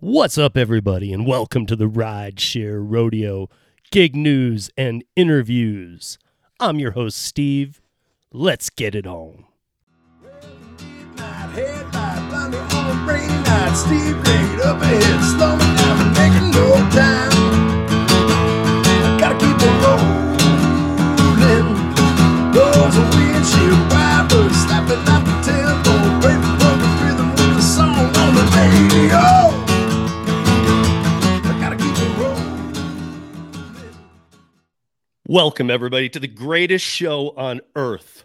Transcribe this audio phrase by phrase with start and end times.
[0.00, 3.48] What's up, everybody, and welcome to the Rideshare Rodeo
[3.90, 6.18] Gig News and Interviews.
[6.60, 7.80] I'm your host, Steve.
[8.32, 9.46] Let's get it on.
[10.22, 11.48] Rainy night.
[35.30, 38.24] Welcome, everybody, to the greatest show on earth.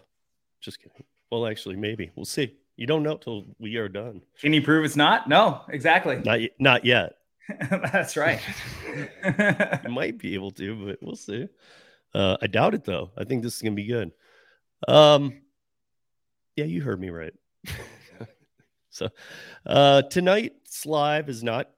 [0.62, 1.04] Just kidding.
[1.30, 2.10] Well, actually, maybe.
[2.16, 2.56] We'll see.
[2.76, 4.22] You don't know till we are done.
[4.40, 5.28] Can you prove it's not?
[5.28, 6.16] No, exactly.
[6.24, 7.16] Not, y- not yet.
[7.70, 8.40] That's right.
[9.86, 11.46] Might be able to, but we'll see.
[12.14, 13.10] Uh, I doubt it, though.
[13.18, 14.10] I think this is going to be good.
[14.88, 15.42] Um,
[16.56, 17.34] yeah, you heard me right.
[18.88, 19.10] so,
[19.66, 21.68] uh, tonight's live is not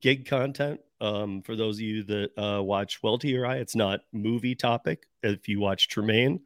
[0.00, 0.80] gig content.
[1.00, 5.06] Um, for those of you that uh, watch Welte or I, it's not movie topic.
[5.22, 6.40] If you watch Tremaine,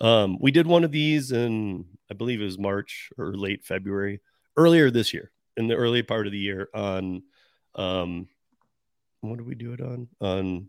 [0.00, 4.20] um, we did one of these in, I believe it was March or late February,
[4.56, 7.22] earlier this year, in the early part of the year on,
[7.74, 8.28] um,
[9.20, 10.08] what did we do it on?
[10.20, 10.68] On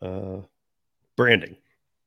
[0.00, 0.40] uh,
[1.16, 1.56] branding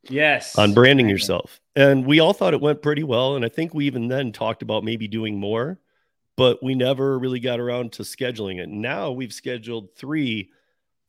[0.04, 0.58] yes.
[0.58, 1.10] on Branding.
[1.10, 1.60] yourself.
[1.76, 3.36] And we all thought it went pretty well.
[3.36, 5.80] And I think we even then talked about maybe doing more,
[6.40, 8.70] but we never really got around to scheduling it.
[8.70, 10.50] Now we've scheduled three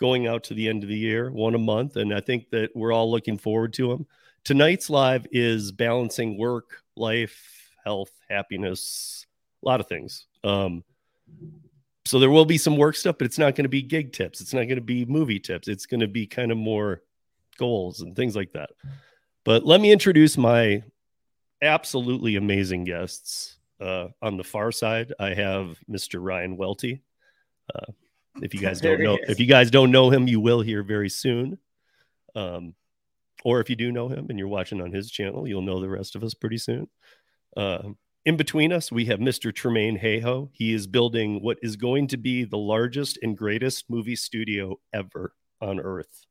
[0.00, 1.95] going out to the end of the year, one a month.
[1.95, 4.08] And I think that we're all looking forward to them.
[4.42, 9.25] Tonight's live is balancing work, life, health, happiness,
[9.62, 10.27] a lot of things.
[10.42, 10.83] Um,
[12.06, 14.41] so there will be some work stuff, but it's not going to be gig tips.
[14.41, 15.69] It's not going to be movie tips.
[15.69, 17.03] It's going to be kind of more
[17.56, 18.70] goals and things like that.
[19.45, 20.83] But let me introduce my
[21.62, 23.58] absolutely amazing guests.
[23.81, 26.23] Uh, on the far side, I have Mr.
[26.23, 27.00] Ryan Welte.
[27.75, 27.92] Uh,
[28.42, 31.09] if you guys don't know, if you guys don't know him, you will hear very
[31.09, 31.59] soon.
[32.34, 32.75] Um,
[33.45, 35.89] or if you do know him and you're watching on his channel, you'll know the
[35.89, 36.89] rest of us pretty soon.
[37.57, 37.90] Uh,
[38.27, 39.55] in between us, we have Mr.
[39.55, 40.51] Tremaine Hayhoe.
[40.52, 45.33] He is building what is going to be the largest and greatest movie studio ever
[45.61, 46.27] on Earth.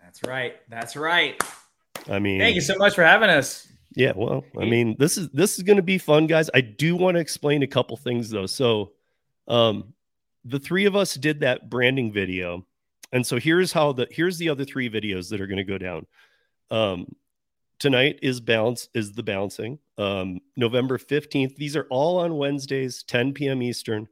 [0.00, 0.56] That's right.
[0.68, 1.42] That's right.
[2.08, 3.66] I mean, Thank you so much for having us.
[3.96, 6.50] Yeah, well, I mean, this is this is going to be fun, guys.
[6.52, 8.44] I do want to explain a couple things though.
[8.44, 8.92] So,
[9.48, 9.94] um,
[10.44, 12.66] the three of us did that branding video,
[13.12, 15.78] and so here's how the here's the other three videos that are going to go
[15.78, 16.06] down.
[16.70, 17.16] Um,
[17.78, 19.78] tonight is balance is the bouncing.
[19.96, 21.56] Um, November fifteenth.
[21.56, 23.62] These are all on Wednesdays, 10 p.m.
[23.62, 24.08] Eastern,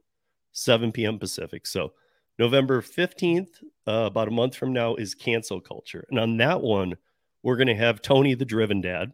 [0.53, 1.19] 7 p.m.
[1.19, 1.67] Pacific.
[1.67, 1.93] So,
[2.39, 6.95] November fifteenth, uh, about a month from now, is cancel culture, and on that one,
[7.43, 9.13] we're going to have Tony the Driven Dad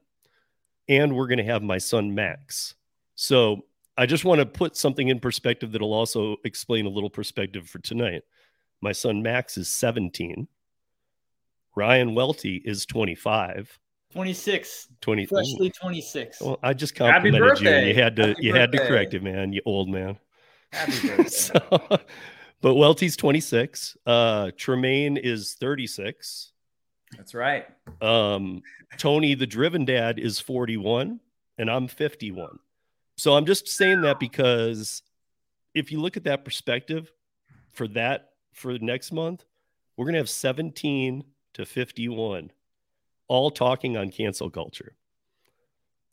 [0.91, 2.75] and we're going to have my son Max.
[3.15, 3.63] So
[3.97, 7.79] I just want to put something in perspective that'll also explain a little perspective for
[7.79, 8.23] tonight.
[8.81, 10.47] My son Max is 17.
[11.75, 13.79] Ryan Welte is 25.
[14.11, 15.25] 26, 20.
[15.25, 16.41] freshly 26.
[16.41, 17.69] Well, I just Happy complimented you.
[17.69, 19.53] and You had to Happy you had to correct it, man.
[19.53, 20.17] You old man.
[20.73, 21.29] Happy birthday.
[21.29, 21.59] so,
[22.59, 23.95] but Welte's 26.
[24.05, 26.50] Uh Tremaine is 36.
[27.17, 27.67] That's right.
[28.01, 28.61] Um,
[28.97, 31.19] Tony, the driven dad, is 41,
[31.57, 32.59] and I'm 51.
[33.17, 35.03] So I'm just saying that because
[35.73, 37.11] if you look at that perspective
[37.71, 39.45] for that for next month,
[39.95, 41.23] we're gonna have 17
[41.53, 42.51] to 51
[43.27, 44.93] all talking on cancel culture.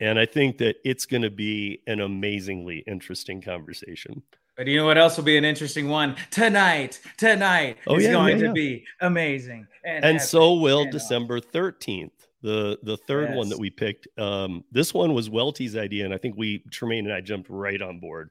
[0.00, 4.22] And I think that it's going to be an amazingly interesting conversation.
[4.58, 7.00] But you know what else will be an interesting one tonight?
[7.16, 9.68] Tonight Oh, is yeah, going yeah, to be amazing.
[9.84, 12.10] And, and so will and December 13th,
[12.42, 14.08] the the third one that we picked.
[14.18, 17.80] Um, this one was Welte's idea, and I think we Tremaine and I jumped right
[17.80, 18.30] on board.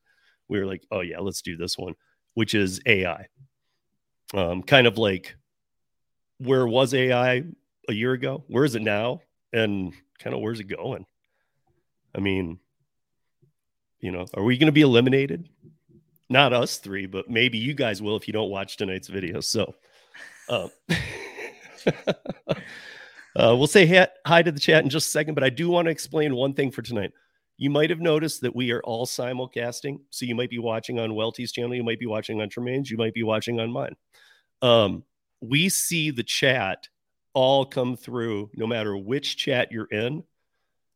[0.49, 1.93] We were like, "Oh yeah, let's do this one,"
[2.33, 3.27] which is AI.
[4.33, 5.37] Um, kind of like
[6.39, 7.45] where was AI
[7.87, 8.43] a year ago?
[8.47, 9.21] Where is it now?
[9.53, 11.05] And kind of where's it going?
[12.13, 12.59] I mean,
[14.01, 15.47] you know, are we going to be eliminated?
[16.29, 19.39] Not us three, but maybe you guys will if you don't watch tonight's video.
[19.39, 19.75] So,
[20.49, 20.69] um,
[23.35, 25.85] uh, we'll say hi, to the chat in just a second, but I do want
[25.85, 27.11] to explain one thing for tonight.
[27.57, 29.99] You might have noticed that we are all simulcasting.
[30.09, 32.97] So you might be watching on Welte's channel, you might be watching on Tremaine's, you
[32.97, 33.95] might be watching on mine.
[34.61, 35.03] Um,
[35.41, 36.87] we see the chat
[37.33, 40.23] all come through no matter which chat you're in.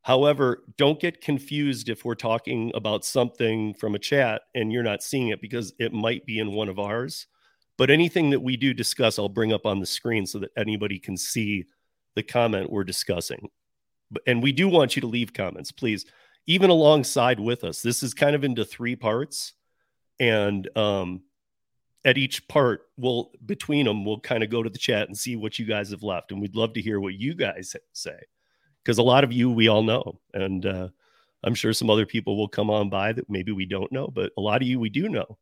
[0.03, 5.03] However, don't get confused if we're talking about something from a chat and you're not
[5.03, 7.27] seeing it because it might be in one of ours.
[7.77, 10.97] But anything that we do discuss, I'll bring up on the screen so that anybody
[10.97, 11.65] can see
[12.15, 13.47] the comment we're discussing.
[14.25, 16.05] And we do want you to leave comments, please,
[16.47, 17.81] even alongside with us.
[17.81, 19.53] This is kind of into three parts.
[20.19, 21.21] And um,
[22.03, 25.35] at each part, we'll between them, we'll kind of go to the chat and see
[25.35, 28.19] what you guys have left, and we'd love to hear what you guys say
[28.83, 30.89] because a lot of you we all know, and uh,
[31.43, 34.31] I'm sure some other people will come on by that maybe we don't know, but
[34.37, 35.37] a lot of you we do know,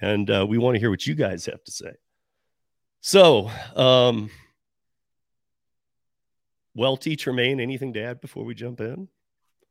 [0.00, 1.92] and uh, we want to hear what you guys have to say.
[3.00, 4.30] So, um,
[6.76, 9.08] Welte Tremaine, anything to add before we jump in?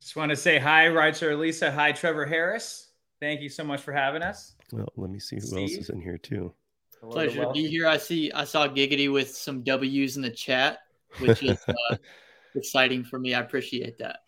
[0.02, 1.72] Just want to say hi, Roger Lisa.
[1.72, 2.88] Hi, Trevor Harris.
[3.20, 4.56] Thank you so much for having us.
[4.72, 6.54] Well, let me see who else is in here too.
[7.02, 7.54] Hello Pleasure to Welte.
[7.54, 7.88] be here.
[7.88, 8.32] I see.
[8.32, 10.80] I saw Giggity with some W's in the chat,
[11.20, 11.98] which is uh,
[12.56, 13.34] exciting for me.
[13.34, 14.20] I appreciate that.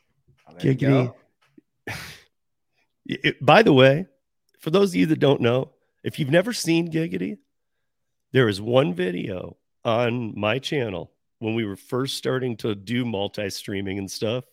[0.50, 1.13] Oh, Giggity.
[3.06, 4.06] It- by the way,
[4.59, 5.71] for those of you that don't know,
[6.03, 7.39] if you've never seen Giggity,
[8.31, 13.97] there is one video on my channel when we were first starting to do multi-streaming
[13.97, 14.45] and stuff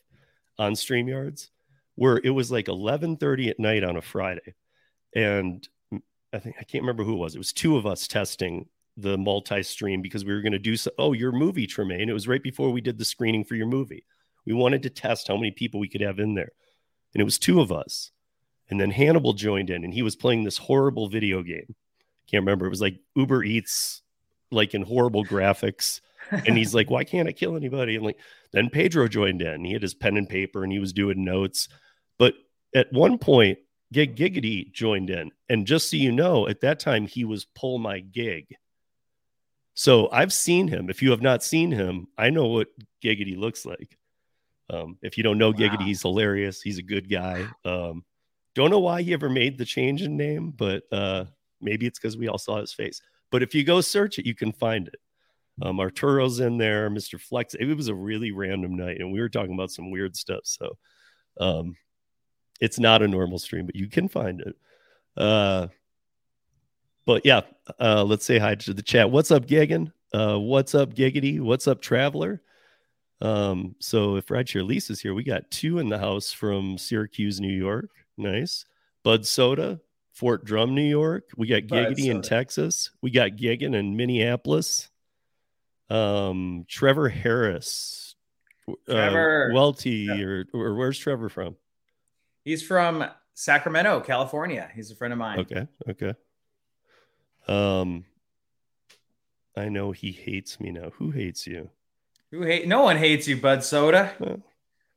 [0.59, 1.51] on StreamYards,
[1.95, 4.55] where it was like 11:30 at night on a Friday,
[5.15, 7.35] and mm, I think I can't remember who it was.
[7.35, 8.67] It was two of us testing
[9.01, 10.91] the multi-stream because we were going to do so.
[10.99, 12.09] Oh, your movie, Tremaine.
[12.09, 14.05] It was right before we did the screening for your movie.
[14.45, 16.53] We wanted to test how many people we could have in there,
[17.15, 18.11] and it was two of us.
[18.71, 21.75] And then Hannibal joined in, and he was playing this horrible video game.
[22.31, 22.67] Can't remember.
[22.67, 24.03] It was like Uber Eats,
[24.51, 26.01] like in horrible graphics.
[26.31, 28.19] And he's like, "Why can't I kill anybody?" And like,
[28.53, 29.65] then Pedro joined in.
[29.65, 31.69] He had his pen and paper, and he was doing notes.
[32.19, 32.35] But
[32.75, 33.59] at one point,
[33.93, 37.79] Gig Giggity joined in, and just so you know, at that time he was pull
[37.79, 38.55] my gig.
[39.79, 40.91] So I've seen him.
[40.91, 42.67] If you have not seen him, I know what
[43.01, 43.97] Giggity looks like.
[44.69, 45.87] Um, if you don't know Giggity, Wow.
[45.87, 46.61] he's hilarious.
[46.61, 47.47] He's a good guy.
[47.65, 48.05] Um,
[48.57, 51.27] don't know why he ever made the change in name, but uh,
[51.61, 53.01] maybe it's because we all saw his face.
[53.31, 54.97] But if you go search it, you can find it.
[55.63, 57.21] Um, Arturo's in there, Mr.
[57.21, 57.55] Flex.
[57.55, 60.41] It was a really random night, and we were talking about some weird stuff.
[60.43, 60.77] So
[61.39, 61.77] um,
[62.61, 64.57] it's not a normal stream, but you can find it.
[65.17, 65.69] Uh,
[67.09, 67.41] but yeah,
[67.81, 69.11] uh, let's say hi to the chat.
[69.11, 69.91] What's up, Giggin?
[70.13, 71.41] Uh, what's up, Giggity?
[71.41, 72.43] What's up, Traveler?
[73.23, 77.49] Um, so if Rideshare Lisa's here, we got two in the house from Syracuse, New
[77.49, 77.89] York.
[78.19, 78.67] Nice.
[79.05, 79.81] Bud Soda,
[80.13, 81.31] Fort Drum, New York.
[81.35, 82.91] We got Giggity in Texas.
[83.01, 84.91] We got Giggin in Minneapolis.
[85.89, 88.17] Um, Trevor Harris.
[88.87, 89.51] Trevor.
[89.51, 90.23] Uh, Welte, Yeah.
[90.23, 91.57] or, or where's Trevor from?
[92.45, 93.03] He's from
[93.33, 94.71] Sacramento, California.
[94.75, 95.39] He's a friend of mine.
[95.39, 96.13] Okay, okay.
[97.49, 98.05] Um,
[99.57, 100.91] I know he hates me now.
[100.99, 101.71] Who hates you?
[102.31, 102.69] Who hate?
[102.69, 104.41] No one hates you, Bud Soda, Well,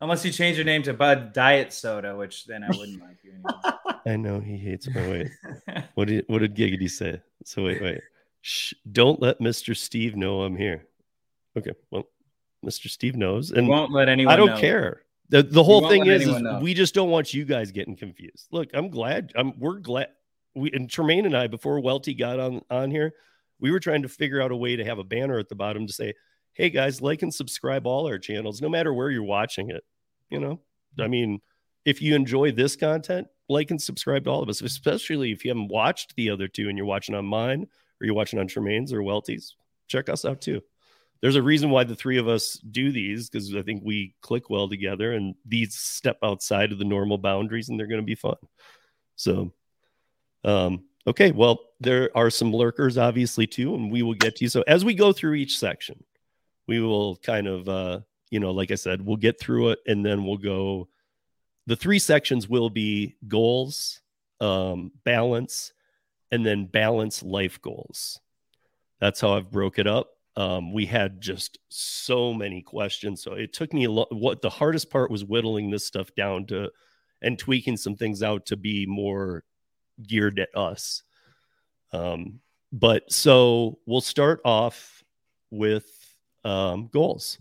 [0.01, 3.31] unless you change your name to Bud Diet Soda, which then I wouldn't like you
[3.31, 4.01] anymore.
[4.06, 5.30] I know he hates me.
[5.68, 7.21] Wait, what did what did Giggity say?
[7.45, 8.01] So wait, wait.
[8.42, 9.75] Shh, don't let Mr.
[9.77, 10.88] Steve know I'm here.
[11.57, 12.04] Okay, well,
[12.65, 12.89] Mr.
[12.89, 14.33] Steve knows, and Won't let anyone.
[14.33, 14.57] I don't know.
[14.57, 15.04] care.
[15.30, 18.47] The the whole thing is, is we just don't want you guys getting confused.
[18.51, 19.31] Look, I'm glad.
[19.36, 20.09] I'm we're glad.
[20.56, 23.13] We and Tremaine and I before Welte got on on here,
[23.59, 25.88] we were trying to figure out a way to have a banner at the bottom
[25.88, 26.13] to say,
[26.53, 29.83] "Hey guys, like and subscribe all our channels, no matter where you're watching it."
[30.30, 30.62] You know,
[31.00, 31.42] I mean,
[31.86, 35.51] if you enjoy this content, like and subscribe to all of us, especially if you
[35.51, 37.68] haven't watched the other two and you're watching on mine
[38.01, 39.56] or you're watching on Tremaine's or Welte's.
[39.88, 40.62] Check us out too
[41.21, 44.50] there's a reason why the three of us do these because I think we click
[44.50, 48.15] well together and these step outside of the normal boundaries and they're going to be
[48.15, 48.38] fun.
[49.15, 49.54] So,
[50.44, 54.50] um, okay, well, there are some lurkers obviously too, and we will get to you.
[54.50, 56.04] So, as we go through each section,
[56.68, 60.06] we will kind of, uh, you know, like I said, we'll get through it and
[60.06, 60.88] then we'll go.
[61.68, 64.02] The three sections will be goals,
[64.40, 65.74] um, balance,
[66.31, 68.19] and then balance life goals.
[69.00, 73.21] That's how I've broke it up um, we had just so many questions.
[73.21, 74.07] So it took me a lot.
[74.12, 76.71] What the hardest part was whittling this stuff down to
[77.21, 79.44] and tweaking some things out to be more
[80.08, 81.04] geared at us.
[81.94, 82.40] Um,
[82.72, 85.04] but so we'll start off
[85.50, 85.86] with
[86.44, 87.38] um, goals.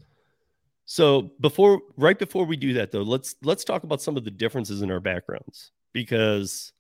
[0.87, 4.31] So before, right before we do that, though, let's let's talk about some of the
[4.31, 6.73] differences in our backgrounds because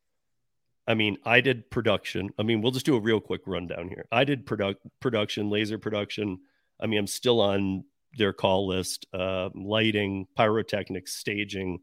[0.90, 2.30] I mean, I did production.
[2.36, 4.06] I mean, we'll just do a real quick rundown here.
[4.10, 6.40] I did product production, laser production.
[6.80, 7.84] I mean, I'm still on
[8.18, 9.06] their call list.
[9.12, 11.78] Uh, lighting, pyrotechnics, staging,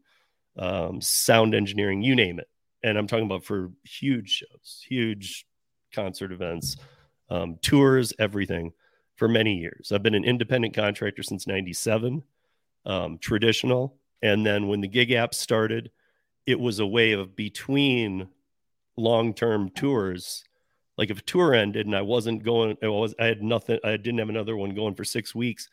[0.58, 2.48] um, sound engineering, you name it.
[2.82, 5.46] And I'm talking about for huge shows, huge
[5.92, 6.76] concert events,
[7.30, 8.72] um, tours, everything
[9.16, 9.90] for many years.
[9.92, 12.22] I've been an independent contractor since '97,
[12.86, 13.96] um, traditional.
[14.22, 15.90] And then when the gig app started,
[16.46, 18.28] it was a way of between
[18.96, 20.44] long-term tours
[20.96, 23.96] like if a tour ended and i wasn't going i was i had nothing i
[23.96, 25.68] didn't have another one going for six weeks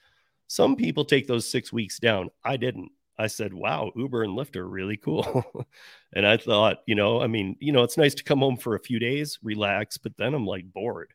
[0.47, 4.55] some people take those six weeks down i didn't I said, wow, Uber and Lyft
[4.55, 5.65] are really cool.
[6.13, 8.75] and I thought, you know, I mean, you know, it's nice to come home for
[8.75, 11.13] a few days, relax, but then I'm like bored.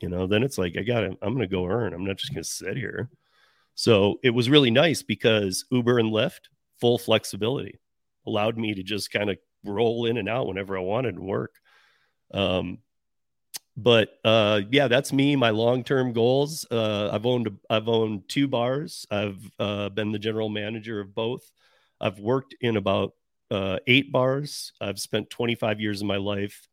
[0.00, 1.92] You know, then it's like, I got to, I'm going to go earn.
[1.92, 3.08] I'm not just going to sit here.
[3.74, 6.48] So it was really nice because Uber and Lyft,
[6.80, 7.80] full flexibility,
[8.26, 11.54] allowed me to just kind of roll in and out whenever I wanted and work.
[12.32, 12.78] Um,
[13.76, 15.36] but uh, yeah, that's me.
[15.36, 16.66] My long-term goals.
[16.70, 19.06] Uh, I've owned I've owned two bars.
[19.10, 21.50] I've uh, been the general manager of both.
[22.00, 23.12] I've worked in about
[23.50, 24.72] uh, eight bars.
[24.80, 26.68] I've spent 25 years of my life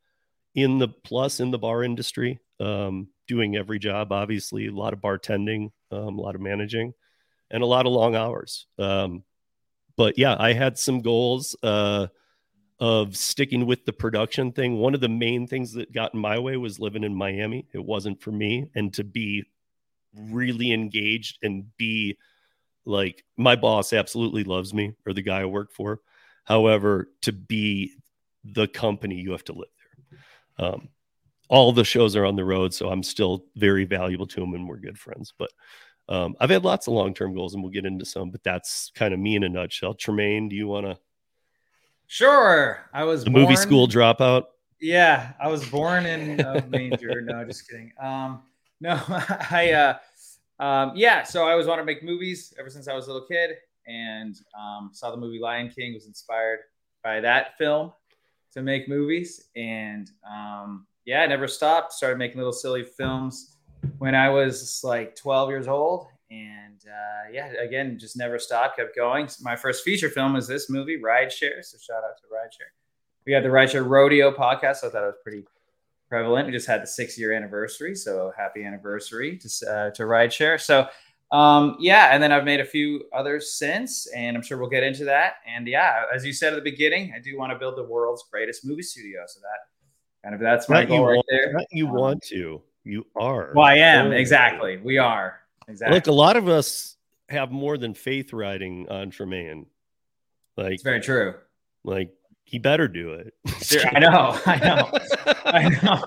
[0.54, 4.10] in the plus in the bar industry, um, doing every job.
[4.10, 6.94] Obviously, a lot of bartending, um, a lot of managing,
[7.50, 8.66] and a lot of long hours.
[8.78, 9.24] Um,
[9.96, 11.54] but yeah, I had some goals.
[12.80, 14.78] Of sticking with the production thing.
[14.78, 17.66] One of the main things that got in my way was living in Miami.
[17.72, 18.68] It wasn't for me.
[18.74, 19.44] And to be
[20.14, 22.18] really engaged and be
[22.84, 26.00] like, my boss absolutely loves me or the guy I work for.
[26.44, 27.94] However, to be
[28.44, 29.68] the company, you have to live
[30.58, 30.68] there.
[30.68, 30.88] Um,
[31.48, 34.68] all the shows are on the road, so I'm still very valuable to him and
[34.68, 35.32] we're good friends.
[35.38, 35.50] But
[36.08, 38.90] um, I've had lots of long term goals and we'll get into some, but that's
[38.94, 39.94] kind of me in a nutshell.
[39.94, 40.98] Tremaine, do you want to?
[42.14, 42.78] Sure.
[42.92, 44.44] I was The born, movie school dropout.
[44.80, 47.20] Yeah, I was born in a manger.
[47.20, 47.90] no, just kidding.
[48.00, 48.42] Um,
[48.80, 51.24] no, I uh, um, yeah.
[51.24, 53.56] So I always wanted to make movies ever since I was a little kid,
[53.88, 55.92] and um, saw the movie Lion King.
[55.92, 56.60] Was inspired
[57.02, 57.92] by that film
[58.52, 61.94] to make movies, and um, yeah, I never stopped.
[61.94, 63.56] Started making little silly films
[63.98, 68.96] when I was like 12 years old, and uh, yeah, again, just never stopped, kept
[68.96, 69.28] going.
[69.42, 71.62] My first feature film was this movie, Rideshare.
[71.62, 72.72] So shout out to Rideshare.
[73.26, 74.76] We had the Rideshare Rodeo podcast.
[74.76, 75.44] So I thought it was pretty
[76.08, 76.46] prevalent.
[76.46, 80.60] We just had the six year anniversary, so happy anniversary to uh, to Rideshare.
[80.60, 80.88] So
[81.32, 84.82] um, yeah, and then I've made a few others since, and I'm sure we'll get
[84.84, 85.34] into that.
[85.46, 88.24] And yeah, as you said at the beginning, I do want to build the world's
[88.30, 89.22] greatest movie studio.
[89.26, 89.58] So that
[90.22, 91.66] kind of that's my Not goal you, right want, there.
[91.72, 92.62] you Um, want to.
[92.84, 93.52] You are.
[93.54, 94.76] Well, I am exactly.
[94.76, 95.94] We are exactly.
[95.96, 96.96] Look, a lot of us
[97.28, 99.66] have more than faith riding on Tremaine.
[100.56, 101.34] Like, it's very true.
[101.84, 102.12] like
[102.44, 103.34] he better do it.
[103.94, 104.38] I know.
[104.46, 104.98] I know.
[105.44, 106.04] I know.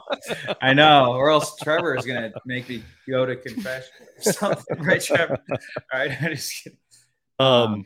[0.62, 1.14] I know.
[1.14, 3.90] Or else Trevor is gonna make me go to confession
[4.26, 5.40] or something, right, Trevor?
[5.52, 6.80] All right, I'm just kidding.
[7.40, 7.86] Um,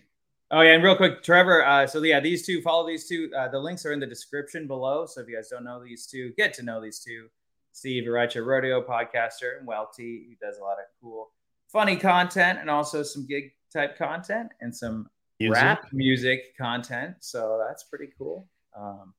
[0.54, 1.66] Oh yeah, and real quick, Trevor.
[1.66, 3.32] Uh, so yeah, these two follow these two.
[3.36, 5.06] Uh, the links are in the description below.
[5.06, 7.28] So if you guys don't know these two, get to know these two.
[7.72, 11.32] Steve Iracha, rodeo podcaster, and Welte, who does a lot of cool,
[11.72, 15.08] funny content and also some gig type content and some
[15.40, 15.56] music.
[15.56, 17.16] rap music content.
[17.20, 18.48] So that's pretty cool.
[18.78, 19.14] Um,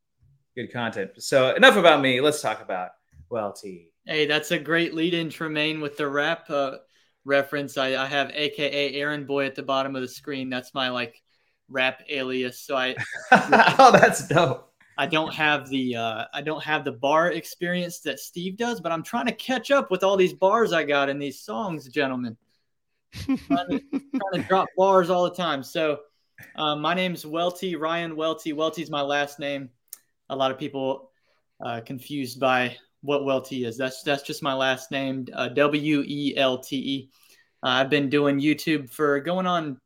[0.54, 1.10] good content.
[1.18, 2.20] So enough about me.
[2.20, 2.90] Let's talk about
[3.30, 3.86] Welte.
[4.04, 6.78] Hey, that's a great lead in, Tremaine, with the rap uh,
[7.24, 7.78] reference.
[7.78, 10.50] I, I have AKA Aaron Boy at the bottom of the screen.
[10.50, 11.22] That's my like
[11.68, 12.60] rap alias.
[12.60, 12.96] So I
[13.78, 14.71] oh, that's dope.
[14.98, 18.92] I don't have the uh, I don't have the bar experience that Steve does, but
[18.92, 22.36] I'm trying to catch up with all these bars I got in these songs, gentlemen.
[23.12, 23.36] trying,
[23.68, 25.62] to, trying to drop bars all the time.
[25.62, 26.00] So
[26.56, 28.54] um, my name's Welte Ryan Welte.
[28.54, 29.70] Welte's my last name.
[30.28, 31.10] A lot of people
[31.64, 33.76] uh, confused by what Welte is.
[33.76, 35.26] That's that's just my last name.
[35.32, 37.10] Uh, W E L T E.
[37.62, 39.80] Uh, I've been doing YouTube for going on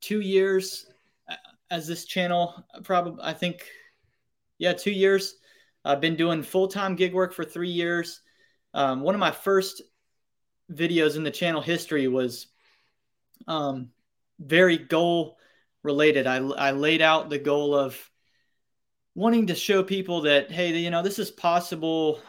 [0.00, 0.86] two years
[1.28, 1.34] uh,
[1.70, 2.64] as this channel.
[2.82, 3.66] Probably I think
[4.58, 5.36] yeah, two years.
[5.84, 8.20] I've been doing full time gig work for three years.
[8.74, 9.82] Um, one of my first
[10.70, 12.48] videos in the channel history was
[13.46, 13.90] um,
[14.38, 15.38] very goal
[15.82, 16.26] related.
[16.26, 17.98] I, I laid out the goal of
[19.14, 22.20] wanting to show people that, hey, you know, this is possible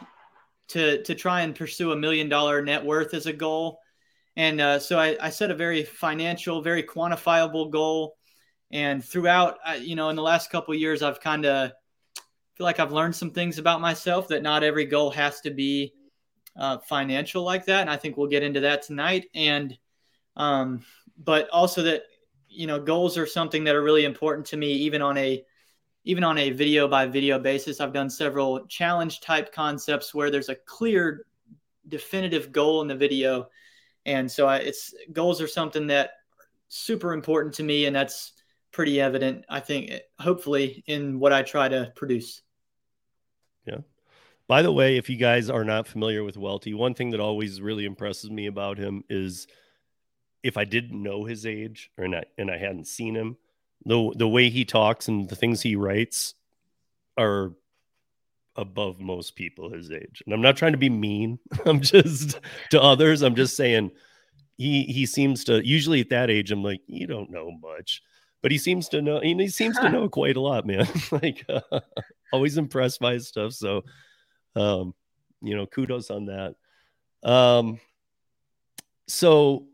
[0.68, 3.80] to, to try and pursue a million dollar net worth as a goal.
[4.36, 8.16] And uh, so I, I set a very financial, very quantifiable goal.
[8.70, 11.72] And throughout, you know, in the last couple years, I've kind of
[12.60, 15.94] feel like I've learned some things about myself that not every goal has to be
[16.58, 17.80] uh, financial like that.
[17.80, 19.28] And I think we'll get into that tonight.
[19.34, 19.78] And,
[20.36, 20.84] um,
[21.16, 22.02] but also that,
[22.50, 25.42] you know, goals are something that are really important to me, even on a,
[26.04, 27.80] even on a video by video basis.
[27.80, 31.24] I've done several challenge type concepts where there's a clear,
[31.88, 33.48] definitive goal in the video.
[34.04, 36.10] And so I, it's goals are something that
[36.68, 37.86] super important to me.
[37.86, 38.34] And that's
[38.70, 42.42] pretty evident, I think, hopefully in what I try to produce.
[44.50, 47.60] By the way, if you guys are not familiar with Welte, one thing that always
[47.60, 49.46] really impresses me about him is
[50.42, 53.36] if I didn't know his age or not, and I hadn't seen him,
[53.84, 56.34] the the way he talks and the things he writes
[57.16, 57.52] are
[58.56, 60.20] above most people his age.
[60.26, 61.38] And I'm not trying to be mean.
[61.64, 62.40] I'm just
[62.70, 63.22] to others.
[63.22, 63.92] I'm just saying
[64.56, 68.02] he he seems to usually at that age I'm like you don't know much,
[68.42, 70.88] but he seems to know and he seems to know quite a lot, man.
[71.12, 71.78] like uh,
[72.32, 73.52] always impressed by his stuff.
[73.52, 73.84] So,
[74.56, 74.94] um,
[75.42, 76.54] you know, kudos on that.
[77.22, 77.80] Um,
[79.06, 79.66] so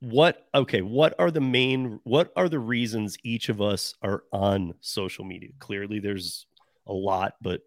[0.00, 4.74] what okay what are the main what are the reasons each of us are on
[4.80, 5.50] social media?
[5.58, 6.46] Clearly there's
[6.86, 7.60] a lot but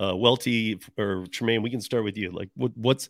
[0.00, 2.32] uh welte or tremaine we can start with you.
[2.32, 3.08] Like what what's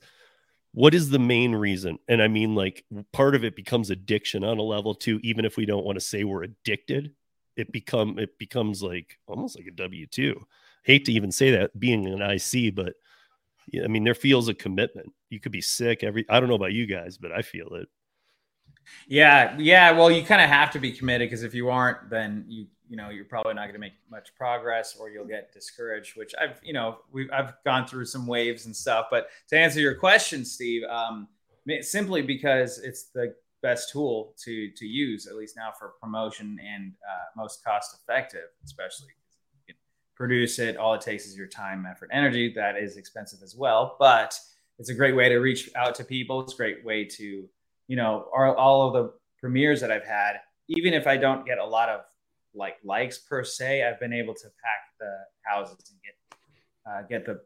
[0.75, 1.99] what is the main reason?
[2.09, 5.57] And i mean like part of it becomes addiction on a level too even if
[5.57, 7.15] we don't want to say we're addicted
[7.57, 10.35] it become it becomes like almost like a w2
[10.83, 12.95] hate to even say that being an ic but
[13.83, 15.13] I mean, there feels a commitment.
[15.31, 16.27] You could be sick every.
[16.29, 17.89] I don't know about you guys, but I feel it.
[19.07, 19.93] Yeah, yeah.
[19.93, 22.97] Well, you kind of have to be committed because if you aren't, then you you
[22.97, 26.17] know you're probably not going to make much progress, or you'll get discouraged.
[26.17, 29.07] Which I've you know we've, I've gone through some waves and stuff.
[29.11, 31.29] But to answer your question, Steve, um,
[31.81, 36.93] simply because it's the best tool to to use at least now for promotion and
[37.09, 39.09] uh, most cost effective, especially
[40.15, 40.77] produce it.
[40.77, 42.53] All it takes is your time, effort, energy.
[42.55, 44.39] That is expensive as well, but
[44.79, 46.41] it's a great way to reach out to people.
[46.41, 47.49] It's a great way to,
[47.89, 50.35] you know, all, of the premieres that I've had,
[50.69, 52.01] even if I don't get a lot of
[52.55, 56.39] like likes per se, I've been able to pack the houses and get
[56.85, 57.41] uh, get the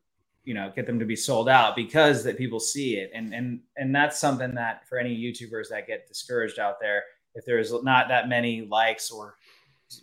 [0.44, 3.60] you know get them to be sold out because that people see it and and
[3.76, 7.02] and that's something that for any youtubers that get discouraged out there
[7.34, 9.34] if there's not that many likes or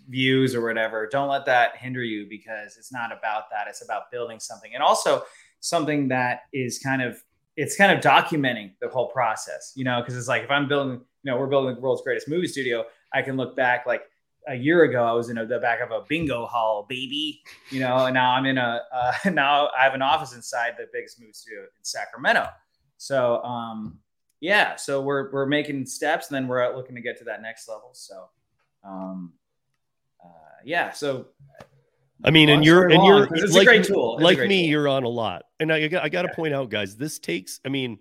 [0.10, 3.68] views or whatever don't let that hinder you because it's not about that.
[3.68, 4.74] It's about building something.
[4.74, 5.24] And also
[5.64, 7.24] something that is kind of
[7.56, 10.96] it's kind of documenting the whole process you know because it's like if i'm building
[10.96, 14.02] you know we're building the world's greatest movie studio i can look back like
[14.50, 17.80] a year ago i was in a, the back of a bingo hall baby you
[17.80, 21.20] know and now i'm in a uh, now i have an office inside the biggest
[21.20, 22.48] movie studio in sacramento.
[22.98, 24.00] So um
[24.42, 27.70] yeah so we're we're making steps and then we're looking to get to that next
[27.70, 27.92] level.
[27.94, 28.26] So
[28.84, 29.32] um
[30.64, 31.28] yeah, so
[32.24, 34.16] I mean, and you're and you're it's like, a great tool.
[34.16, 34.70] It's like great me, tool.
[34.70, 36.36] you're on a lot, and I, I got to Yeah.
[36.36, 37.60] point out, guys, this takes.
[37.66, 38.00] I mean,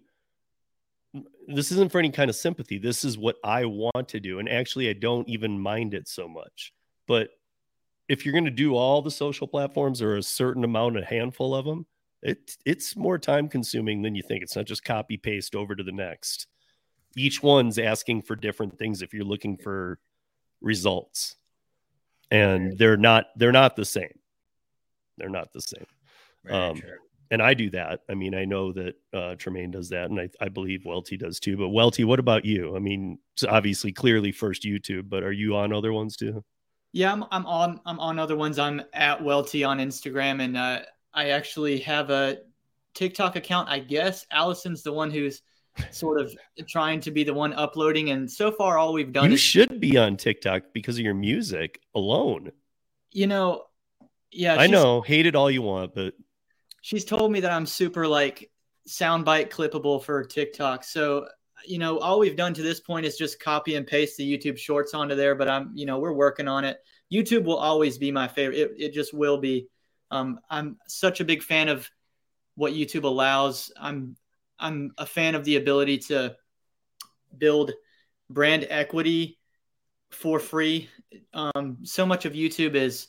[1.48, 2.79] this isn't for any kind of sympathy.
[2.79, 6.29] This is what I want to do, and actually, I don't even mind it so
[6.29, 6.72] much.
[7.09, 7.31] But
[8.09, 11.55] if you're going to do all the social platforms or a certain amount, a handful
[11.55, 11.87] of them,
[12.22, 14.42] it it's more time consuming than you think.
[14.42, 16.46] It's not just copy paste over to the next.
[17.16, 19.98] Each one's asking for different things if you're looking for
[20.61, 21.37] results
[22.33, 24.18] and they're not they're not the same.
[25.18, 25.87] They're not the same.
[26.51, 26.83] Um,
[27.31, 28.01] and i do that.
[28.11, 31.38] I mean i know that uh tremaine does that and i, I believe welte does
[31.38, 32.75] too but welte what about you?
[32.75, 36.42] I mean it's obviously clearly first youtube but are you on other ones too?
[36.92, 38.59] Yeah, I'm, I'm on I'm on other ones.
[38.59, 40.81] I'm at Welte on Instagram, and uh,
[41.14, 42.38] I actually have a
[42.95, 43.71] TikTok account.
[43.71, 44.27] I guess.
[44.31, 45.40] Allison's the one who's
[45.90, 46.35] sort of
[46.68, 49.80] trying to be the one uploading, and so far all we've done you is should
[49.80, 52.52] be on tiktok because of your music alone
[53.11, 53.64] you know,
[54.30, 54.56] yeah.
[54.56, 56.14] i know hate it all you want but
[56.82, 58.50] she's told me that I'm super like
[58.87, 60.85] soundbite clippable for TikTok.
[60.85, 61.26] So,
[61.64, 64.58] you know, all we've done to this point is just copy and paste the YouTube
[64.58, 66.78] shorts onto there, but I'm, you know, we're working on it.
[67.11, 68.58] YouTube will always be my favorite.
[68.58, 69.68] It, it just will be.
[70.11, 71.88] Um, I'm such a big fan of
[72.56, 73.72] what YouTube allows.
[73.80, 74.16] I'm,
[74.62, 76.37] I'm a fan of the ability to
[77.37, 77.72] build
[78.31, 79.38] brand equity
[80.11, 80.88] for free.
[81.35, 83.09] Um, so much of YouTube is,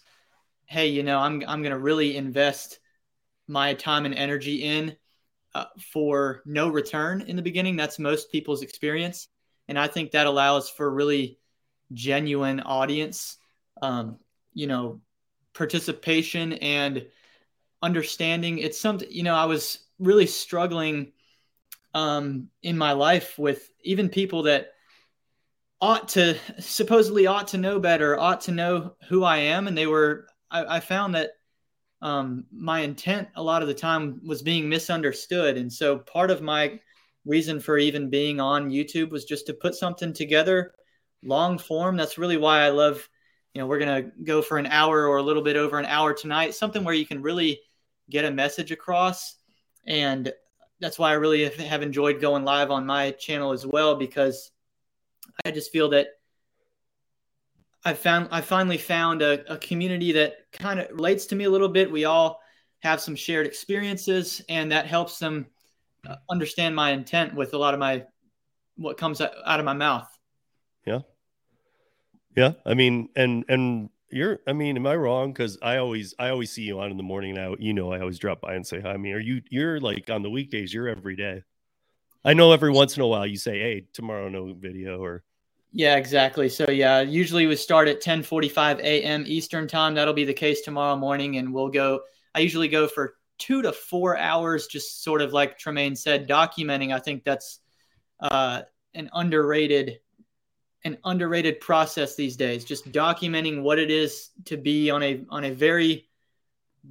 [0.65, 2.79] hey, you know, I'm, I'm to really invest
[3.47, 4.95] my time and energy in
[5.53, 7.75] uh, for no return in the beginning.
[7.75, 9.27] That's most people's experience.
[9.67, 11.37] And I think that allows for really
[11.93, 13.37] genuine audience,
[13.81, 14.17] um,
[14.53, 15.01] you know,
[15.53, 17.05] participation and
[17.81, 18.57] understanding.
[18.57, 21.11] It's something, you know, I was really struggling
[21.93, 24.73] um, in my life with even people that
[25.81, 29.67] ought to supposedly ought to know better, ought to know who I am.
[29.67, 31.31] And they were, I, I found that
[32.01, 35.57] um, my intent a lot of the time was being misunderstood.
[35.57, 36.79] And so part of my
[37.25, 40.73] reason for even being on YouTube was just to put something together
[41.23, 41.95] long form.
[41.95, 43.07] That's really why I love,
[43.53, 46.13] you know, we're to go for an hour or a little bit over an hour
[46.13, 47.61] tonight, something where you can really
[48.09, 49.35] get a message across.
[49.85, 50.31] And
[50.83, 54.51] that's why I really have- enjoyed going live on my channel as well, because
[55.45, 56.07] I just feel that
[57.85, 61.49] I found I finally found a, a community that kind of relates to me a
[61.49, 61.89] little bit.
[61.89, 62.41] We all
[62.79, 65.47] have some shared experiences, and that helps them
[66.05, 68.05] uh, understand my intent with a lot of my
[68.75, 70.07] what comes out of my mouth.
[70.85, 70.99] Yeah,
[72.35, 75.33] yeah, I mean, and and you're, I mean, am I wrong?
[75.33, 77.35] Because I always, I always see you on in the morning.
[77.35, 78.91] Now, you know, I always drop by and say hi.
[78.91, 79.41] I mean, are you?
[79.49, 80.73] You're like on the weekdays.
[80.73, 81.43] You're every day.
[82.25, 85.23] I know every once in a while you say, "Hey, tomorrow no video," or
[85.71, 86.49] Yeah, exactly.
[86.49, 89.23] So yeah, usually we start at 10:45 a.m.
[89.27, 89.95] Eastern time.
[89.95, 92.01] That'll be the case tomorrow morning, and we'll go.
[92.35, 96.93] I usually go for two to four hours, just sort of like Tremaine said, documenting.
[96.93, 97.59] I think that's
[98.19, 98.61] uh,
[98.93, 99.99] an underrated,
[100.85, 102.65] an underrated process these days.
[102.65, 106.07] Just documenting what it is to be on a on a very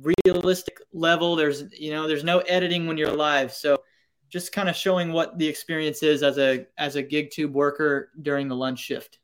[0.01, 1.37] realistic level.
[1.37, 3.83] There's you know there's no editing when you're live, so
[4.29, 8.11] just kind of showing what the experience is as a as a gig tube worker
[8.23, 9.19] during the lunch shift.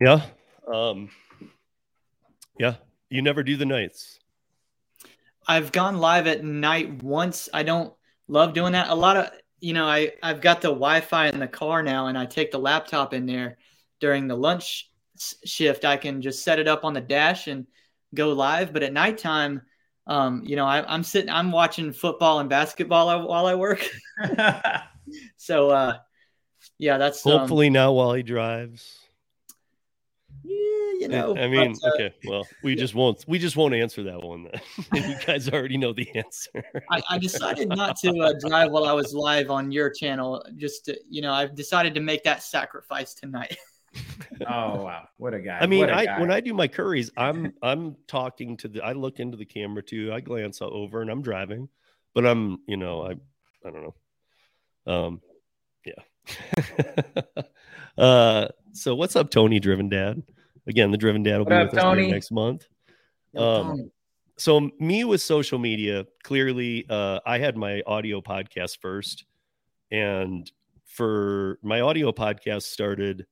[0.00, 0.22] yeah,
[0.72, 1.10] um,
[2.58, 2.76] yeah.
[3.08, 4.18] You never do the nights.
[5.46, 7.48] I've gone live at night once.
[7.54, 7.94] I don't
[8.26, 8.88] love doing that.
[8.88, 12.18] A lot of you know, I I've got the Wi-Fi in the car now, and
[12.18, 13.58] I take the laptop in there
[14.00, 14.90] during the lunch
[15.44, 15.84] shift.
[15.84, 17.66] I can just set it up on the dash and
[18.14, 18.72] go live.
[18.72, 19.62] But at nighttime,
[20.06, 23.86] um, you know, I, I'm sitting, I'm watching football and basketball while I work.
[25.36, 25.98] so, uh,
[26.78, 29.05] yeah, that's um, Hopefully now while he drives.
[31.10, 31.40] Yeah, you know.
[31.40, 32.14] I mean, but, uh, okay.
[32.26, 33.24] Well, we just won't.
[33.26, 34.48] We just won't answer that one.
[34.50, 34.60] Then.
[35.10, 36.64] you guys already know the answer.
[36.90, 40.44] I, I decided not to uh, drive while I was live on your channel.
[40.56, 43.56] Just to, you know, I've decided to make that sacrifice tonight.
[44.48, 45.58] oh wow, what a guy!
[45.60, 46.20] I mean, What a I guy.
[46.20, 48.82] when I do my Curris, I'm I'm talking to the.
[48.82, 50.12] I look into the camera too.
[50.12, 51.68] I glance over and I'm driving,
[52.14, 53.12] but I'm you know I
[53.66, 53.94] I don't know.
[54.86, 55.20] Um,
[55.84, 57.42] yeah.
[57.98, 60.22] uh, so what's up, Tony Driven Dad?
[60.66, 62.66] Again, the Driven Dad will What be up, with us next month.
[63.36, 63.90] Um,
[64.38, 69.24] so me with social media clearly uh, i had my audio podcast first.
[69.90, 70.50] And
[70.84, 73.26] for my audio podcast started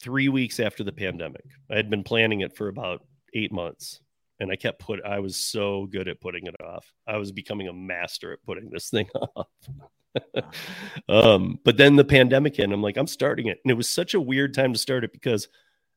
[0.00, 1.44] three weeks after the pandemic.
[1.70, 4.00] I had been planning it for about eight months.
[4.40, 6.92] And i kept put i was so good at putting it off.
[7.06, 9.48] I was becoming a master at putting this thing off.
[11.08, 13.58] Um, but then the pandemic hit and i'm like i'm starting it.
[13.64, 15.48] And it was such a weird time to start it because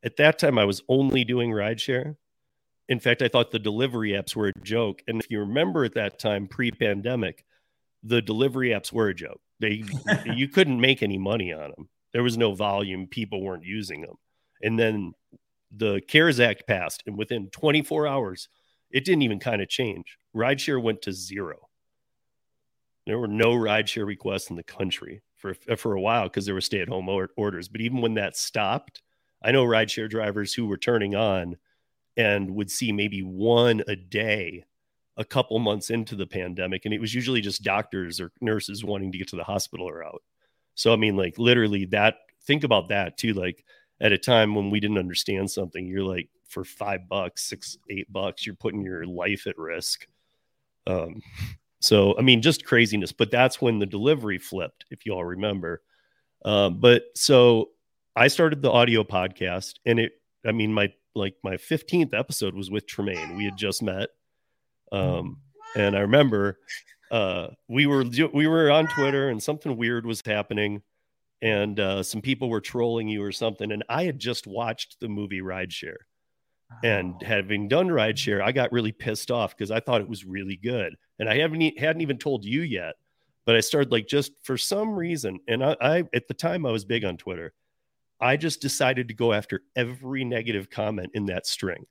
[0.03, 2.15] at that time i was only doing rideshare
[2.91, 5.01] in fact, I thought the delivery apps were a joke.
[5.07, 7.45] And if you remember at that time, pre-pandemic,
[8.03, 9.39] the delivery apps were a joke.
[9.61, 9.85] They
[10.25, 11.87] you couldn't make any money on them.
[12.11, 13.07] There was no volume.
[13.07, 14.15] People weren't using them.
[14.61, 15.13] And then
[15.73, 18.49] the CARES Act passed, and within 24 hours,
[18.91, 20.17] it didn't even kind of change.
[20.35, 21.69] Rideshare went to zero.
[23.07, 26.59] There were no rideshare requests in the country for for a while because there were
[26.59, 27.69] stay-at-home or- orders.
[27.69, 29.01] But even when that stopped,
[29.41, 31.57] I know rideshare drivers who were turning on
[32.17, 34.65] and would see maybe one a day
[35.17, 39.11] a couple months into the pandemic and it was usually just doctors or nurses wanting
[39.11, 40.21] to get to the hospital or out.
[40.75, 43.63] So i mean like literally that think about that too like
[43.99, 48.11] at a time when we didn't understand something you're like for five bucks six eight
[48.11, 50.07] bucks you're putting your life at risk.
[50.87, 51.21] Um
[51.79, 55.81] so i mean just craziness but that's when the delivery flipped if you all remember.
[56.45, 57.69] Um but so
[58.15, 60.13] i started the audio podcast and it
[60.45, 63.35] i mean my like my 15th episode was with Tremaine.
[63.35, 64.09] We had just met.
[64.91, 65.37] Um,
[65.75, 66.59] and I remember
[67.11, 70.81] uh, we were we were on Twitter and something weird was happening,
[71.41, 73.71] and uh, some people were trolling you or something.
[73.71, 75.97] And I had just watched the movie Rideshare,
[76.83, 80.57] and having done Rideshare, I got really pissed off because I thought it was really
[80.57, 82.95] good, and I haven't e- hadn't even told you yet.
[83.45, 86.71] But I started like just for some reason, and I, I at the time I
[86.71, 87.53] was big on Twitter.
[88.21, 91.85] I just decided to go after every negative comment in that string.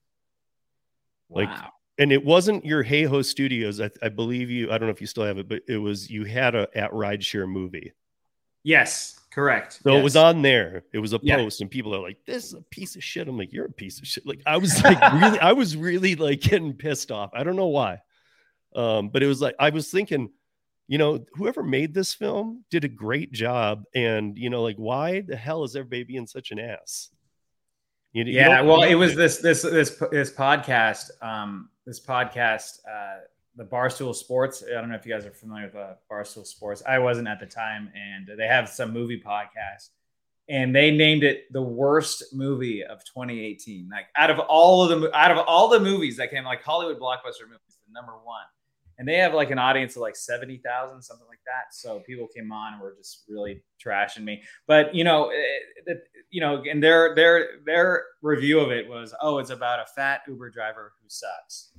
[1.28, 1.70] Like, wow.
[1.98, 3.80] and it wasn't your Hayhoe Studios.
[3.80, 4.66] I, I believe you.
[4.70, 6.90] I don't know if you still have it, but it was you had a at
[6.92, 7.92] Rideshare movie.
[8.62, 9.80] Yes, correct.
[9.82, 10.82] So it was on there.
[10.92, 11.36] It was a Yeah.
[11.36, 13.72] post, and people are like, "This is a piece of shit." I'm like, "You're a
[13.72, 17.30] piece of shit." Like I was like really, I was really like getting pissed off.
[17.32, 18.00] I don't know why,
[18.74, 20.30] um, but it was like I was thinking,
[20.90, 25.20] you know, whoever made this film did a great job, and you know, like why
[25.20, 27.10] the hell is everybody being such an ass?
[28.12, 32.80] You, you yeah don't- well it was this this this this podcast um this podcast
[32.90, 33.20] uh
[33.54, 36.82] the barstool sports i don't know if you guys are familiar with uh, barstool sports.
[36.84, 39.90] I wasn't at the time and they have some movie podcast
[40.48, 45.16] and they named it the worst movie of 2018 like out of all of the
[45.16, 48.42] out of all the movies that came like hollywood blockbuster movies the number one
[49.00, 51.72] and they have like an audience of like 70,000 something like that.
[51.74, 54.42] So people came on and were just really trashing me.
[54.66, 59.14] But you know eh, the, you know and their their their review of it was
[59.22, 61.70] oh it's about a fat uber driver who sucks.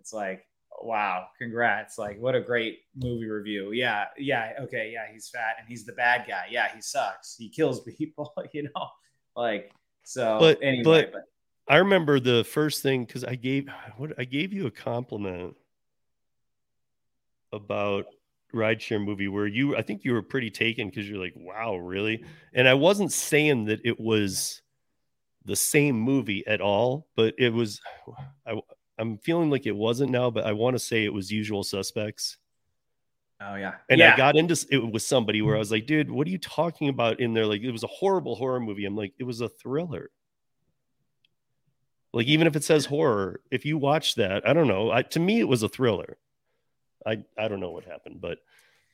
[0.00, 0.46] It's like
[0.82, 1.98] wow congrats.
[1.98, 3.72] Like what a great movie review.
[3.72, 6.46] Yeah yeah okay yeah he's fat and he's the bad guy.
[6.50, 7.36] Yeah he sucks.
[7.36, 8.88] He kills people you know?
[9.36, 9.72] Like
[10.04, 11.24] so But- anyway but-
[11.68, 15.54] I remember the first thing because I gave what I gave you a compliment
[17.52, 18.06] about
[18.54, 22.24] rideshare movie where you I think you were pretty taken because you're like, wow, really?
[22.52, 24.62] And I wasn't saying that it was
[25.44, 27.80] the same movie at all, but it was
[28.46, 28.60] I
[28.98, 32.36] I'm feeling like it wasn't now, but I want to say it was usual suspects.
[33.40, 33.74] Oh yeah.
[33.88, 34.12] And yeah.
[34.12, 35.60] I got into it with somebody where I mm-hmm.
[35.60, 37.46] was like, dude, what are you talking about in there?
[37.46, 38.84] Like, it was a horrible horror movie.
[38.84, 40.10] I'm like, it was a thriller.
[42.12, 44.90] Like, even if it says horror, if you watch that, I don't know.
[44.90, 46.18] I, to me, it was a thriller.
[47.06, 48.38] I, I don't know what happened, but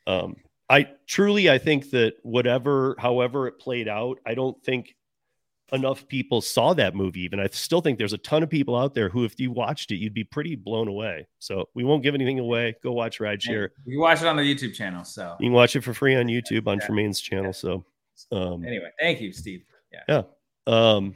[0.06, 0.36] um,
[0.70, 4.94] I truly, I think that whatever, however it played out, I don't think
[5.72, 7.20] enough people saw that movie.
[7.20, 9.90] Even I still think there's a ton of people out there who, if you watched
[9.90, 11.26] it, you'd be pretty blown away.
[11.38, 12.76] So we won't give anything away.
[12.82, 13.68] Go watch Rideshare.
[13.84, 15.04] You can watch it on the YouTube channel.
[15.04, 16.86] So You can watch it for free on YouTube on Yeah.
[16.86, 17.52] Tremaine's channel.
[17.52, 17.84] So,
[18.32, 19.64] um, anyway, thank you, Steve.
[20.08, 20.22] yeah.
[20.66, 21.14] Um,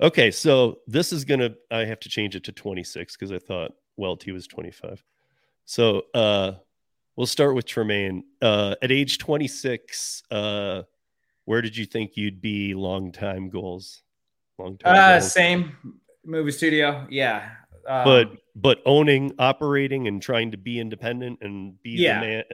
[0.00, 0.30] okay.
[0.30, 3.72] So this is going to, I have to change it to 26 because I thought
[3.98, 5.02] Welte was 25.
[5.64, 6.52] So, uh,
[7.16, 8.24] we'll start with Tremaine.
[8.42, 10.82] Uh, at age 26, uh,
[11.46, 14.02] where did you think you'd be long time goals?
[14.58, 15.32] Long time Uh, goals.
[15.32, 17.06] same movie studio.
[17.10, 17.50] Yeah.
[17.86, 22.20] Um, but but owning, operating, and trying to be independent and be Yeah.
[22.20, 22.44] the man.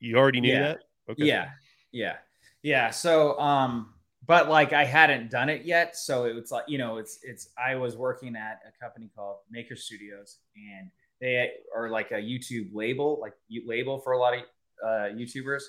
[0.00, 0.60] You already knew Yeah.
[0.60, 0.78] that.
[1.10, 1.24] Okay.
[1.26, 1.50] Yeah,
[1.92, 2.16] yeah,
[2.62, 2.90] yeah.
[2.90, 3.94] So, um,
[4.26, 7.50] but like I hadn't done it yet, so it was like you know, it's it's.
[7.58, 12.70] I was working at a company called Maker Studios, and they are like a YouTube
[12.72, 13.34] label, like
[13.66, 14.40] label for a lot of
[14.84, 15.62] uh, YouTubers.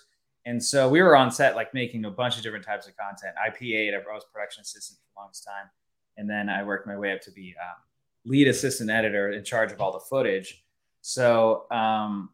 [0.46, 3.36] And so we were on set, like making a bunch of different types of content.
[3.38, 5.70] I PA'd, I was production assistant for the longest time,
[6.18, 7.76] and then I worked my way up to be um,
[8.26, 10.64] lead assistant editor in charge of all the footage.
[11.02, 12.30] So, um,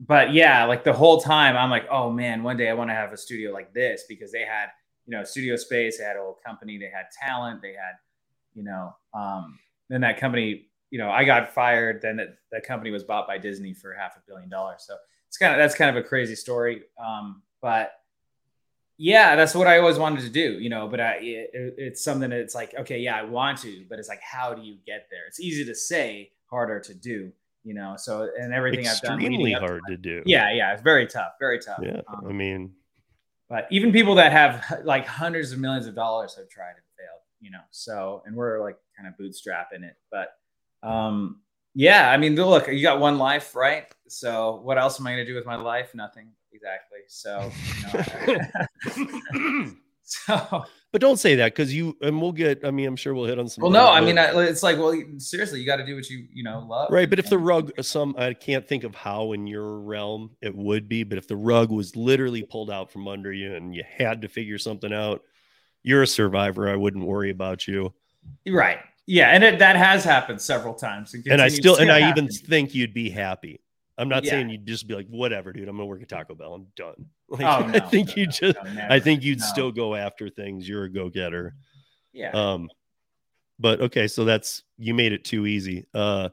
[0.00, 2.94] but yeah, like the whole time, I'm like, oh man, one day I want to
[2.94, 4.66] have a studio like this because they had,
[5.06, 7.94] you know, studio space, they had a whole company, they had talent, they had,
[8.54, 12.02] you know, um, then that company, you know, I got fired.
[12.02, 14.84] Then that, that company was bought by Disney for half a billion dollars.
[14.86, 14.94] So
[15.26, 16.82] it's kind of that's kind of a crazy story.
[17.02, 17.92] Um, but
[18.98, 20.86] yeah, that's what I always wanted to do, you know.
[20.86, 24.08] But I, it, it's something that it's like, okay, yeah, I want to, but it's
[24.10, 25.22] like, how do you get there?
[25.26, 27.32] It's easy to say, harder to do,
[27.64, 27.94] you know.
[27.96, 30.22] So and everything I've done, Extremely leading to hard to do.
[30.26, 31.80] yeah, yeah, it's very tough, very tough.
[31.82, 32.02] Yeah.
[32.06, 32.72] Um, I mean,
[33.48, 37.22] but even people that have like hundreds of millions of dollars have tried and failed,
[37.40, 37.62] you know.
[37.70, 40.34] So, and we're like kind of bootstrapping it, but
[40.82, 41.40] um,
[41.74, 43.86] yeah, I mean, look, you got one life, right?
[44.08, 45.94] So, what else am I going to do with my life?
[45.94, 47.00] Nothing exactly.
[47.08, 47.50] So,
[48.26, 48.38] you
[49.38, 49.70] know,
[50.02, 52.66] so but don't say that because you and we'll get.
[52.66, 53.62] I mean, I'm sure we'll hit on some.
[53.62, 56.26] well, no, I mean, I- it's like, well, seriously, you got to do what you
[56.32, 57.08] you know love, right.
[57.08, 60.90] But if the rug, some I can't think of how in your realm it would
[60.90, 61.02] be.
[61.04, 64.28] But if the rug was literally pulled out from under you and you had to
[64.28, 65.22] figure something out,
[65.82, 66.68] you're a survivor.
[66.68, 67.94] I wouldn't worry about you.
[68.46, 72.10] right, yeah, and it, that has happened several times, and I still, to and I
[72.10, 73.60] even think you'd be happy.
[73.98, 74.30] I'm not Yeah.
[74.32, 75.68] saying you'd just be like, whatever, dude.
[75.68, 76.54] I'm gonna work at Taco Bell.
[76.54, 77.06] I'm done.
[77.28, 79.46] Like, Oh, I think no, you no, just, no, I think you'd No.
[79.46, 80.68] still go after things.
[80.68, 81.54] You're a go getter.
[82.12, 82.30] yeah.
[82.32, 82.68] Um,
[83.58, 85.86] but okay, so that's you made it too easy.
[85.94, 86.28] Uh,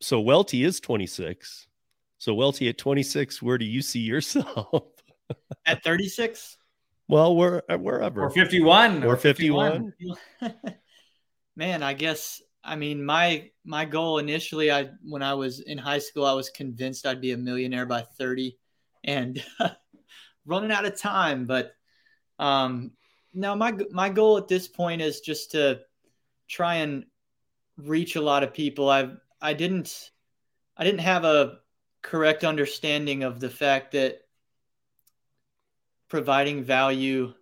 [0.00, 1.66] so Welte is 26.
[2.18, 4.84] So Welte at 26, where do you see yourself?
[5.66, 6.56] At 36?
[7.08, 9.92] well, where wherever or 51 or 51.
[11.56, 15.98] Man, I guess I mean my my goal initially I when I was in high
[15.98, 18.58] school I was convinced I'd be a millionaire by 30
[19.04, 19.42] and
[20.46, 21.72] running out of time but
[22.38, 22.92] um
[23.32, 25.80] now my my goal at this point is just to
[26.48, 27.04] try and
[27.76, 28.88] reach a lot of people.
[28.88, 30.10] I I didn't
[30.76, 31.58] I didn't have a
[32.02, 34.18] correct understanding of the fact that
[36.08, 37.34] providing value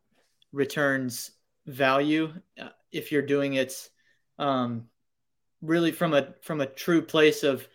[0.53, 1.31] returns
[1.67, 3.89] value uh, if you're doing it
[4.39, 4.89] um,
[5.63, 7.67] really from a from a true place of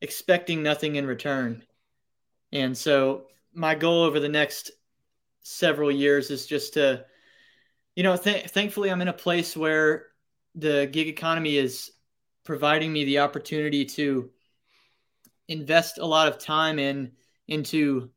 [0.00, 1.62] expecting nothing in return.
[2.52, 4.72] And so my goal over the next
[5.42, 7.04] several years is just to
[7.96, 10.06] you know th- thankfully I'm in a place where
[10.54, 11.92] the gig economy is
[12.44, 14.30] providing me the opportunity to
[15.48, 17.12] invest a lot of time in
[17.48, 18.10] into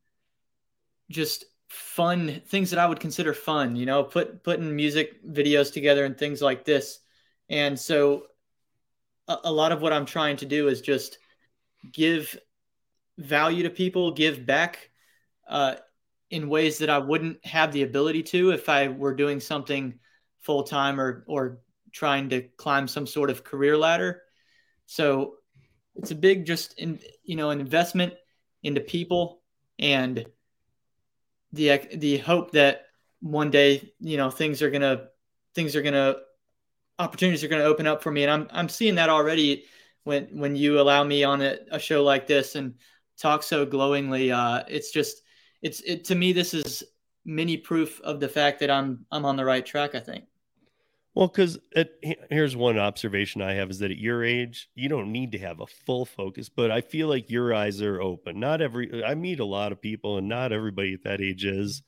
[1.10, 6.06] just fun things that I would consider fun, you know, put putting music videos together
[6.06, 7.00] and things like this.
[7.50, 8.28] And so
[9.28, 11.20] a, a lot of what I'm trying to do is just
[11.92, 12.38] give
[13.18, 14.90] value to people, give back
[15.48, 15.76] uh,
[16.30, 20.00] in ways that I wouldn't have the ability to if I were doing something
[20.42, 21.60] full time or or
[21.92, 24.22] trying to climb some sort of career ladder.
[24.86, 25.36] So
[25.96, 28.14] it's a big just in you know an investment
[28.64, 29.42] into people
[29.80, 30.26] and
[31.54, 32.86] the the hope that
[33.22, 35.08] one day you know things are gonna
[35.54, 36.16] things are gonna
[37.00, 39.66] opportunities are gonna open up for me and I'm I'm seeing that already
[40.06, 42.76] when when you allow me on a, a show like this and
[43.18, 44.32] talk so glowingly.
[44.32, 45.22] Uh, it's just
[45.62, 46.32] it's it to me.
[46.32, 46.84] This is
[47.26, 49.96] mini proof of the fact that I'm I'm on the right track.
[49.96, 50.26] I think.
[51.16, 51.58] Well, because
[52.30, 55.62] here's one observation I have is that at your age, you don't need to have
[55.62, 58.38] a full focus, but I feel like your eyes are open.
[58.38, 61.84] Not every, I meet a lot of people, and not everybody at that age is.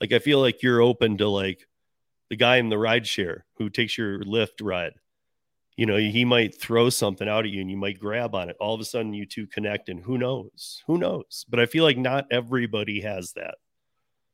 [0.00, 1.64] Like, I feel like you're open to like
[2.32, 4.94] the guy in the ride share who takes your Lyft ride.
[5.76, 8.56] You know, he might throw something out at you and you might grab on it.
[8.58, 10.82] All of a sudden, you two connect, and who knows?
[10.86, 11.44] Who knows?
[11.50, 13.56] But I feel like not everybody has that.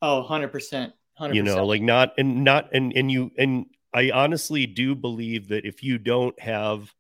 [0.01, 0.93] Oh, 100%.
[1.21, 1.35] 100%.
[1.35, 5.65] You know, like not, and not, and, and you, and, I honestly do believe that
[5.65, 6.95] if you don't have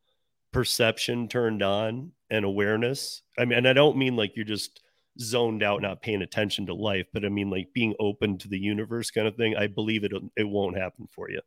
[0.52, 4.80] perception turned on and awareness, I mean, and I don't mean like you're just
[5.20, 8.58] zoned out, not paying attention to life, but I mean like being open to the
[8.58, 9.56] universe kind of thing.
[9.56, 11.40] I believe it it won't happen for you.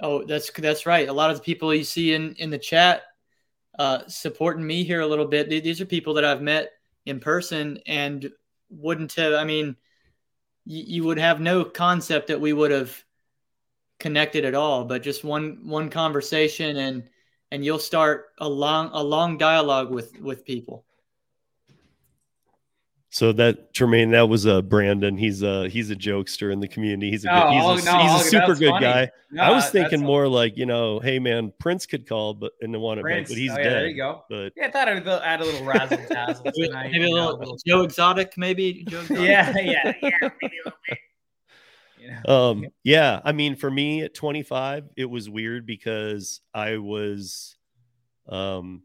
[0.00, 1.08] Oh, that's that's right.
[1.08, 3.02] A lot of the people you see in in the chat
[3.78, 5.48] uh, supporting me here a little bit.
[5.48, 6.70] These are people that I've met
[7.06, 8.30] in person and
[8.68, 9.34] wouldn't have.
[9.34, 9.76] I mean,
[10.64, 13.04] you, you would have no concept that we would have
[13.98, 17.08] connected at all, but just one one conversation and
[17.52, 20.84] and you'll start a long a long dialogue with with people.
[23.12, 25.16] So that Tremaine, that was uh, Brandon.
[25.18, 27.10] He's a he's a jokester in the community.
[27.10, 28.86] He's a Oh, good, he's a, oh, no, he's a super good funny.
[28.86, 29.10] guy.
[29.32, 32.52] No, I was thinking a- more like you know, hey man, Prince could call, but
[32.60, 33.28] and want to, Prince.
[33.28, 33.72] but he's Oh, yeah, dead.
[33.72, 34.24] There you go.
[34.30, 36.92] But Yeah, I thought I'd add a little razzle dazzle Maybe, tonight.
[36.92, 39.24] maybe a you know, little Joe Exotic, maybe Joe Exotic.
[39.26, 40.98] yeah, yeah, yeah, maybe a little bit.
[41.98, 42.48] You know?
[42.50, 47.56] um yeah i mean for me at 25 it was weird because i was
[48.26, 48.84] um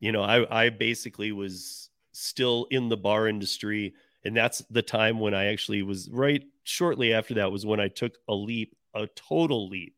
[0.00, 1.83] you know i i basically was
[2.14, 3.94] still in the bar industry.
[4.24, 7.88] And that's the time when i actually was right shortly after that was when i
[7.88, 9.94] took a leap a total leap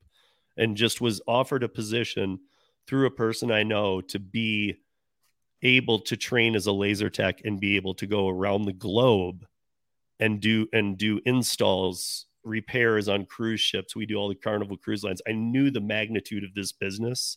[0.56, 2.40] and just was offered a position
[2.88, 4.74] through a person i know to be
[5.62, 9.46] able to train as a laser tech and be able to go around the globe
[10.20, 13.96] and do and do installs repairs on cruise ships.
[13.96, 15.20] We do all the carnival cruise lines.
[15.26, 17.36] I knew the magnitude of this business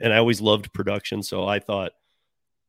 [0.00, 1.22] and i always loved production.
[1.22, 1.92] So i thought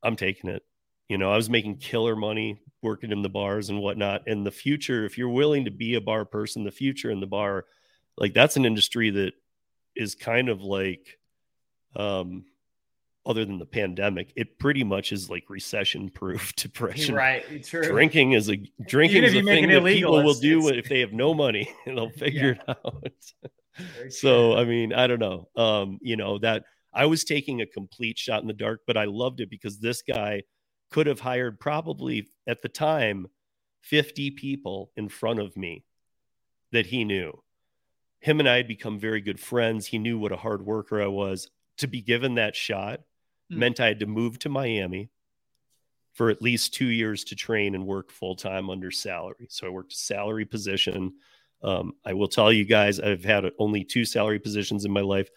[0.03, 0.63] i'm taking it
[1.11, 4.51] you know i was making killer money working in the bars and whatnot and the
[4.51, 7.65] future if you're willing to be a bar person the future in the bar
[8.17, 9.33] like that's an industry that
[9.93, 11.19] is kind of like
[11.97, 12.45] um
[13.25, 17.63] other than the pandemic it pretty much is like recession proof depression right.
[17.65, 17.83] True.
[17.83, 18.55] drinking is a
[18.87, 21.97] drinking is a thing that people will do it's- if they have no money and
[21.97, 23.11] they'll figure it out.
[24.09, 24.55] So.
[24.57, 25.47] I mean, I don't know.
[25.55, 29.05] Um, you know, that I was taking a complete shot in the dark, but I
[29.05, 30.41] loved it because this guy
[30.91, 33.27] could have hired probably at the time
[33.81, 35.85] 50 people in front of me
[36.71, 37.41] that he knew.
[38.19, 39.87] Him and I had become very good friends.
[39.87, 41.49] He knew what a hard worker I was.
[41.77, 43.01] To be given that shot
[43.49, 43.59] Hmm.
[43.59, 45.09] meant I had to move to Miami
[46.13, 49.47] for at least two years to train and work full time under salary.
[49.49, 51.13] So I worked a salary position.
[51.61, 55.29] Um, I will tell you guys, I've had only two salary positions in my life.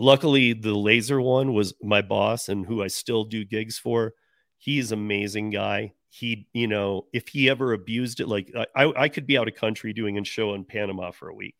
[0.00, 4.14] Luckily, the laser one was my boss and who I still do gigs for.
[4.56, 5.92] He's amazing guy.
[6.08, 9.54] He, you know, if he ever abused it, like I, I could be out of
[9.54, 11.56] country doing a show in Panama for a week.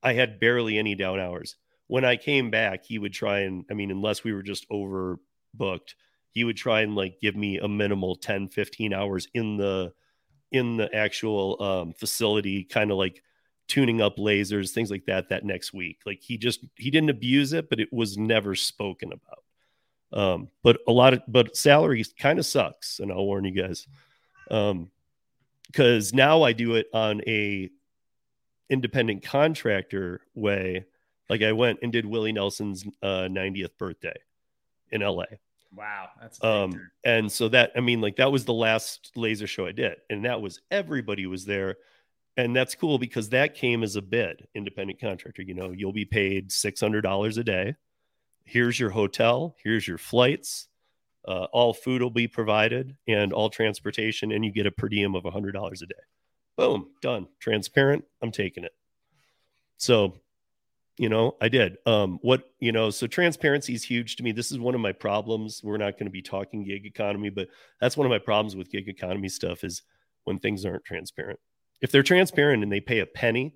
[0.00, 1.56] I had barely any down hours.
[1.88, 5.94] When I came back, he would try and, I mean, unless we were just overbooked,
[6.30, 9.92] he would try and like give me a minimal 10, 15 hours in the,
[10.52, 13.24] in the actual um, facility, kind of like
[13.70, 16.00] tuning up lasers, things like that, that next week.
[16.04, 19.44] Like he just, he didn't abuse it, but it was never spoken about.
[20.12, 22.98] Um, but a lot of, but salary kind of sucks.
[22.98, 23.86] And I'll warn you guys.
[24.50, 24.90] Um,
[25.72, 27.70] cause now I do it on a
[28.68, 30.84] independent contractor way.
[31.28, 34.16] Like I went and did Willie Nelson's uh, 90th birthday
[34.90, 35.26] in LA.
[35.72, 39.64] wow, that's Um, and so that, I mean, like that was the last laser show
[39.64, 39.94] I did.
[40.10, 41.76] And that was everybody was there.
[42.36, 45.42] And that's cool because that came as a bid, independent contractor.
[45.42, 47.74] You know, you'll be paid $600 a day.
[48.44, 50.68] Here's your hotel, here's your flights.
[51.26, 55.14] Uh, all food will be provided and all transportation, and you get a per diem
[55.14, 55.94] of $100 a day.
[56.56, 57.28] Boom, done.
[57.38, 58.04] Transparent.
[58.22, 58.72] I'm taking it.
[59.76, 60.14] So,
[60.96, 61.76] you know, I did.
[61.86, 64.32] Um, what, you know, so transparency is huge to me.
[64.32, 65.62] This is one of my problems.
[65.62, 67.48] We're not going to be talking gig economy, but
[67.80, 69.82] that's one of my problems with gig economy stuff is
[70.24, 71.40] when things aren't transparent.
[71.80, 73.54] If they're transparent and they pay a penny,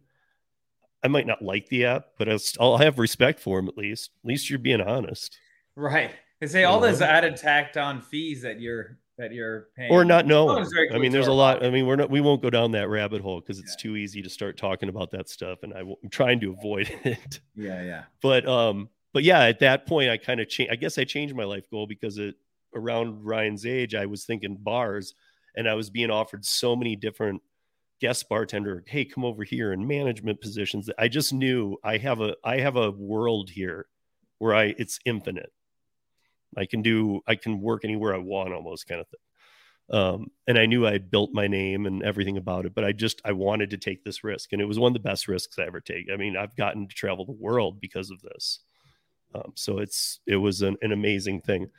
[1.02, 4.10] I might not like the app, but I'll, have respect for them at least.
[4.24, 5.38] At least you're being honest
[5.76, 6.12] Right.
[6.40, 9.92] They say all those added tacked on fees that you're that you're paying.
[9.92, 10.66] or not knowing.
[10.92, 11.64] I mean, there's a lot.
[11.64, 13.82] I mean, we're not, we won't go down that rabbit hole because it's Yeah.
[13.90, 15.62] too easy to start talking about that stuff.
[15.62, 17.40] And I, w- I'm trying to avoid it.
[17.54, 18.02] Yeah, yeah.
[18.22, 21.36] but um but yeah at that point i kind of changed i guess i changed
[21.36, 22.34] my life goal because it
[22.74, 25.14] around Ryan's age, I was thinking bars,
[25.54, 27.40] and I was being offered so many different
[28.00, 30.90] guest bartender, hey, come over here in management positions.
[30.98, 33.86] I just knew I have a I have a world here
[34.38, 35.52] where I it's infinite.
[36.56, 39.20] I can do I can work anywhere I want almost kind of thing.
[39.90, 42.92] Um, and I knew I had built my name and everything about it, but I
[42.92, 45.58] just I wanted to take this risk, and it was one of the best risks
[45.58, 46.08] I ever take.
[46.10, 48.60] I mean, I've gotten to travel the world because of this,
[49.34, 51.70] um, so it's it was an, an amazing thing.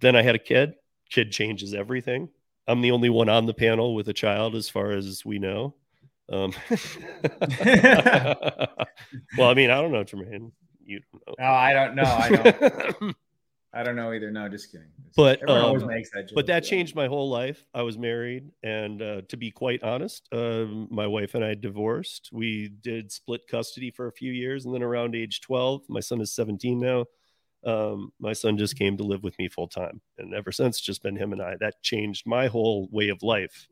[0.00, 0.74] Then I had a kid.
[1.10, 2.28] Kid changes everything.
[2.66, 5.74] I'm the only one on the panel with a child, as far as we know.
[6.30, 6.52] Um,
[9.36, 10.52] well, I mean, I don't know, Tremaine.
[10.84, 11.34] You don't know.
[11.38, 12.04] No, I don't know.
[12.04, 13.16] I don't.
[13.74, 14.30] I don't know either.
[14.30, 14.88] No, just kidding.
[15.16, 17.64] But, um, makes that but that changed my whole life.
[17.72, 22.28] I was married, and uh, to be quite honest, uh, my wife and I divorced.
[22.32, 26.20] We did split custody for a few years, and then around age twelve, my son
[26.20, 27.06] is seventeen now.
[27.64, 31.02] Um, my son just came to live with me full time, and ever since, just
[31.02, 31.56] been him and I.
[31.60, 33.68] That changed my whole way of life.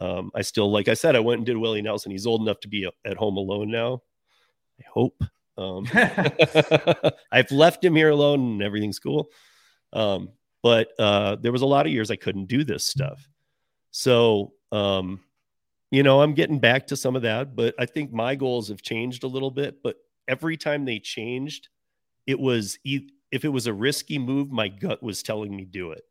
[0.00, 2.12] Um, I still, like I said, I went and did Willie Nelson.
[2.12, 4.02] He's old enough to be at home alone now.
[4.80, 5.22] I hope.
[5.56, 5.86] Um,
[7.32, 9.30] I've left him here alone and everything's cool.
[9.92, 10.30] Um,
[10.62, 13.28] but uh, there was a lot of years I couldn't do this stuff.
[13.90, 15.20] So, um,
[15.90, 18.82] you know, I'm getting back to some of that, but I think my goals have
[18.82, 19.82] changed a little bit.
[19.82, 21.68] But every time they changed,
[22.26, 25.92] it was e- if it was a risky move, my gut was telling me do
[25.92, 26.02] it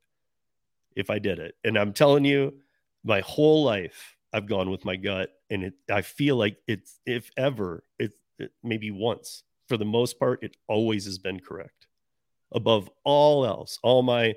[0.96, 1.56] if I did it.
[1.64, 2.54] And I'm telling you,
[3.04, 7.32] my whole life I've gone with my gut, and it I feel like it's if
[7.38, 11.88] ever it, it maybe once for the most part it always has been correct.
[12.52, 14.34] Above all else all my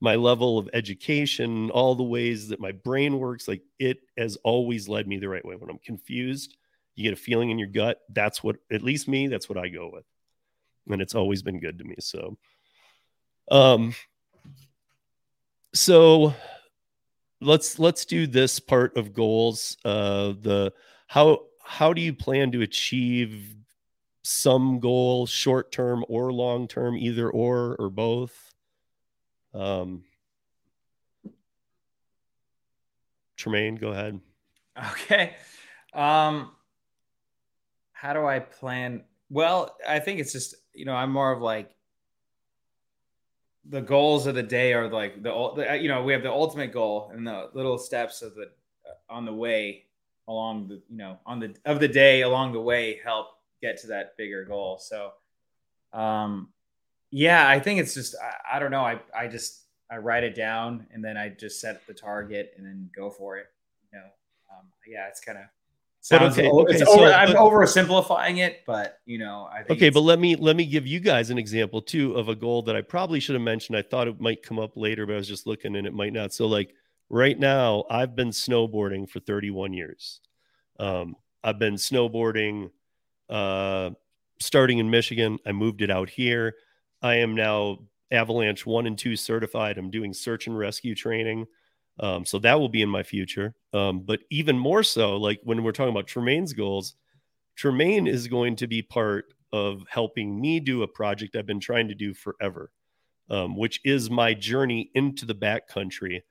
[0.00, 4.88] my level of education all the ways that my brain works like it has always
[4.88, 5.56] led me the right way.
[5.56, 6.56] When i'm confused
[6.96, 9.68] you get a feeling in your gut that's what at least me that's what i
[9.68, 10.04] go with
[10.88, 12.36] and it's always been good to me so
[13.50, 13.94] um
[15.74, 16.34] so
[17.40, 20.72] let's let's do this part of goals uh the
[21.06, 23.54] how how do you plan to achieve
[24.22, 28.54] some goal short term or long term either or or both
[29.52, 30.02] um
[33.36, 34.20] tremaine go ahead
[34.92, 35.34] Okay.
[35.92, 36.50] Um
[37.92, 39.04] how do I plan?
[39.30, 41.70] Well, I think it's just, you know, I'm more of like
[43.68, 47.10] the goals of the day are like the, you know, we have the ultimate goal
[47.14, 48.50] and the little steps of the
[49.08, 49.84] on the way
[50.28, 53.28] along the, you know, on the of the day along the way help
[53.62, 54.78] get to that bigger goal.
[54.78, 55.12] So
[55.92, 56.48] um
[57.10, 60.34] yeah, I think it's just I, I don't know, I I just I write it
[60.34, 63.46] down and then I just set the target and then go for it.
[63.92, 64.06] You know,
[64.50, 65.44] um, yeah, it's kind of
[66.10, 69.90] But okay, okay, so- over, I'm but- oversimplifying it, but you know, I think okay
[69.90, 72.76] but let me let me give you guys an example too of a goal that
[72.76, 73.78] i probably should have mentioned.
[73.78, 76.12] I thought it might come up later but i was just looking and it might
[76.12, 76.32] not.
[76.34, 76.74] So like
[77.08, 80.20] right now i've been snowboarding for 31 years.
[80.78, 82.70] Um, i've been snowboarding
[83.30, 83.90] uh,
[84.40, 85.38] starting in michigan.
[85.46, 86.54] I moved it out here.
[87.00, 87.78] I am now
[88.10, 89.78] avalanche one and two certified.
[89.78, 91.46] I'm doing search and rescue training
[92.00, 95.62] um, so that will be in my future um, but even more so like when
[95.62, 96.94] we're talking about tremaine's goals
[97.56, 101.88] Tremaine is going to be part of helping me do a project I've been trying
[101.88, 102.72] to do forever,
[103.30, 106.22] um, which is my journey into the backcountry.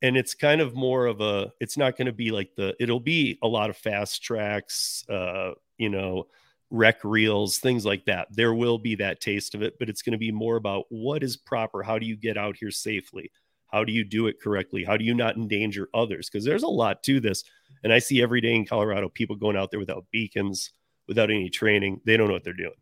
[0.00, 3.00] And it's kind of more of a, it's not going to be like the, it'll
[3.00, 6.28] be a lot of fast tracks, uh, you know,
[6.70, 8.28] rec reels, things like that.
[8.30, 11.24] There will be that taste of it, but it's going to be more about what
[11.24, 11.82] is proper.
[11.82, 13.32] How do you get out here safely?
[13.68, 14.84] How do you do it correctly?
[14.84, 16.28] How do you not endanger others?
[16.28, 17.44] Because there's a lot to this.
[17.84, 20.72] And I see every day in Colorado people going out there without beacons,
[21.06, 22.00] without any training.
[22.04, 22.72] They don't know what they're doing.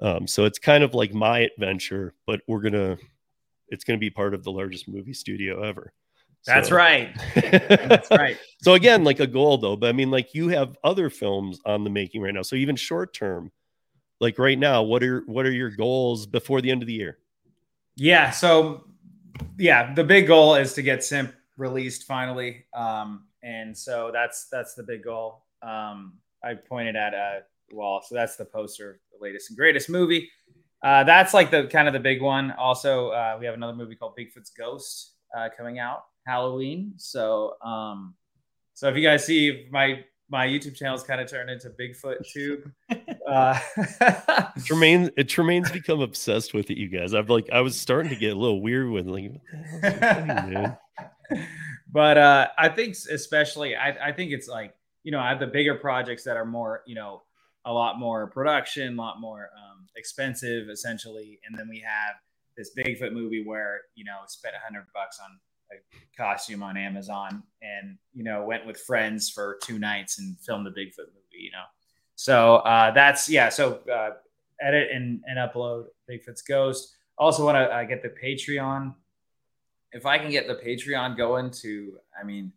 [0.00, 2.98] Um, so it's kind of like my adventure, but we're gonna,
[3.68, 5.92] it's gonna be part of the largest movie studio ever.
[6.46, 7.14] that's So- right.
[7.34, 8.36] That's right.
[8.60, 11.84] so again, like a goal though, but I mean, like you have other films on
[11.84, 12.42] the making right now.
[12.42, 13.52] So even short term,
[14.20, 17.18] like right now, what are what are your goals before the end of the year?
[17.96, 18.30] Yeah.
[18.30, 18.86] So,
[19.58, 24.74] yeah, the big goal is to get Simp released finally, um, and so that's that's
[24.74, 25.44] the big goal.
[25.62, 30.30] Um, I pointed at a wall, so that's the poster, the latest and greatest movie.
[30.82, 32.50] Uh, that's like the kind of the big one.
[32.52, 36.92] Also, uh, we have another movie called Bigfoot's Ghost uh, coming out Halloween.
[36.96, 38.14] So, um,
[38.74, 42.26] so if you guys see my my YouTube channel is kind of turned into Bigfoot
[42.30, 42.70] Tube.
[43.26, 43.58] Uh,
[44.66, 46.76] Tremaine, Tremaine's become obsessed with it.
[46.76, 49.80] You guys, I've like, I was starting to get a little weird with like, what
[49.80, 51.46] the hell's he doing,
[51.90, 55.46] but uh, I think especially I, I think it's like you know I have the
[55.46, 57.22] bigger projects that are more you know
[57.64, 62.16] a lot more production, a lot more um, expensive essentially, and then we have
[62.56, 65.38] this Bigfoot movie where you know spent a hundred bucks on
[65.72, 65.76] a
[66.16, 70.70] costume on Amazon and you know went with friends for two nights and filmed the
[70.70, 71.40] Bigfoot movie.
[71.40, 71.64] You know,
[72.14, 73.48] so uh, that's yeah.
[73.48, 74.10] So uh,
[74.60, 76.94] edit and, and upload Bigfoot's Ghost.
[77.18, 78.94] Also want to uh, get the Patreon.
[79.92, 82.52] If I can get the Patreon going to, I mean,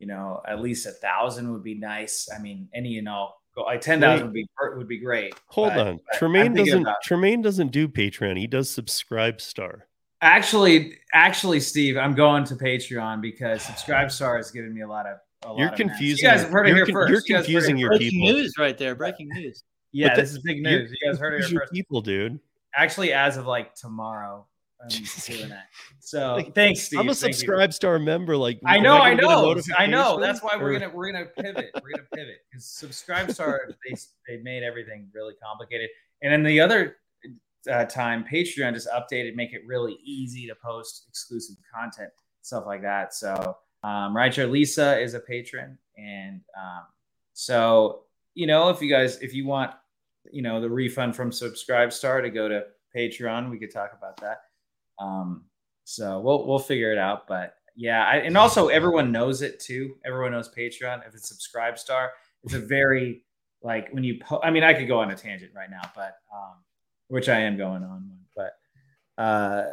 [0.00, 2.28] you know, at least a thousand would be nice.
[2.36, 5.34] I mean, any you know, go like ten thousand would be would be great.
[5.48, 6.00] Hold But- on.
[6.10, 8.38] but Tremaine doesn't Tremaine doesn't do Patreon.
[8.38, 9.87] He does subscribe star.
[10.20, 15.06] Actually, actually, Steve, I'm going to Patreon because Subscribe Star has given me a lot
[15.06, 15.18] of.
[15.44, 15.90] A lot You're of messages.
[15.92, 16.24] confusing.
[16.24, 17.08] You guys have heard it here con- first.
[17.10, 17.98] You're You guys heard it confusing your first.
[18.00, 18.32] Breaking people.
[18.38, 18.94] news right there.
[18.96, 19.62] Breaking news.
[19.92, 20.90] Yeah, But this is big news.
[21.00, 21.72] You guys heard it here your first.
[21.72, 22.40] people, dude.
[22.74, 24.44] Actually, as of like tomorrow,
[24.82, 25.66] I'm doing that.
[26.00, 26.98] So Like, thanks, Steve.
[26.98, 28.36] I'm a Thank subscribe star member.
[28.36, 30.18] Like I know, gonna I know, I know.
[30.20, 31.70] That's why we're Or- gonna we're gonna pivot.
[31.82, 33.94] We're gonna pivot because Subscribe Star they
[34.26, 35.88] they made everything really complicated,
[36.22, 36.96] and then the other
[37.70, 42.10] uh, time Patreon just updated, make it really easy to post exclusive content,
[42.42, 43.14] stuff like that.
[43.14, 46.84] So, um, right here, Lisa is a patron, and um,
[47.32, 48.02] so
[48.34, 49.72] you know, if you guys if you want,
[50.30, 52.64] you know, the refund from Subscribe Star to go to
[52.96, 54.42] Patreon, we could talk about that.
[54.98, 55.44] Um,
[55.84, 57.26] so we'll we'll figure it out.
[57.26, 59.94] But yeah, I, and also everyone knows it too.
[60.04, 61.06] Everyone knows Patreon.
[61.06, 62.10] If it's Subscribe Star,
[62.44, 63.24] it's a very
[63.62, 64.18] like when you.
[64.20, 66.56] Po- I mean, I could go on a tangent right now, but um,
[67.08, 68.18] which I am going on one.
[68.36, 69.64] But uh,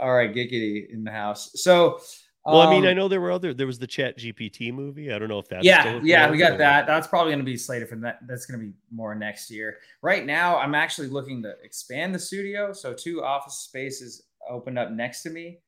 [0.00, 1.50] all right, Giggity in the house.
[1.54, 2.00] So.
[2.46, 3.54] Well, I mean, um, I know there were other.
[3.54, 5.10] There was the Chat GPT movie.
[5.10, 6.86] I don't know if that's yeah, still yeah, we got that.
[6.86, 8.18] That's probably going to be slated for that.
[8.28, 9.78] That's going to be more next year.
[10.02, 12.74] Right now, I'm actually looking to expand the studio.
[12.74, 15.60] So two office spaces opened up next to me,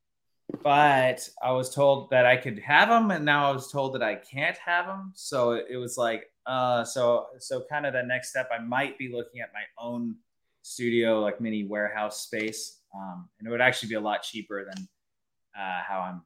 [0.63, 4.03] but I was told that I could have them, and now I was told that
[4.03, 5.13] I can't have them.
[5.15, 8.51] So it, it was like, uh, so so kind of the next step.
[8.53, 10.17] I might be looking at my own
[10.67, 14.89] studio, like mini warehouse space, um, and it would actually be a lot cheaper than
[15.57, 16.23] uh, how I'm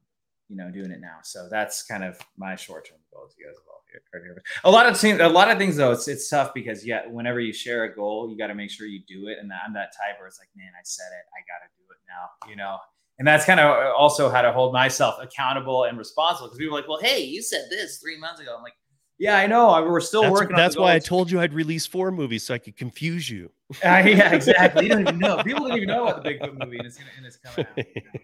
[0.48, 1.18] you know doing it now.
[1.22, 3.34] So that's kind of my short term goals.
[3.38, 3.82] You guys have all
[4.12, 4.42] heard here.
[4.64, 7.40] A lot of things, a lot of things though, it's it's tough because yeah, whenever
[7.40, 9.38] you share a goal, you got to make sure you do it.
[9.40, 11.84] And I'm that type where it's like, man, I said it, I got to do
[11.90, 12.50] it now.
[12.50, 12.78] You know.
[13.18, 16.80] And that's kind of also how to hold myself accountable and responsible because people are
[16.80, 18.54] like, well, hey, you said this three months ago.
[18.56, 18.72] I'm like,
[19.20, 19.68] yeah, I know.
[19.68, 20.56] I- We're still That's, working.
[20.56, 23.52] that's why I told you I'd release four movies so I could confuse you.
[23.84, 24.84] Uh, yeah, exactly.
[24.86, 25.42] You don't even know.
[25.44, 27.86] People don't even know about the Bigfoot movie, and it's gonna, and it's coming out.
[27.94, 28.20] you know,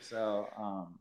[0.00, 0.98] so, so um,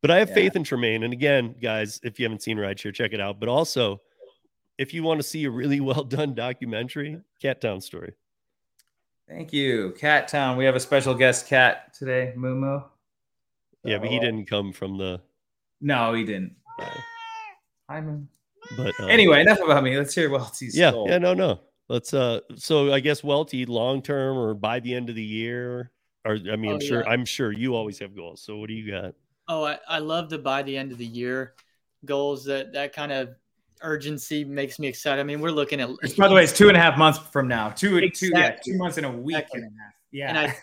[0.00, 0.34] But I have Yeah.
[0.34, 1.02] faith in Tremaine.
[1.04, 3.38] And again, guys, if you haven't seen Rideshare, check it out.
[3.38, 4.00] But also,
[4.78, 8.14] if you want to see a really well done documentary, Cat Town Story.
[9.28, 10.56] thank you, Cat Town.
[10.56, 12.82] We have a special guest, Cat, today, Mumu.
[13.84, 15.20] Yeah, but he didn't come from the.
[15.82, 16.56] No, he didn't.
[16.80, 16.86] Uh,
[17.90, 18.24] Hi, Mumu.
[18.76, 19.98] but uh, Anyway, enough about me.
[19.98, 21.08] Let's hear Welte's yeah, goal.
[21.08, 21.58] yeah, no, no.
[21.88, 22.14] Let's.
[22.14, 25.90] uh So I guess Welte, long term or by the end of the year,
[26.24, 27.00] or I mean, Oh, I'm sure.
[27.04, 27.10] yeah.
[27.10, 28.42] I'm sure you always have goals.
[28.42, 29.14] So what do you got?
[29.48, 31.54] Oh, I, I love the by the end of the year
[32.04, 32.44] goals.
[32.44, 33.30] That that kind of
[33.82, 35.20] urgency makes me excited.
[35.20, 37.18] I mean, we're looking at Which, by the way, it's two and a half months
[37.18, 37.70] from now.
[37.70, 39.62] Two, two, yeah, two months in a week Exactly.
[39.62, 39.92] and a half.
[40.12, 40.28] Yeah.
[40.28, 40.54] And I,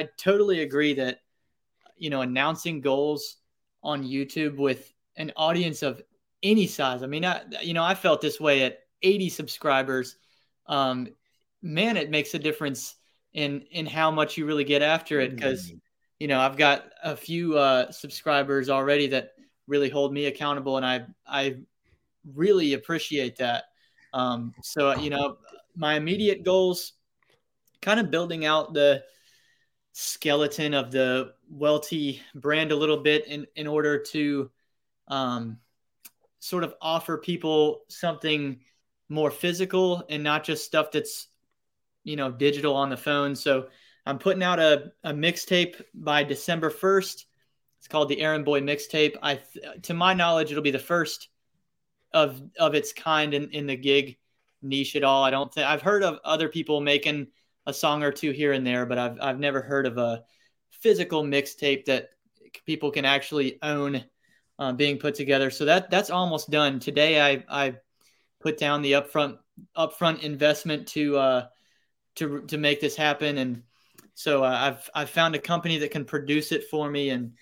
[0.00, 1.18] I totally agree that,
[1.98, 3.36] you know, announcing goals
[3.82, 6.00] on YouTube with an audience of
[6.42, 7.02] any size.
[7.02, 10.16] I mean, I, you know, I felt this way at 80 subscribers.
[10.66, 11.08] Um,
[11.62, 12.96] man, it makes a difference
[13.32, 15.72] in in how much you really get after it because
[16.18, 19.32] you know I've got a few uh, subscribers already that
[19.66, 21.58] really hold me accountable, and I I
[22.34, 23.64] really appreciate that.
[24.12, 25.38] Um, so you know,
[25.76, 26.94] my immediate goals,
[27.80, 29.04] kind of building out the
[29.92, 34.50] skeleton of the Welte brand a little bit in in order to
[35.08, 35.58] um,
[36.40, 38.60] sort of offer people something
[39.08, 41.28] more physical and not just stuff that's
[42.04, 43.36] you know digital on the phone.
[43.36, 43.68] So
[44.06, 47.24] I'm putting out a, a mixtape by December 1st.
[47.78, 49.16] It's called the Errand Boy mixtape.
[49.22, 49.40] I,
[49.82, 51.28] to my knowledge, it'll be the first
[52.12, 54.16] of of its kind in, in the gig
[54.62, 55.22] niche at all.
[55.22, 57.28] I don't think I've heard of other people making
[57.66, 60.24] a song or two here and there, but I've I've never heard of a
[60.70, 62.10] physical mixtape that
[62.66, 64.04] people can actually own
[64.60, 65.50] uh, being put together.
[65.50, 66.78] So that that's almost done.
[66.78, 67.76] Today, I I
[68.40, 69.38] put down the upfront
[69.76, 71.46] upfront investment to uh,
[72.16, 73.62] to to make this happen, and
[74.14, 77.32] so uh, I've I've found a company that can produce it for me, and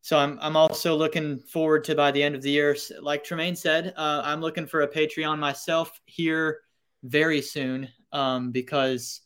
[0.00, 3.54] so I'm I'm also looking forward to by the end of the year, like Tremaine
[3.54, 6.60] said, uh, I'm looking for a Patreon myself here
[7.04, 9.20] very soon um, because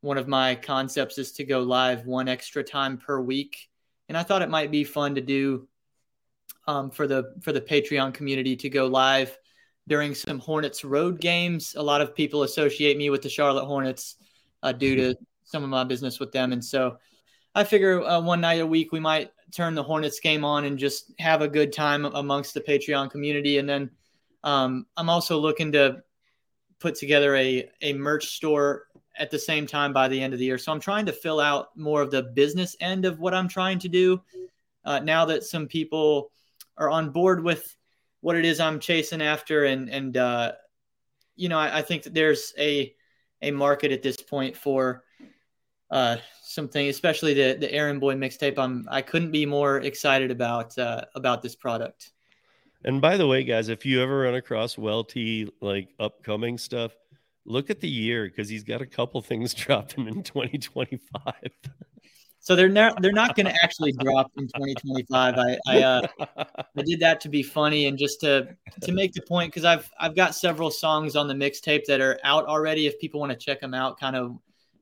[0.00, 3.68] one of my concepts is to go live one extra time per week,
[4.08, 5.68] and I thought it might be fun to do
[6.70, 9.36] um, for the for the Patreon community to go live
[9.88, 11.74] during some Hornets road games.
[11.76, 14.16] A lot of people associate me with the Charlotte Hornets
[14.62, 16.96] uh, due to some of my business with them, and so
[17.56, 20.78] I figure uh, one night a week we might turn the Hornets game on and
[20.78, 23.58] just have a good time amongst the Patreon community.
[23.58, 23.90] And then
[24.44, 25.96] um, I'm also looking to
[26.78, 28.86] put together a a merch store
[29.18, 30.56] at the same time by the end of the year.
[30.56, 33.80] So I'm trying to fill out more of the business end of what I'm trying
[33.80, 34.22] to do.
[34.84, 36.30] Uh, now that some people
[36.80, 37.76] are on board with
[38.22, 40.52] what it is I'm chasing after, and and uh,
[41.36, 42.92] you know, I, I think that there's a
[43.42, 45.04] a market at this point for
[45.90, 48.58] uh, something, especially the the Errand Boy mixtape.
[48.58, 52.10] I'm I couldn't be more excited about uh, about this product.
[52.82, 56.92] And by the way, guys, if you ever run across Welte like upcoming stuff,
[57.44, 61.34] look at the year because he's got a couple things dropping in 2025.
[62.42, 65.34] So they're not they're not going to actually drop in 2025.
[65.36, 66.06] I I, uh,
[66.76, 69.90] I did that to be funny and just to to make the point because I've
[70.00, 72.86] I've got several songs on the mixtape that are out already.
[72.86, 74.38] If people want to check them out, kind of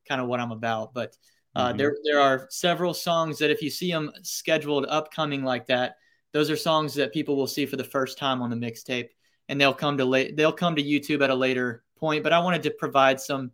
[0.09, 0.95] kind of what I'm about.
[0.95, 1.17] But
[1.57, 1.79] uh, mm-hmm.
[1.79, 5.97] there there are several songs that if you see them scheduled upcoming like that,
[6.33, 9.09] those are songs that people will see for the first time on the mixtape,
[9.49, 12.23] and they'll come to late they'll come to YouTube at a later point.
[12.23, 13.51] But I wanted to provide some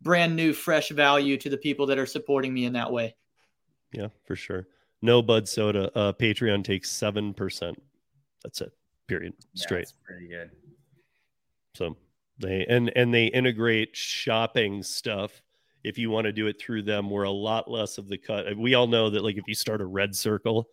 [0.00, 3.16] brand new, fresh value to the people that are supporting me in that way.
[3.92, 4.66] Yeah, for sure.
[5.02, 5.90] No Bud Soda.
[5.96, 7.80] Uh, Patreon takes seven percent.
[8.42, 8.72] That's it.
[9.06, 9.34] Period.
[9.54, 9.86] Straight.
[9.86, 10.50] That's pretty good.
[11.74, 11.96] So
[12.38, 15.42] they and and they integrate shopping stuff.
[15.84, 18.56] If you want to do it through them, we're a lot less of the cut.
[18.56, 20.68] We all know that, like, if you start a red circle,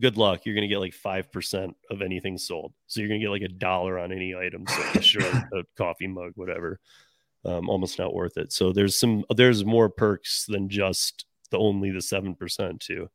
[0.00, 0.44] good luck.
[0.44, 2.72] You're going to get like 5% of anything sold.
[2.86, 4.64] So you're going to get like a dollar on any item.
[4.66, 6.78] So a shirt, a coffee mug, whatever.
[7.44, 8.52] Um, almost not worth it.
[8.52, 13.08] So there's some, there's more perks than just the only the 7% too.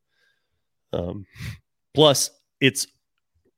[0.92, 1.26] Um,
[1.94, 2.30] plus
[2.60, 2.86] it's,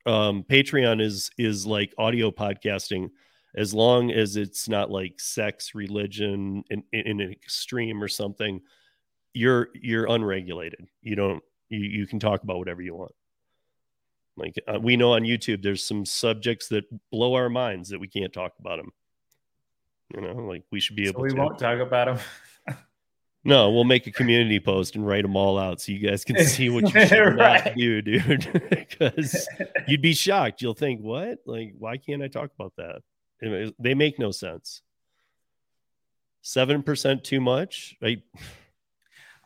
[0.07, 3.11] um, Patreon is, is like audio podcasting
[3.55, 8.61] as long as it's not like sex, religion in, in an extreme or something,
[9.33, 10.87] you're, you're unregulated.
[11.03, 13.13] You don't, you, you can talk about whatever you want.
[14.37, 18.09] Like uh, we know on YouTube, there's some subjects that blow our minds that we
[18.09, 18.93] can't talk about them.
[20.15, 21.21] You know, like we should be able.
[21.21, 21.37] So we to.
[21.37, 22.19] won't talk about them.
[23.47, 26.45] no, we'll make a community post and write them all out so you guys can
[26.45, 27.65] see what you should right.
[27.65, 28.67] not do, dude.
[28.71, 29.49] because
[29.87, 30.63] you'd be shocked.
[30.63, 31.39] You'll think, "What?
[31.47, 33.03] Like, why can't I talk about that?"
[33.79, 34.83] They make no sense.
[36.43, 37.97] Seven percent too much.
[38.03, 38.23] I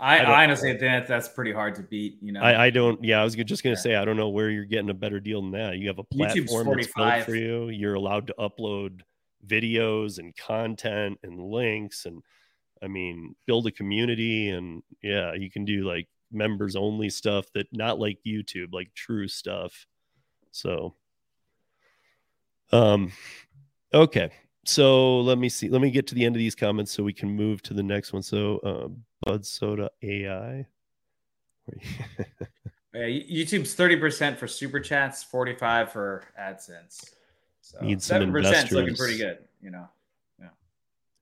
[0.00, 2.16] I, I honestly think that's pretty hard to beat.
[2.22, 3.04] You know, I, I don't.
[3.04, 3.80] Yeah, I was just gonna yeah.
[3.80, 5.76] say I don't know where you're getting a better deal than that.
[5.76, 7.68] You have a platform that's built for you.
[7.68, 9.00] You're allowed to upload
[9.46, 12.22] videos and content and links, and
[12.82, 17.66] I mean, build a community, and yeah, you can do like members only stuff that
[17.72, 19.86] not like YouTube, like true stuff.
[20.50, 20.94] So,
[22.72, 23.12] um,
[23.92, 24.30] okay.
[24.64, 25.68] So let me see.
[25.68, 27.82] Let me get to the end of these comments so we can move to the
[27.82, 28.22] next one.
[28.22, 30.66] So, um, Bud Soda AI.
[32.94, 37.10] yeah, YouTube's 30% for super chats, 45 for AdSense.
[37.60, 38.72] So 7% investors.
[38.72, 39.88] looking pretty good, you know.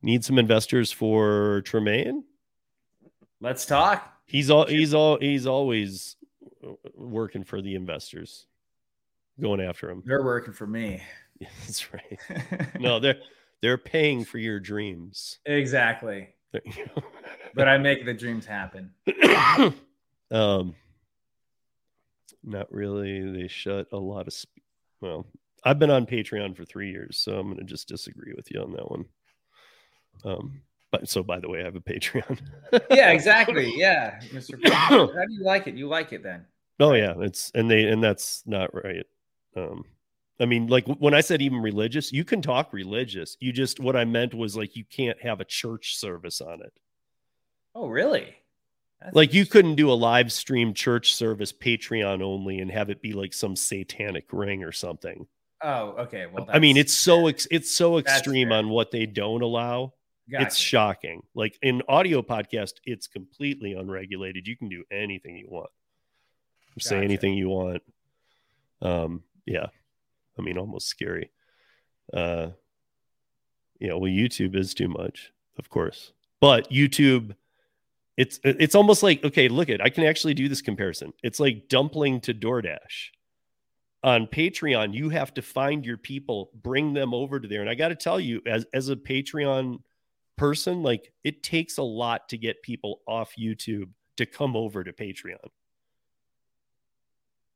[0.02, 2.24] Need some investors for Tremaine?
[3.40, 4.14] Let's talk.
[4.26, 6.16] He's all he's all he's always
[6.94, 8.46] working for the investors.
[9.40, 10.02] Going after him.
[10.04, 11.02] They're working for me.
[11.38, 12.18] Yeah, that's right.
[12.80, 13.18] no, they're
[13.60, 15.38] they're paying for your dreams.
[15.46, 16.28] Exactly.
[17.54, 18.90] but I make the dreams happen.
[20.30, 20.74] um,
[22.42, 23.30] not really.
[23.30, 24.32] They shut a lot of.
[24.34, 24.62] Sp-
[25.00, 25.26] well,
[25.64, 28.62] I've been on Patreon for three years, so I'm going to just disagree with you
[28.62, 29.04] on that one.
[30.24, 30.60] Um,
[30.90, 32.40] but so by the way, I have a Patreon.
[32.90, 33.74] yeah, exactly.
[33.76, 34.58] Yeah, Mr.
[34.68, 35.74] How do you like it?
[35.74, 36.46] You like it then?
[36.80, 39.06] Oh yeah, it's and they and that's not right.
[39.56, 39.84] Um,
[40.40, 43.36] I mean, like when I said even religious, you can talk religious.
[43.40, 46.72] You just what I meant was like you can't have a church service on it.
[47.74, 48.34] Oh, really?
[49.00, 53.02] That's like you couldn't do a live stream church service Patreon only and have it
[53.02, 55.26] be like some satanic ring or something.
[55.62, 56.26] Oh, okay.
[56.26, 59.94] Well, I mean, it's so ex- it's so extreme on what they don't allow.
[60.30, 60.46] Gotcha.
[60.46, 61.22] It's shocking.
[61.34, 64.46] Like in audio podcast, it's completely unregulated.
[64.46, 65.70] You can do anything you want,
[66.74, 66.88] gotcha.
[66.88, 67.82] say anything you want.
[68.82, 69.66] Um, yeah.
[70.38, 71.30] I mean, almost scary.
[72.12, 72.48] Uh,
[73.78, 77.34] you know, well, YouTube is too much, of course, but YouTube,
[78.16, 81.12] it's it's almost like okay, look at I can actually do this comparison.
[81.22, 83.10] It's like dumpling to DoorDash.
[84.04, 87.74] On Patreon, you have to find your people, bring them over to there, and I
[87.74, 89.80] got to tell you, as as a Patreon
[90.38, 94.92] person, like it takes a lot to get people off YouTube to come over to
[94.92, 95.36] Patreon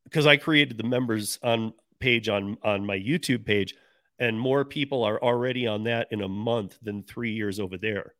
[0.05, 3.74] because I created the members on page on on my YouTube page,
[4.18, 8.14] and more people are already on that in a month than three years over there.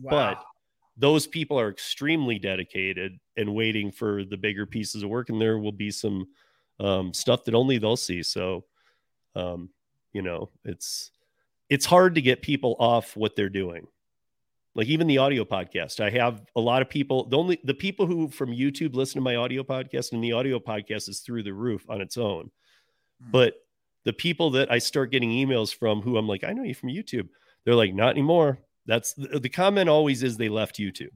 [0.00, 0.10] Wow.
[0.10, 0.44] But
[0.96, 5.58] those people are extremely dedicated and waiting for the bigger pieces of work and there
[5.58, 6.26] will be some
[6.80, 8.64] um, stuff that only they'll see so
[9.34, 9.70] um,
[10.12, 11.10] you know it's
[11.70, 13.86] it's hard to get people off what they're doing
[14.74, 16.00] like even the audio podcast.
[16.00, 19.24] I have a lot of people the only the people who from youtube listen to
[19.24, 22.50] my audio podcast and the audio podcast is through the roof on its own.
[23.22, 23.30] Hmm.
[23.30, 23.54] but
[24.04, 26.88] the people that i start getting emails from who i'm like i know you from
[26.88, 27.28] youtube
[27.64, 28.58] they're like not anymore.
[28.86, 31.12] That's the, the comment always is they left youtube.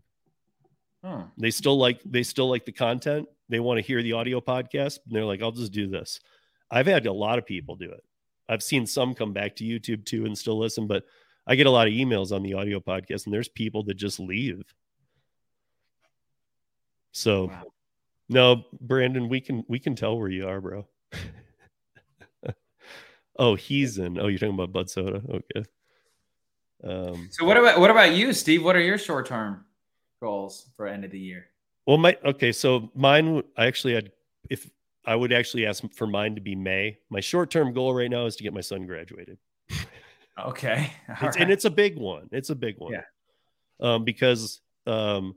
[1.04, 1.22] Hmm.
[1.38, 3.28] they still like they still like the content.
[3.48, 4.98] They want to hear the audio podcast.
[5.06, 6.20] And they're like i'll just do this.
[6.70, 8.04] I've had a lot of people do it.
[8.48, 11.04] I've seen some come back to youtube too and still listen but
[11.46, 14.18] i get a lot of emails on the audio podcast and there's people that just
[14.20, 14.62] leave
[17.12, 17.62] so Wow.
[18.28, 20.86] no brandon we can we can tell where you are bro
[23.38, 25.64] oh he's in oh you're talking about bud soda okay
[26.84, 28.62] um So what about what about you, Steve?
[28.62, 29.64] What are your short term
[30.20, 31.46] goals for end of the year?
[31.86, 34.12] Well, my okay, so mine I actually had
[34.50, 34.68] if
[35.04, 36.98] I would actually ask for mine to be May.
[37.08, 39.38] My short term goal right now is to get my son graduated.
[40.38, 40.92] Okay.
[41.08, 41.36] It's, right.
[41.40, 42.28] And it's a big one.
[42.32, 42.92] It's a big one.
[42.92, 43.02] Yeah.
[43.80, 45.34] Um, because um,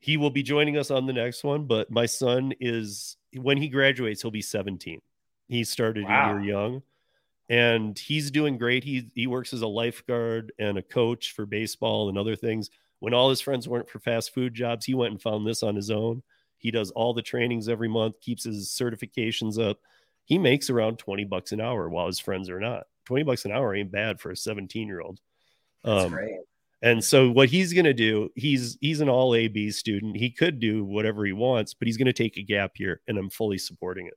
[0.00, 3.68] he will be joining us on the next one, but my son is when he
[3.68, 5.00] graduates, he'll be 17.
[5.48, 6.36] He started Wow.
[6.36, 6.82] a year young
[7.48, 8.84] and he's doing great.
[8.84, 12.70] He he works as a lifeguard and a coach for baseball and other things.
[13.00, 15.76] When all his friends weren't for fast food jobs, he went and found this on
[15.76, 16.22] his own.
[16.58, 19.78] He does all the trainings every month, keeps his certifications up.
[20.24, 22.86] He makes around 20 bucks an hour while his friends are not.
[23.08, 25.18] 20 bucks an hour ain't bad for a 17 year old.
[25.82, 26.40] That's Um, great.
[26.82, 30.16] and so what he's going to do, he's he's an all AB student.
[30.16, 33.16] He could do whatever he wants, but he's going to take a gap year and
[33.18, 34.14] I'm fully supporting it.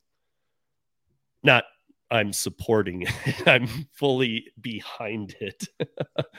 [1.43, 1.63] Not
[2.11, 3.11] I'm supporting it.
[3.47, 5.63] I'm fully behind it.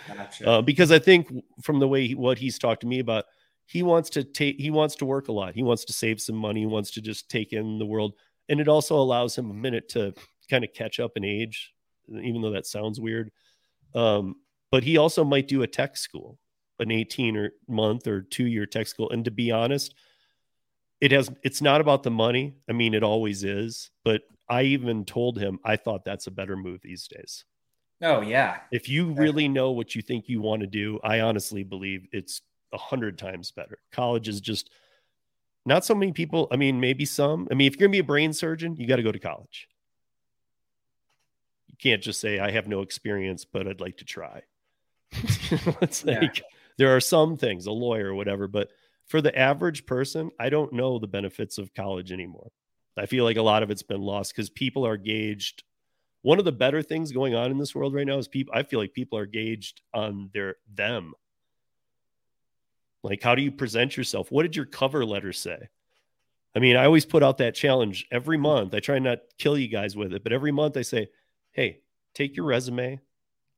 [0.07, 0.47] Gotcha.
[0.49, 1.33] uh, because I think
[1.63, 3.25] from the way he, what he's talked to me about,
[3.65, 5.55] he wants to take he wants to work a lot.
[5.55, 6.61] He wants to save some money.
[6.61, 8.13] He wants to just take in the world,
[8.51, 10.13] and it also allows him a minute to
[10.51, 11.72] kind of catch up in age,
[12.09, 13.31] even though that sounds weird.
[13.95, 14.37] Um,
[14.71, 16.39] but he also might do a tech school,
[16.79, 19.11] an 18 or month or two year tech school.
[19.11, 19.95] And to be honest,
[21.01, 22.55] it has it's not about the money.
[22.69, 26.57] I mean, it always is, but I even told him I thought that's a better
[26.57, 27.45] move these days
[28.03, 28.59] oh yeah.
[28.71, 32.43] if you really know what you think you want to do i honestly believe it's
[32.73, 34.71] a hundred times better college is just
[35.65, 38.05] not so many people i mean maybe some i mean if you're gonna be a
[38.05, 39.69] brain surgeon you got to go to college
[41.83, 44.43] can't just say i have no experience but i'd like to try.
[45.83, 46.21] It's Yeah.
[46.21, 46.43] like
[46.79, 48.71] there are some things a lawyer or whatever but
[49.07, 52.51] for the average person i don't know the benefits of college anymore.
[52.97, 55.65] I feel like a lot of it's been lost because people are gauged.
[56.21, 58.63] One of the better things going on in this world right now is people i
[58.63, 61.15] feel like people are gauged on their them.
[63.03, 64.31] Like how do you present yourself?
[64.31, 65.69] What did your cover letter say?
[66.55, 68.75] I mean i always put out that challenge every month.
[68.75, 71.09] I try not to kill you guys with it but every month i say
[71.53, 71.81] hey
[72.15, 73.01] take your resume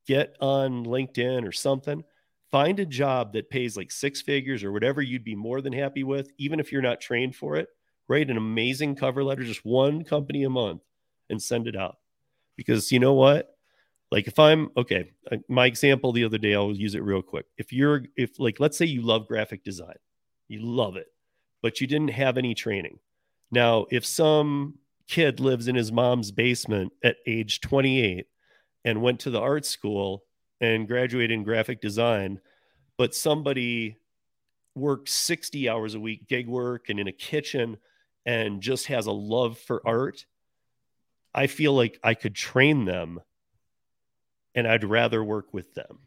[0.06, 2.04] get on linkedin or something
[2.50, 6.04] find a job that pays like six figures or whatever you'd be more than happy
[6.04, 7.68] with even if you're not trained for it
[8.08, 10.82] write an amazing cover letter just one company a month
[11.30, 11.98] and send it out.
[12.56, 13.50] Because you know what?
[14.10, 17.46] Like if i'm okay uh, my example the other day i'll use it real quick.
[17.56, 19.96] If you're if like let's say you love graphic design
[20.46, 21.08] you love it
[21.62, 22.98] but you didn't have any training.
[23.50, 24.78] Now if some
[25.08, 28.26] kid lives in his mom's basement at age 28
[28.84, 30.24] and went to the art school
[30.60, 32.40] and graduated in graphic design
[32.96, 33.96] but somebody
[34.74, 37.76] works 60 hours a week gig work and in a kitchen
[38.26, 40.24] and just has a love for art
[41.34, 43.20] I feel like I could train them
[44.54, 45.98] and I'd rather work with them.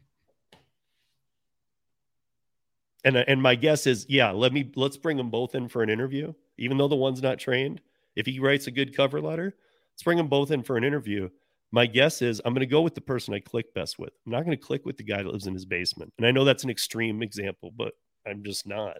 [3.04, 5.90] And and my guess is, yeah, let me let's bring them both in for an
[5.90, 7.80] interview, even though the one's not trained.
[8.18, 9.54] If he writes a good cover letter,
[9.94, 11.28] let's bring them both in for an interview.
[11.70, 14.10] My guess is I'm going to go with the person I click best with.
[14.26, 16.12] I'm not going to click with the guy that lives in his basement.
[16.18, 17.92] And I know that's an extreme example, but
[18.26, 18.96] I'm just not.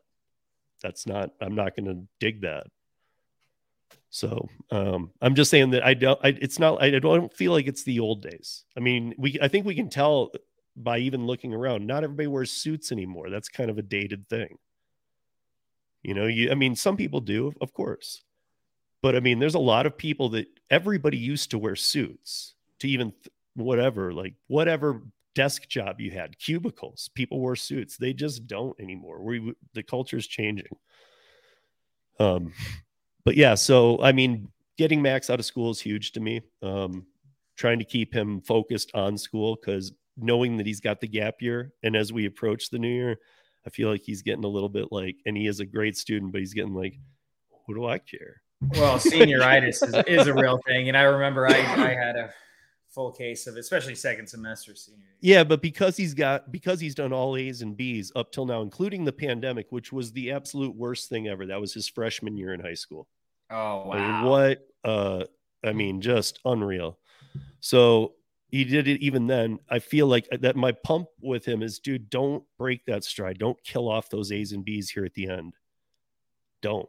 [0.82, 1.30] That's not.
[1.40, 2.66] I'm not going to dig that.
[4.10, 6.20] So um, I'm just saying that I don't.
[6.22, 6.80] I, it's not.
[6.80, 8.64] I don't feel like it's the old days.
[8.76, 9.38] I mean, we.
[9.42, 10.30] I think we can tell
[10.76, 11.86] by even looking around.
[11.86, 13.30] Not everybody wears suits anymore.
[13.30, 14.58] That's kind of a dated thing.
[16.02, 16.50] You know, you.
[16.50, 18.22] I mean, some people do, of course,
[19.02, 22.88] but I mean, there's a lot of people that everybody used to wear suits to
[22.88, 25.02] even th- whatever, like whatever
[25.34, 27.10] desk job you had, cubicles.
[27.14, 27.96] People wore suits.
[27.96, 29.22] They just don't anymore.
[29.22, 30.76] We the culture's changing.
[32.18, 32.52] Um,
[33.24, 36.40] but yeah, so I mean, getting Max out of school is huge to me.
[36.62, 37.06] Um,
[37.56, 41.72] trying to keep him focused on school because knowing that he's got the gap year,
[41.82, 43.18] and as we approach the new year,
[43.66, 46.32] I feel like he's getting a little bit like, and he is a great student,
[46.32, 46.98] but he's getting like,
[47.66, 48.42] what do I care?
[48.60, 52.30] Well, senioritis is, is a real thing, and I remember I, I had a
[52.88, 55.04] full case of, it, especially second semester senior.
[55.20, 58.62] Yeah, but because he's got because he's done all A's and B's up till now,
[58.62, 61.46] including the pandemic, which was the absolute worst thing ever.
[61.46, 63.06] That was his freshman year in high school.
[63.50, 64.28] Oh I mean, wow!
[64.28, 65.24] what uh
[65.64, 66.98] I mean, just unreal.
[67.60, 68.14] So
[68.50, 69.58] he did it even then.
[69.68, 73.38] I feel like that my pump with him is, dude, don't break that stride.
[73.38, 75.54] Don't kill off those A's and B's here at the end.
[76.62, 76.88] Don't.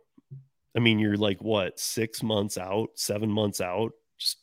[0.76, 3.92] I mean, you're like what, six months out, seven months out?
[4.18, 4.38] Just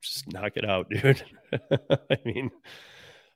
[0.00, 1.22] just knock it out, dude.
[1.52, 2.50] I mean,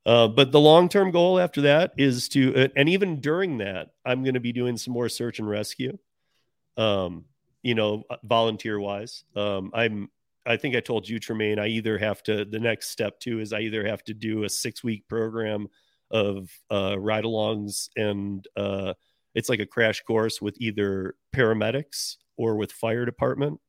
[0.05, 3.91] uh, but the long term goal after that is to, uh, and even during that,
[4.05, 5.99] I'm going to be doing some more search and rescue.
[6.77, 7.27] Um,
[7.63, 9.25] you know, volunteer wise.
[9.37, 10.11] Um, I'm,
[10.45, 13.53] I think I told you, Tremaine, I either have to, the next step too is
[13.53, 15.69] I either have to do a six week program
[16.11, 18.95] of uh, ride alongs and uh,
[19.35, 23.61] it's like a crash course with either paramedics or with fire department.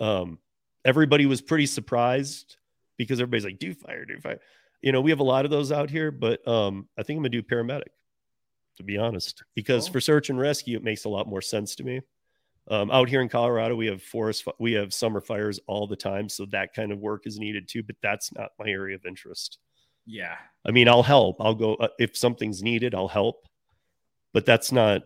[0.00, 0.38] Um,
[0.84, 2.56] everybody was pretty surprised
[2.96, 4.40] because everybody's like, do fire, do fire.
[4.82, 7.22] You know, we have a lot of those out here, but um, I think I'm
[7.22, 7.88] gonna do paramedic,
[8.78, 9.94] to be honest, because Cool.
[9.94, 12.00] for search and rescue, it makes a lot more sense to me.
[12.70, 16.28] Um, out here in Colorado, we have forest, we have summer fires all the time,
[16.28, 17.82] so that kind of work is needed too.
[17.82, 19.58] But that's not my area of interest.
[20.06, 21.36] yeah, I mean, I'll help.
[21.40, 22.94] I'll go uh, if something's needed.
[22.94, 23.46] I'll help,
[24.32, 25.02] but that's not.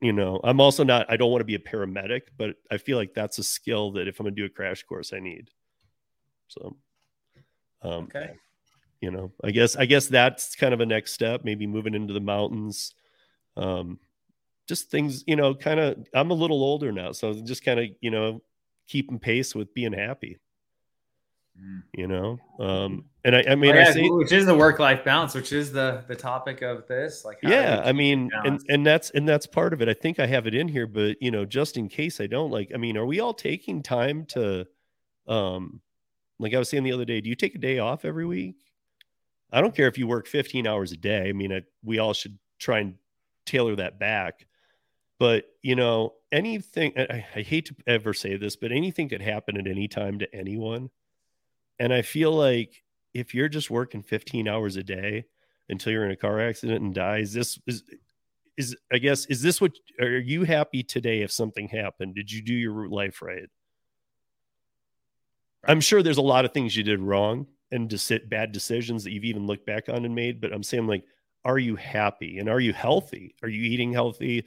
[0.00, 1.10] You know, I'm also not.
[1.10, 4.08] I don't want to be a paramedic, but I feel like that's a skill that
[4.08, 5.50] if I'm gonna do a crash course, I need.
[6.48, 6.76] So,
[7.82, 8.34] um, okay.
[9.00, 11.44] you know, I guess I guess that's kind of a next step.
[11.44, 12.94] Maybe moving into the mountains.
[13.56, 13.98] Um,
[14.68, 16.06] just things, you know, kind of.
[16.12, 18.42] I'm a little older now, so just kind of, you know,
[18.86, 20.38] keeping pace with being happy.
[21.60, 21.82] Mm.
[21.94, 24.78] You know, um, and I, I mean, Oh, I yeah, say, which is the work
[24.78, 27.24] life balance, which is the the topic of this.
[27.24, 29.88] Like, how yeah i mean and and that's and that's part of it.
[29.88, 32.50] I think i have it in here but you know just in case i don't
[32.50, 34.66] like i mean are we all taking time to
[35.26, 35.80] um
[36.38, 38.56] like i was saying the other day do you take a day off every week?
[39.52, 41.28] I don't care if you work 15 hours a day.
[41.28, 42.94] I mean I, we all should try and
[43.44, 44.46] tailor that back.
[45.18, 49.56] But you know anything I, I hate to ever say this but anything could happen
[49.56, 50.90] at any time to anyone
[51.78, 52.82] and i feel like
[53.16, 55.24] if you're just working 15 hours a day
[55.68, 57.82] until you're in a car accident and die is this is
[58.56, 62.14] is i guess is this what are you happy today if something happened?
[62.14, 63.48] Did you do your life right?
[65.64, 67.92] I'm sure there's a lot of things you did wrong and
[68.28, 71.04] bad decisions that you've even looked back on and made but i'm saying like
[71.44, 73.36] are you happy and are you healthy?
[73.40, 74.44] Are you eating healthy?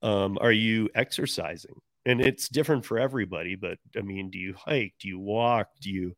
[0.00, 1.74] Um, are you exercising?
[2.04, 4.94] And it's different for everybody but i mean do you hike?
[5.00, 5.68] Do you walk?
[5.80, 6.16] Do you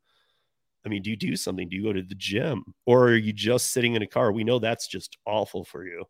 [0.85, 1.67] I mean, do you do something?
[1.67, 4.31] Do you go to the gym or are you just sitting in a car?
[4.31, 6.05] We know that's just awful for you.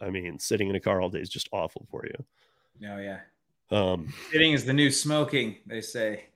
[0.00, 2.24] I mean, sitting in a car all day is just awful for you.
[2.78, 3.20] no, yeah,
[3.70, 5.56] Um, sitting is the new smoking.
[5.66, 6.26] They say.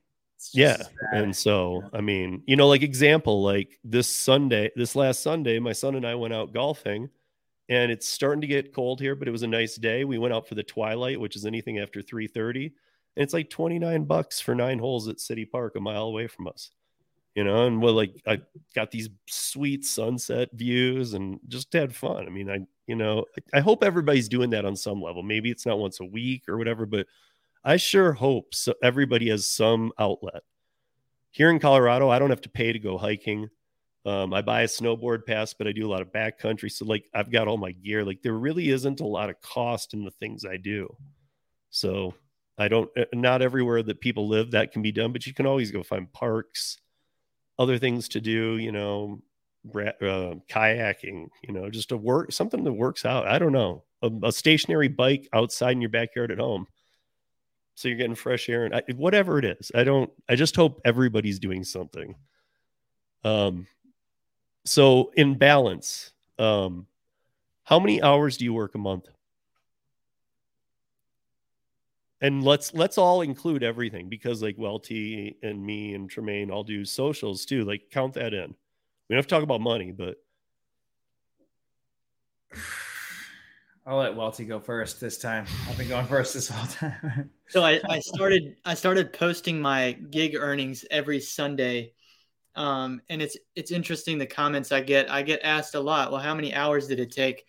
[0.53, 0.77] Yeah.
[0.81, 1.23] as bad.
[1.23, 5.73] And so, I mean, you know, like example, like this Sunday, this last Sunday, my
[5.73, 7.09] son and I went out golfing
[7.69, 10.05] and it's starting to get cold here, but it was a nice day.
[10.05, 12.73] We went out for the twilight, which is anything after 3:30,
[13.17, 16.47] and it's like 29 bucks for nine holes at City Park, a mile away from
[16.47, 16.71] us.
[17.35, 18.41] You know, and well, like I
[18.77, 22.27] got these sweet sunset views and just had fun.
[22.27, 25.23] I mean, I, you know, I hope everybody's doing that on some level.
[25.25, 27.07] Maybe it's not once a week or whatever, but
[27.65, 30.43] I sure hope so everybody has some outlet.
[31.31, 33.49] Here in Colorado, I don't have to pay to go hiking.
[34.07, 36.71] Um, I buy a snowboard pass, but I do a lot of backcountry.
[36.71, 38.05] So, like, I've got all my gear.
[38.05, 40.95] Like, there really isn't a lot of cost in the things I do.
[41.71, 42.15] So,
[42.59, 45.47] I don't, uh, not everywhere that people live that can be done, but you can
[45.47, 46.79] always go find parks,
[47.59, 49.23] other things to do, you know,
[49.75, 53.27] uh, kayaking, you know, just a work something that works out.
[53.27, 56.67] I don't know, a, a stationary bike outside in your backyard at home.
[57.77, 59.73] So you're getting fresh air and I, whatever it is.
[59.75, 62.15] I don't, I just hope everybody's doing something.
[63.25, 63.67] Um,
[64.65, 66.87] so in balance, um,
[67.65, 69.09] how many hours do you work a month?
[72.25, 76.83] And let's let's all include everything because like Welte and me and Tremaine all do
[76.87, 77.67] socials too.
[77.67, 78.49] Like count that in.
[78.49, 80.17] We don't have to talk about money, but
[83.87, 85.45] I'll let Welte go first this time.
[85.69, 87.29] I've been going first this whole time.
[87.51, 91.93] So I, I started I started posting my gig earnings every Sunday.
[92.57, 95.11] Um, and it's it's interesting the comments I get.
[95.11, 97.45] I get asked a lot, well, how many hours did it take?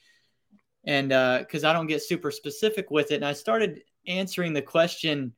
[0.84, 1.08] And
[1.40, 5.34] because I don't get super specific with it, and I started answering the question,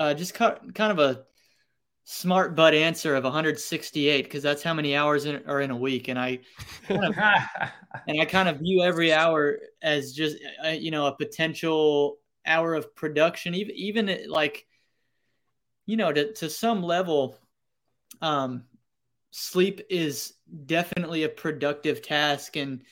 [0.00, 1.24] uh, just kind kind of a
[2.04, 6.08] smart butt answer of 168 because that's how many hours in, are in a week,
[6.08, 6.40] and I
[6.88, 7.14] kind of
[8.08, 12.74] and I kind of view every hour as just uh, you know a potential hour
[12.74, 14.66] of production, even even like
[15.86, 17.38] you know to to some level.
[18.20, 18.64] Um,
[19.30, 20.34] sleep is
[20.66, 22.82] definitely a productive task, and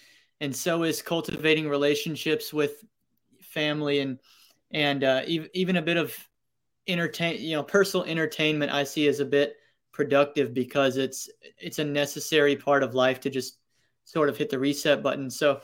[0.40, 2.84] and so is cultivating relationships with
[3.42, 4.18] family and
[4.72, 6.16] and uh, even a bit of
[6.86, 9.56] entertain you know personal entertainment i see as a bit
[9.92, 13.58] productive because it's it's a necessary part of life to just
[14.04, 15.30] sort of hit the reset button.
[15.30, 15.60] So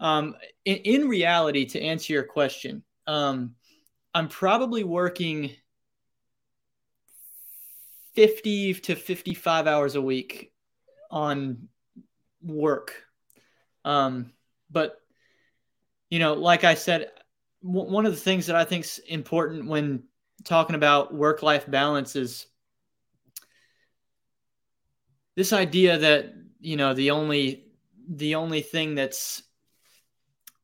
[0.00, 0.34] um,
[0.64, 3.54] in, in reality to answer your question um,
[4.14, 5.52] i'm probably working
[8.14, 10.52] 50 to 55 hours a week
[11.10, 11.68] on
[12.42, 12.94] work.
[13.84, 14.32] Um,
[14.70, 14.96] but
[16.10, 17.10] you know like i said
[17.66, 20.02] w- one of the things that i think is important when
[20.44, 22.46] talking about work life balance is
[25.34, 27.66] this idea that you know the only
[28.08, 29.42] the only thing that's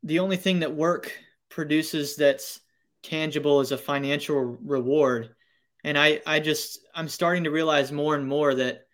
[0.02, 1.12] the only thing that work
[1.48, 2.60] produces that's
[3.02, 5.34] tangible is a financial reward.
[5.84, 8.86] And i i just i'm starting to realize more and more that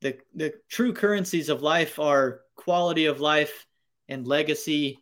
[0.00, 3.66] the the true currencies of life are quality of life
[4.08, 4.98] and legacy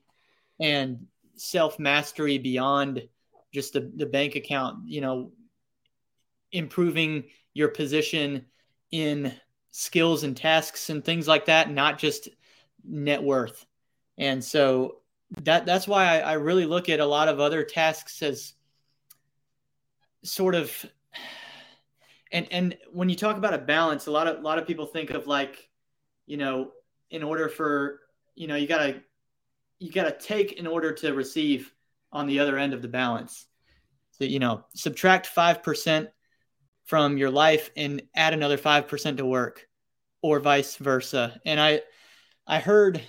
[0.60, 1.06] and
[1.40, 3.06] self mastery beyond
[3.52, 5.32] just the, the bank account, you know,
[6.52, 7.24] improving
[7.54, 8.44] your position
[8.90, 9.32] in
[9.70, 12.28] skills and tasks and things like that, not just
[12.84, 13.66] net worth.
[14.16, 14.98] And so
[15.42, 18.54] that that's why I, I really look at a lot of other tasks as
[20.22, 20.84] sort of
[22.32, 24.86] and and when you talk about a balance, a lot of a lot of people
[24.86, 25.68] think of like,
[26.26, 26.72] you know,
[27.10, 28.00] in order for
[28.34, 29.02] you know, you gotta
[29.78, 31.72] you gotta take in order to receive
[32.12, 33.46] on the other end of the balance.
[34.12, 36.08] So, you know, subtract 5%
[36.84, 39.66] from your life and add another 5% to work
[40.22, 41.40] or vice versa.
[41.44, 41.82] And I,
[42.46, 43.00] I heard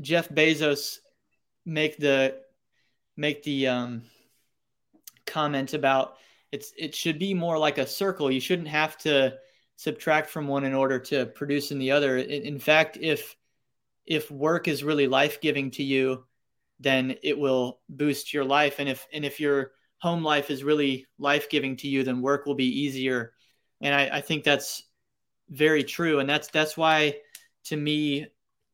[0.00, 0.96] Jeff Bezos
[1.64, 2.36] make the,
[3.16, 4.02] make the, um,
[5.26, 6.16] comment about
[6.50, 8.30] it's, it should be more like a circle.
[8.30, 9.36] You shouldn't have to
[9.76, 12.16] subtract from one in order to produce in the other.
[12.16, 13.36] In fact, if,
[14.08, 16.24] if work is really life-giving to you,
[16.80, 18.76] then it will boost your life.
[18.80, 22.54] And if and if your home life is really life-giving to you, then work will
[22.54, 23.34] be easier.
[23.80, 24.82] And I, I think that's
[25.50, 26.20] very true.
[26.20, 27.16] And that's that's why
[27.66, 28.26] to me,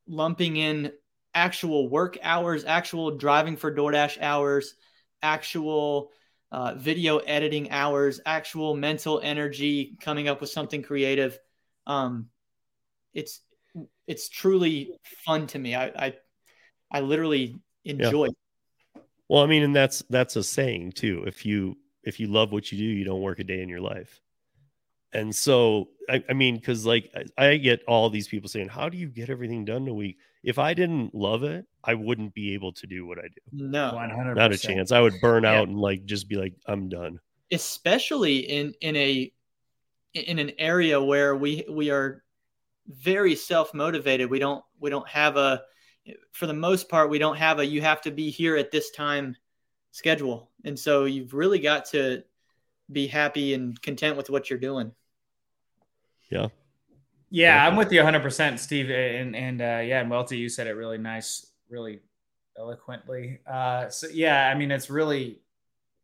[0.06, 0.92] lumping in
[1.34, 4.76] actual work hours, actual driving for DoorDash hours,
[5.20, 6.10] actual
[6.52, 11.38] uh, video editing hours, actual mental energy, coming up with something creative.
[11.86, 12.28] Um,
[13.12, 13.40] it's
[14.06, 14.92] it's truly
[15.24, 15.74] fun to me.
[15.74, 16.14] I I,
[16.90, 18.26] I literally enjoy.
[18.26, 19.02] Yeah.
[19.28, 21.24] Well, I mean, and that's that's a saying too.
[21.26, 23.80] If you if you love what you do, you don't work a day in your
[23.80, 24.20] life.
[25.12, 28.88] And so, I, I mean, because like I, I, get all these people saying, "How
[28.88, 32.34] do you get everything done in a week?" If I didn't love it, I wouldn't
[32.34, 33.38] be able to do what I do.
[33.52, 34.34] No, 100%.
[34.34, 34.90] not a chance.
[34.90, 37.20] I would burn out and like just be like, "I'm done."
[37.52, 39.32] Especially in in a
[40.14, 42.23] in an area where we we are
[42.88, 44.30] very self motivated.
[44.30, 45.62] We don't we don't have a
[46.32, 48.90] for the most part, we don't have a you have to be here at this
[48.90, 49.36] time
[49.90, 50.50] schedule.
[50.64, 52.24] And so you've really got to
[52.90, 54.92] be happy and content with what you're doing.
[56.30, 56.48] Yeah.
[57.30, 58.90] Yeah, I'm with you 100%, Steve.
[58.90, 62.00] And, and uh, yeah, and Welte, you said it really nice, really
[62.56, 63.40] eloquently.
[63.46, 65.40] Uh, so, yeah, I mean, it's really,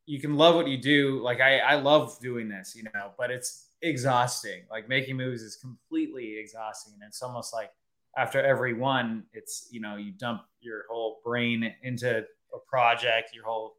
[0.07, 1.21] you can love what you do.
[1.21, 4.63] Like, I, I love doing this, you know, but it's exhausting.
[4.71, 6.95] Like, making movies is completely exhausting.
[6.95, 7.71] And it's almost like,
[8.17, 13.45] after every one, it's you know you dump your whole brain into a project, your
[13.45, 13.77] whole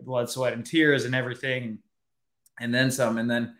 [0.00, 1.78] blood, sweat, and tears, and everything,
[2.60, 3.54] and then some, and then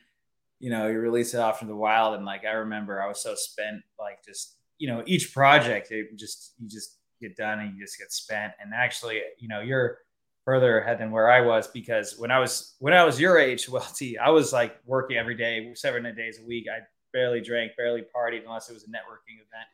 [0.61, 2.15] you know you release it off into the wild.
[2.15, 6.17] And like I remember, I was so spent, like just you know each project, it
[6.17, 8.53] just you just get done and you just get spent.
[8.61, 9.99] And actually, you know you're
[10.45, 13.69] further ahead than where I was because when I was when I was your age,
[13.69, 16.67] well, T, I was like working every day, seven days a week.
[16.71, 16.81] I
[17.13, 19.69] barely drank, barely partied unless it was a networking event.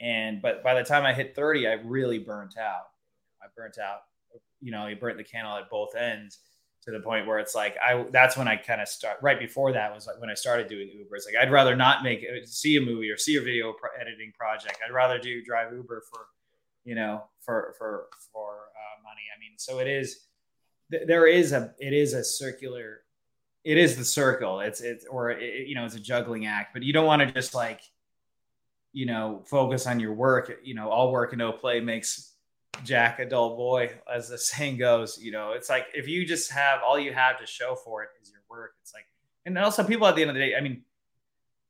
[0.00, 2.88] And but by the time I hit 30, I really burnt out.
[3.42, 4.00] I burnt out,
[4.60, 6.38] you know, you burnt the candle at both ends
[6.84, 9.72] to the point where it's like I that's when I kind of start right before
[9.72, 11.16] that was like when I started doing Uber.
[11.16, 14.78] It's like I'd rather not make see a movie or see a video editing project.
[14.86, 16.26] I'd rather do drive Uber for
[16.84, 18.69] you know for for for
[19.02, 19.22] money.
[19.34, 20.26] I mean, so it is
[20.90, 23.02] there is a it is a circular
[23.62, 24.60] it is the circle.
[24.60, 27.32] It's it's or it, you know it's a juggling act, but you don't want to
[27.32, 27.80] just like
[28.92, 30.60] you know, focus on your work.
[30.62, 32.34] You know, all work and no play makes
[32.84, 35.18] Jack a dull boy, as the saying goes.
[35.20, 38.10] You know, it's like if you just have all you have to show for it
[38.20, 38.72] is your work.
[38.82, 39.06] It's like,
[39.46, 40.82] and also people at the end of the day, I mean,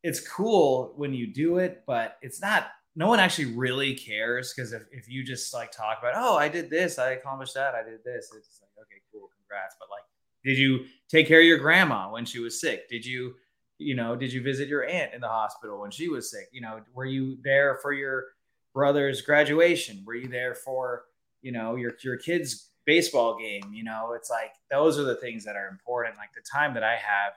[0.02, 2.68] it's cool when you do it, but it's not.
[2.96, 6.48] No one actually really cares because if, if you just like talk about, oh, I
[6.48, 9.76] did this, I accomplished that, I did this, it's like, okay, cool, congrats.
[9.78, 10.02] But like,
[10.44, 12.88] did you take care of your grandma when she was sick?
[12.88, 13.34] Did you,
[13.78, 16.48] you know, did you visit your aunt in the hospital when she was sick?
[16.52, 18.26] You know, were you there for your
[18.74, 20.02] brother's graduation?
[20.06, 21.04] Were you there for,
[21.42, 23.72] you know, your your kid's baseball game?
[23.72, 26.16] You know, it's like those are the things that are important.
[26.16, 27.34] Like the time that I have,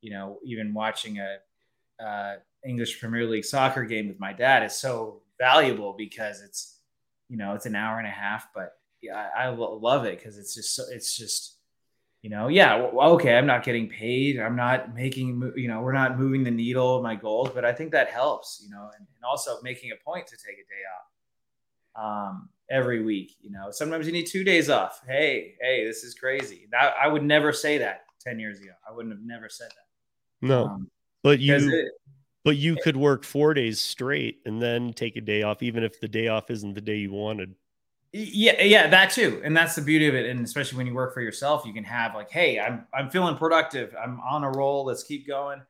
[0.00, 1.38] you know, even watching a
[2.02, 2.36] uh,
[2.66, 6.80] English Premier League soccer game with my dad is so valuable because it's,
[7.28, 10.38] you know, it's an hour and a half, but yeah, I, I love it because
[10.38, 11.56] it's just so, it's just,
[12.22, 15.92] you know, yeah, well, okay, I'm not getting paid, I'm not making, you know, we're
[15.92, 19.06] not moving the needle of my goals, but I think that helps, you know, and,
[19.14, 23.36] and also making a point to take a day off um, every week.
[23.40, 25.00] You know, sometimes you need two days off.
[25.06, 26.66] Hey, hey, this is crazy.
[26.72, 28.72] That, I would never say that ten years ago.
[28.88, 30.46] I wouldn't have never said that.
[30.46, 30.90] No, Um,
[31.22, 31.92] but you, it-
[32.44, 36.00] but you could work four days straight and then take a day off, even if
[36.00, 37.54] the day off isn't the day you wanted.
[38.12, 39.40] Yeah, yeah, that too.
[39.44, 40.24] And that's the beauty of it.
[40.26, 43.36] And especially when you work for yourself, you can have like, hey, I'm I'm feeling
[43.36, 43.94] productive.
[44.02, 44.86] I'm on a roll.
[44.86, 45.60] Let's keep going.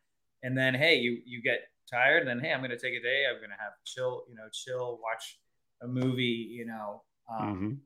[0.44, 3.24] And then hey, you you get tired, and then hey, I'm gonna take a day.
[3.28, 5.40] I'm gonna have chill, you know, chill, watch
[5.82, 7.78] a movie, you know, um, Mhm.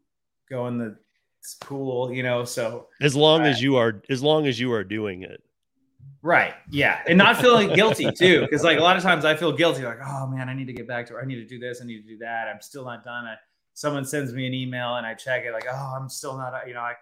[0.51, 0.99] go in the
[1.61, 2.45] pool, you know.
[2.45, 3.49] So As long Right.
[3.49, 5.43] as you are, as long as you are doing it.
[6.23, 6.55] Right.
[6.71, 7.01] Yeah.
[7.09, 8.47] And not feeling guilty too.
[8.51, 10.73] Cause like a lot of times I feel guilty, like, oh man, I need to
[10.73, 12.49] get back to I need to do this, I need to do that.
[12.49, 13.27] I'm still not done.
[13.27, 13.35] I,
[13.75, 16.61] someone sends me an email and I check it, like, oh, I'm still not, uh,
[16.67, 16.95] you know, I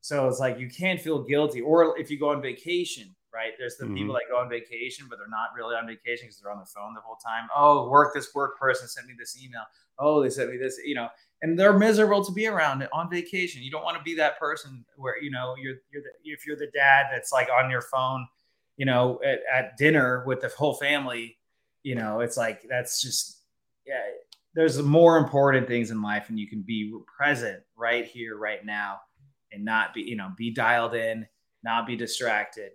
[0.00, 1.60] so it's like you can't feel guilty.
[1.60, 3.52] Or if you go on vacation, right?
[3.58, 4.12] There's the people mm-hmm.
[4.14, 6.94] that go on vacation, but they're not really on vacation because they're on the phone
[6.94, 7.48] the whole time.
[7.54, 9.62] Oh, work this work person sent me this email.
[9.98, 11.08] Oh, they sent me this, you know,
[11.42, 13.62] and they're miserable to be around on vacation.
[13.62, 16.56] You don't want to be that person where you know you're you're the, if you're
[16.56, 18.26] the dad that's like on your phone,
[18.78, 21.36] you know, at, at dinner with the whole family.
[21.82, 23.42] You know, it's like that's just
[23.86, 24.00] yeah.
[24.54, 29.00] There's more important things in life, and you can be present right here, right now,
[29.52, 31.26] and not be you know be dialed in,
[31.62, 32.72] not be distracted,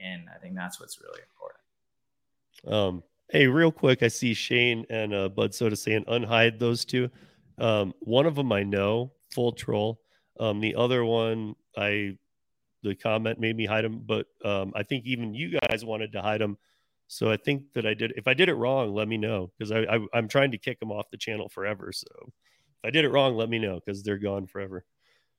[0.00, 1.52] and I think that's what's really important.
[2.74, 7.10] Um, hey, real quick, I see Shane and uh, Bud Soda saying unhide those two.
[7.58, 10.00] Um, one of them I know, full troll.
[10.40, 12.16] Um, the other one, I
[12.82, 16.22] the comment made me hide them, but um, I think even you guys wanted to
[16.22, 16.58] hide them.
[17.08, 18.14] So I think that I did.
[18.16, 20.80] If I did it wrong, let me know because I, I I'm trying to kick
[20.80, 21.92] them off the channel forever.
[21.92, 24.84] So if I did it wrong, let me know because they're gone forever.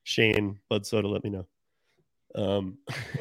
[0.04, 1.48] Shane, Bud Soda, let me know.
[2.36, 2.78] Um,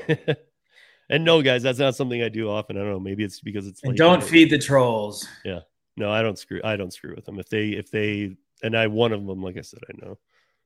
[1.11, 2.77] and no, guys, that's not something I do often.
[2.77, 3.01] I don't know.
[3.01, 4.25] Maybe it's because it's don't night.
[4.25, 5.27] feed the trolls.
[5.45, 5.61] Yeah.
[5.97, 6.61] No, I don't screw.
[6.65, 7.39] I don't screw with them.
[7.39, 10.19] If they, if they, and I one of them, like I said, I know.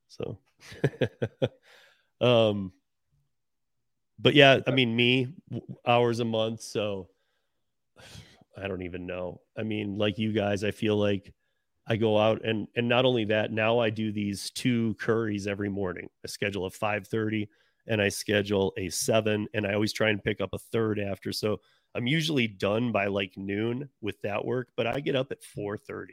[0.09, 0.39] So,
[2.21, 2.73] um,
[4.19, 5.29] but yeah, I mean, me
[5.87, 6.63] hours a month.
[6.63, 7.09] So
[8.59, 9.41] I don't even know.
[9.57, 11.33] I mean, like you guys, I feel like
[11.87, 15.69] I go out and and not only that, now I do these two Curris every
[15.69, 16.09] morning.
[16.25, 17.49] I schedule a five thirty
[17.87, 21.33] and I schedule a seven, and I always try and pick up a third after.
[21.33, 21.61] So
[21.95, 26.13] I'm usually done by like noon with that work, but I get up at 4:30.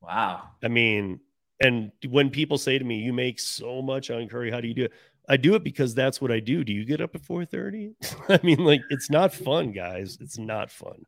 [0.00, 0.42] Wow.
[0.62, 1.20] I mean,
[1.60, 4.74] and when people say to me, "You make so much on Curri, how do you
[4.74, 4.92] do it?"
[5.28, 6.64] I do it because that's what I do.
[6.64, 7.94] Do you get up at 4:30?
[8.28, 10.18] I mean, like it's not fun, guys.
[10.20, 11.04] It's not fun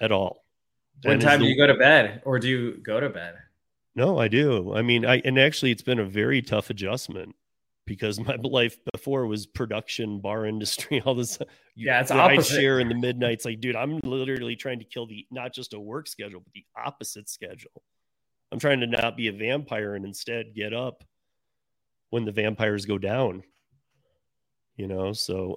[0.00, 0.44] at all.
[1.02, 3.36] What And time do you go to bed, or do you go to bed?
[3.94, 4.74] No, I do.
[4.74, 7.36] I mean, I and actually it's been a very tough adjustment
[7.86, 11.38] because my life before was production, bar industry, all this.
[11.76, 12.60] Yeah, it's opposite.
[12.60, 13.44] share in the midnights.
[13.44, 16.64] Like, dude, I'm literally trying to kill the not just a work schedule, but the
[16.76, 17.82] opposite schedule.
[18.50, 21.04] I'm trying to not be a vampire and instead get up
[22.10, 23.42] when the vampires go down.
[24.76, 25.56] You know, so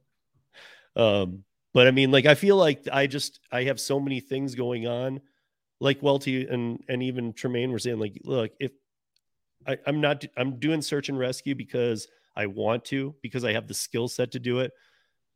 [0.96, 4.54] um, but I mean, like I feel like I just I have so many things
[4.54, 5.20] going on
[5.80, 8.72] like Welte and and even Tremain were saying, like, look, if
[9.66, 13.68] I, I'm not, I'm doing search and rescue because I want to, because I have
[13.68, 14.72] the skill set to do it.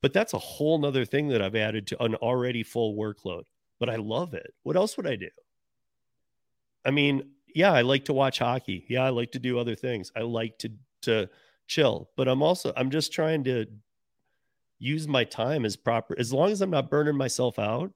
[0.00, 3.44] But that's a whole nother thing that I've added to an already full workload.
[3.78, 4.52] But I love it.
[4.62, 5.28] What else would I do?
[6.84, 8.84] I mean, yeah, I like to watch hockey.
[8.88, 10.12] Yeah, I like to do other things.
[10.16, 10.72] I like to
[11.02, 11.28] to
[11.66, 12.10] chill.
[12.16, 13.66] But I'm also I'm just trying to
[14.78, 17.92] use my time as proper as long as I'm not burning myself out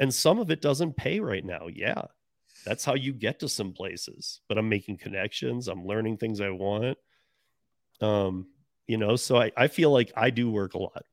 [0.00, 2.02] and some of it doesn't pay right now yeah
[2.64, 6.50] that's how you get to some places but i'm making connections i'm learning things i
[6.50, 6.98] want
[8.00, 8.46] um
[8.86, 11.04] you know so i, I feel like i do work a lot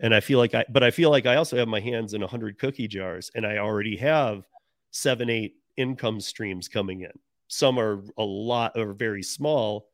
[0.00, 2.20] and i feel like i but i feel like i also have my hands in
[2.20, 4.46] 100 cookie jars and i already have
[4.90, 7.12] seven eight income streams coming in
[7.46, 9.88] some are a lot or very small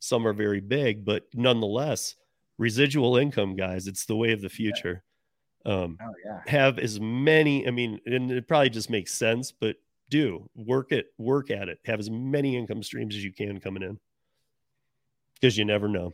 [0.00, 2.16] some are very big but nonetheless
[2.58, 3.86] residual income, guys.
[3.86, 5.02] It's the way of the future.
[5.64, 6.40] Um, Oh yeah.
[6.46, 7.66] have as many.
[7.66, 9.76] I mean, and it probably just makes sense, but
[10.10, 11.78] do work it, work at it.
[11.84, 13.98] Have as many income streams as you can coming in,
[15.34, 16.12] because you never know.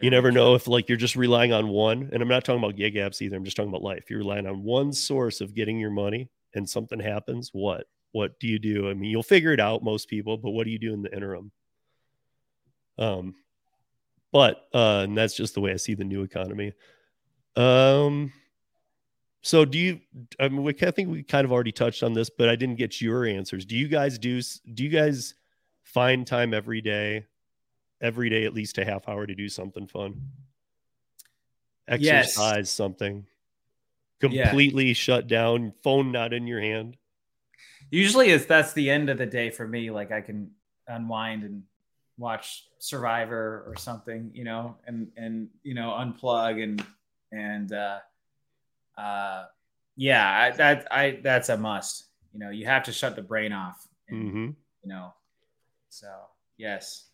[0.00, 2.76] You never know if like you're just relying on one, and I'm not talking about
[2.76, 3.36] gig apps either.
[3.36, 4.04] I'm just talking about life.
[4.08, 7.50] You're relying on one source of getting your money, and something happens.
[7.52, 7.86] What?
[8.12, 8.88] What do you do?
[8.88, 11.14] I mean, you'll figure it out, most people, but what do you do in the
[11.14, 11.50] interim?
[12.96, 13.34] Um,
[14.32, 16.72] but uh, and that's just the way I see the new economy.
[17.56, 18.32] Um,
[19.42, 20.00] so do you?
[20.40, 22.76] I mean, we, I think we kind of already touched on this, but I didn't
[22.76, 23.64] get your answers.
[23.64, 24.40] Do you guys do?
[24.74, 25.34] Do you guys
[25.84, 27.26] find time every day,
[28.00, 30.20] every day at least a half hour to do something fun?
[31.88, 32.38] Yes.
[32.38, 32.70] Exercise
[34.20, 34.38] something.
[34.38, 34.48] Yeah.
[34.48, 36.96] Completely shut down, phone not in your hand.
[37.90, 39.90] Usually, it's that's the end of the day for me.
[39.90, 40.50] Like I can
[40.86, 41.62] unwind and
[42.18, 46.84] watch Survivor or something, you know, and and you know unplug and
[47.32, 47.98] and uh,
[48.96, 49.44] uh,
[49.96, 52.06] yeah, I, that I that's a must.
[52.32, 53.86] You know, you have to shut the brain off.
[54.08, 54.44] And, hmm
[54.82, 55.14] You know,
[55.88, 56.08] so
[56.56, 57.06] yes.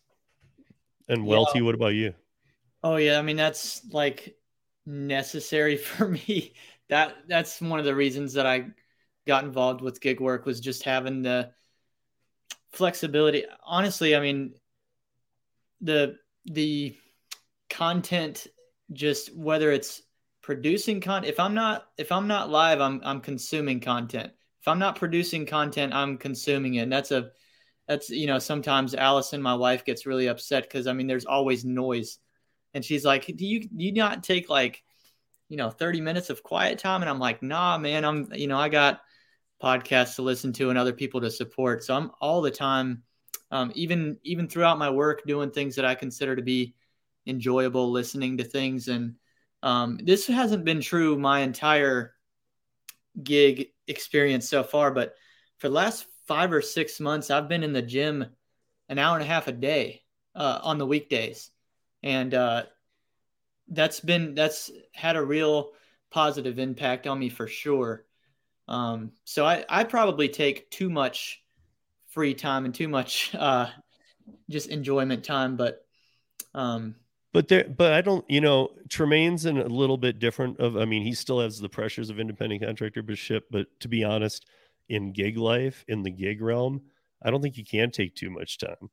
[1.07, 1.61] And Yeah.
[1.61, 2.13] What about you?
[2.83, 4.35] Oh yeah, I mean that's like
[4.85, 6.53] necessary for me.
[6.89, 8.67] That that's one of the reasons that I
[9.25, 11.51] got involved with gig work was just having the
[12.71, 13.45] flexibility.
[13.63, 14.53] Honestly, I mean
[15.81, 16.95] the the
[17.69, 18.47] content
[18.93, 20.01] just whether it's
[20.41, 24.31] producing content if I'm not if I'm not live, I'm I'm consuming content.
[24.61, 26.81] If I'm not producing content, I'm consuming it.
[26.81, 27.31] And that's a
[27.87, 31.65] that's you know sometimes Allison, my wife, gets really upset because I mean there's always
[31.65, 32.19] noise
[32.73, 34.83] and she's like do you do you not take like
[35.49, 38.57] you know 30 minutes of quiet time and i'm like nah man i'm you know
[38.57, 39.01] i got
[39.61, 41.83] podcasts to listen to and other people to support.
[41.83, 43.03] So i'm all the time
[43.51, 46.75] um, even even throughout my work doing things that i consider to be
[47.25, 48.87] enjoyable listening to things.
[48.87, 49.15] And
[49.63, 52.13] um, this hasn't been true my entire
[53.23, 55.15] gig experience so far but
[55.57, 58.25] for the last five or six months i've been in the gym
[58.89, 60.03] an hour and a half a day
[60.35, 61.49] uh, on the weekdays.
[62.03, 62.63] And uh,
[63.69, 65.71] that's been that's had a real
[66.11, 68.05] positive impact on me for sure.
[68.67, 71.43] Um, so I I probably take too much
[72.07, 73.69] free time and too much uh,
[74.49, 75.85] just enjoyment time, but
[76.53, 76.95] um,
[77.33, 80.85] But there, but I don't, you know, Tremain's in a little bit different of, I
[80.85, 84.45] mean, he still has the pressures of independent contractorship, but to be honest,
[84.87, 86.81] in gig life, in the gig realm,
[87.21, 88.89] I don't think you can take too much time.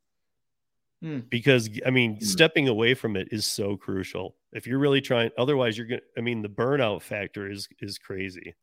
[1.03, 1.21] Hmm.
[1.31, 2.25] Because I mean, Hmm.
[2.25, 4.37] stepping away from it is so crucial.
[4.53, 6.03] If you're really trying, otherwise you're gonna.
[6.17, 8.55] I mean, the burnout factor is is crazy.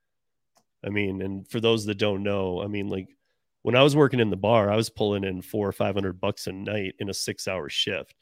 [0.83, 3.09] I mean, and for those that don't know, I mean, like
[3.63, 6.21] when I was working in the bar, I was pulling in four or five hundred
[6.21, 8.15] bucks a night in a six hour shift.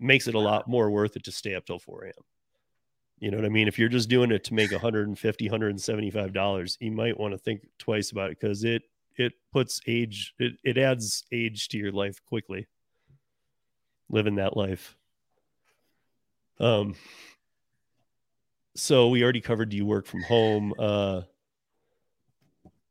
[0.00, 2.24] Makes it a lot more worth it to stay up till 4 a.m.
[3.18, 3.68] You know what I mean?
[3.68, 7.66] If you're just doing it to make 150, 175 dollars, you might want to think
[7.78, 8.82] twice about it because it
[9.16, 12.66] it puts age it, it adds age to your life quickly.
[14.08, 14.96] Living that life.
[16.60, 16.94] Um
[18.76, 20.74] so we already covered do you work from home?
[20.78, 21.22] Uh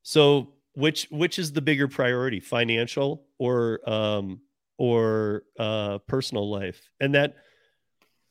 [0.02, 4.42] so which which is the bigger priority, financial or um
[4.78, 6.90] or uh personal life?
[7.00, 7.36] And that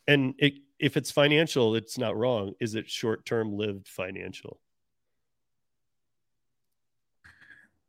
[0.07, 2.55] and it if it's financial, it's not wrong.
[2.59, 4.59] Is it short-term lived financial?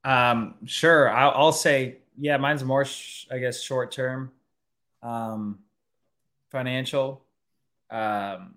[0.03, 1.09] Um, sure.
[1.09, 4.31] I'll, I'll say, yeah, mine's more, sh- I guess, short term,
[5.03, 5.59] um,
[6.49, 7.25] financial.
[7.91, 8.55] Um,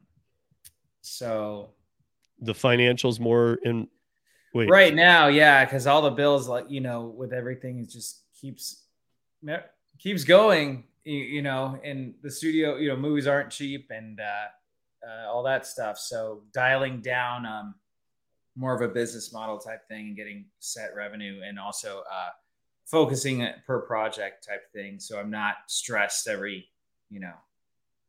[1.02, 1.70] so
[2.40, 3.88] The financials more in
[4.54, 4.70] wait.
[4.70, 8.84] right now, yeah, because all the bills, like you know, with everything, it just keeps
[9.98, 10.84] keeps going.
[11.04, 14.48] You, you know, in the studio, you know, movies aren't cheap and uh,
[15.06, 15.98] uh, all that stuff.
[15.98, 17.74] So dialing down um,
[18.56, 22.30] more of a business model type thing and getting set revenue, and also uh,
[22.86, 24.98] focusing per project type thing.
[24.98, 26.68] So I'm not stressed every,
[27.10, 27.34] you know,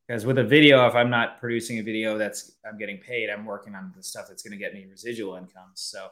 [0.07, 3.45] because with a video, if I'm not producing a video that's I'm getting paid, I'm
[3.45, 5.71] working on the stuff that's going to get me residual income.
[5.73, 6.07] So,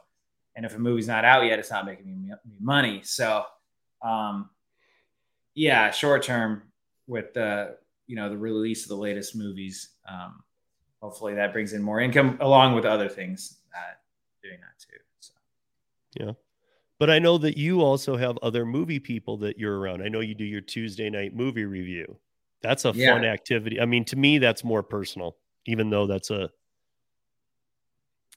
[0.54, 3.00] and if a movie's not out yet, it's not making me, money.
[3.04, 3.44] So,
[4.02, 4.50] um,
[5.54, 6.62] yeah, short term
[7.06, 10.42] with the you know the release of the latest movies, um,
[11.00, 13.94] hopefully that brings in more income along with other things uh,
[14.42, 14.98] doing that too.
[15.20, 15.32] So.
[16.98, 20.02] But I know that you also have other movie people that you're around.
[20.02, 22.18] I know you do your Tuesday night movie review.
[22.62, 23.12] That's a Yeah.
[23.12, 23.80] fun activity.
[23.80, 25.36] I mean, to me, that's more personal,
[25.66, 26.50] even though that's a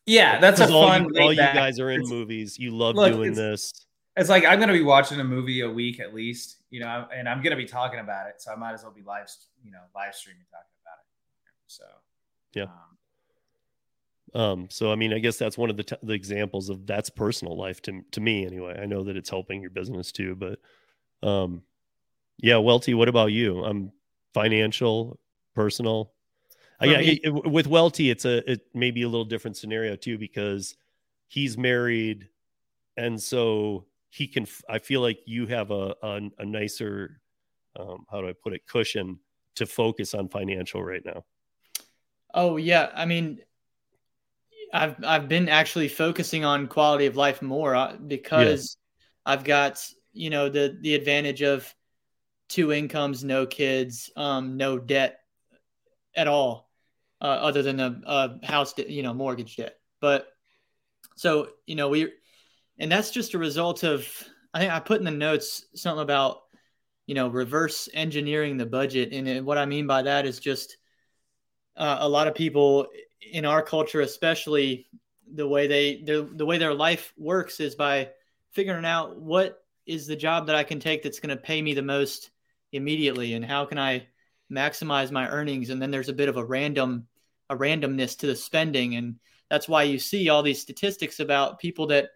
[0.05, 1.13] Yeah, that's a all fun.
[1.13, 2.57] You, all you guys are in it's- movies.
[2.59, 3.85] You love Look, doing it's- this.
[4.17, 7.29] It's like I'm gonna be watching a movie a week at least, you know, and
[7.29, 9.29] I'm gonna be talking about it, so I might as well be live,
[9.63, 11.05] you know, live streaming talking about it.
[11.67, 11.85] So
[12.53, 12.63] Yeah.
[12.63, 12.97] um,
[14.35, 17.09] Um, so I mean, I guess that's one of the, t- the examples of that's
[17.09, 18.79] personal life to to me anyway.
[18.79, 20.59] I know that it's helping your business too, but
[21.27, 21.63] um,
[22.37, 23.63] yeah, Welte, what about you?
[23.63, 23.91] I'm um,
[24.33, 25.19] financial,
[25.55, 26.13] personal.
[26.79, 29.57] Uh, For yeah, me- it- with Welte, it's a it may be a little different
[29.57, 30.75] scenario too because
[31.27, 32.29] he's married,
[32.97, 34.43] and so he can.
[34.43, 37.19] f- I feel like you have a a, a nicer,
[37.79, 39.19] um, how do I put it, cushion
[39.55, 41.25] to focus on financial right now.
[42.33, 43.39] Oh yeah, I mean,
[44.73, 48.77] I've I've been actually focusing on quality of life more uh, because
[49.25, 51.73] I've got you know the the advantage of
[52.47, 55.19] two incomes, no kids, um, no debt
[56.15, 56.69] at all,
[57.21, 59.77] uh, other than a, a house, de- you know, mortgage debt.
[60.01, 60.27] But
[61.15, 62.11] so you know we,
[62.77, 64.07] and that's just a result of
[64.53, 66.41] I think I put in the notes something about
[67.05, 70.77] you know reverse engineering the budget, and what I mean by that is just
[71.75, 72.87] uh, a lot of people
[73.21, 74.87] in our culture, especially
[75.31, 78.09] the way they the way their life works is by
[78.51, 81.73] figuring out what is the job that I can take that's going to pay me
[81.73, 82.31] the most
[82.71, 84.07] immediately, and how can I
[84.51, 85.69] maximize my earnings.
[85.69, 87.07] And then there's a bit of a random
[87.51, 89.15] a randomness to the spending, and
[89.49, 92.09] that's why you see all these statistics about people that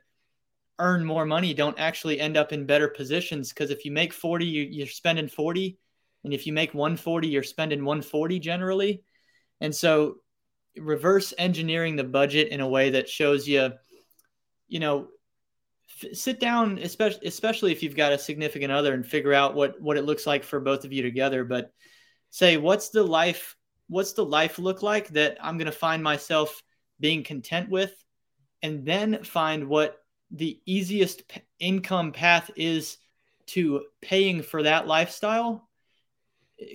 [0.79, 3.49] earn more money don't actually end up in better positions.
[3.49, 5.77] Because if you make 40 you, you're spending 40
[6.23, 9.03] and if you make 140 you're spending 140 generally.
[9.61, 10.17] And so
[10.77, 13.71] reverse engineering the budget in a way that shows you,
[14.67, 15.07] you know,
[16.01, 19.79] f- sit down, especially especially if you've got a significant other, and figure out what
[19.81, 21.43] what it looks like for both of you together.
[21.43, 21.71] But
[22.29, 23.55] say, what's the life?
[23.87, 26.63] What's the life look like that I'm going to find myself
[26.99, 27.93] being content with,
[28.61, 29.97] and then find what
[30.31, 32.97] the easiest p- income path is
[33.45, 35.69] to paying for that lifestyle.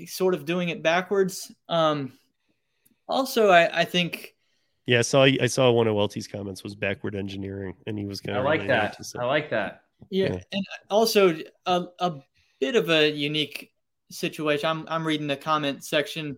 [0.06, 1.50] Sort of doing it backwards.
[1.68, 2.12] Um,
[3.08, 4.34] also, I, I think
[4.86, 8.20] Yeah, I saw I saw one of Welte's comments was backward engineering, and he was
[8.20, 8.44] kind of.
[8.44, 8.98] I like that.
[9.18, 9.82] I like that.
[10.10, 10.40] Yeah, Yeah.
[10.52, 11.36] and also
[11.66, 12.14] a, a
[12.60, 13.72] bit of a unique
[14.10, 14.68] situation.
[14.68, 16.36] I'm I'm reading the comment section.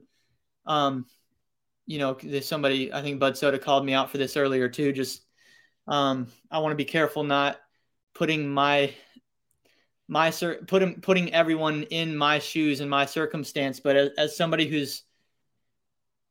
[0.67, 1.07] Um,
[1.87, 4.93] you know, there's somebody I think Bud Soda called me out for this earlier too.
[4.93, 5.23] Just
[5.89, 7.59] um, I want to be careful not
[8.15, 8.93] putting my
[10.09, 13.81] my cir- putting putting everyone in my shoes and my circumstance.
[13.81, 15.03] But as, as somebody who's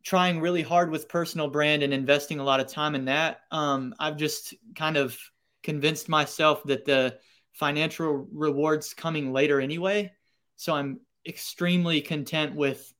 [0.03, 3.93] trying really hard with personal brand and investing a lot of time in that, um,
[3.99, 5.17] I've just kind of
[5.63, 7.17] convinced myself that the
[7.53, 10.11] financial rewards coming later anyway.
[10.55, 12.93] So I'm extremely content with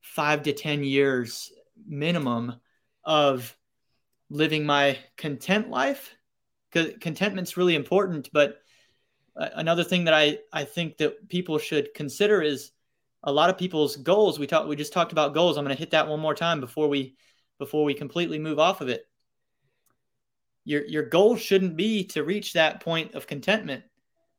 [0.00, 1.52] five to 10 years
[1.86, 2.54] minimum
[3.04, 3.56] of
[4.30, 6.14] living my content life.
[6.72, 8.30] Contentment's really important.
[8.32, 8.58] But
[9.36, 12.70] uh, another thing that I, I think that people should consider is
[13.22, 14.38] a lot of people's goals.
[14.38, 15.56] We talked, we just talked about goals.
[15.56, 17.16] I'm going to hit that one more time before we,
[17.58, 19.06] before we completely move off of it.
[20.64, 23.84] Your your goal shouldn't be to reach that point of contentment.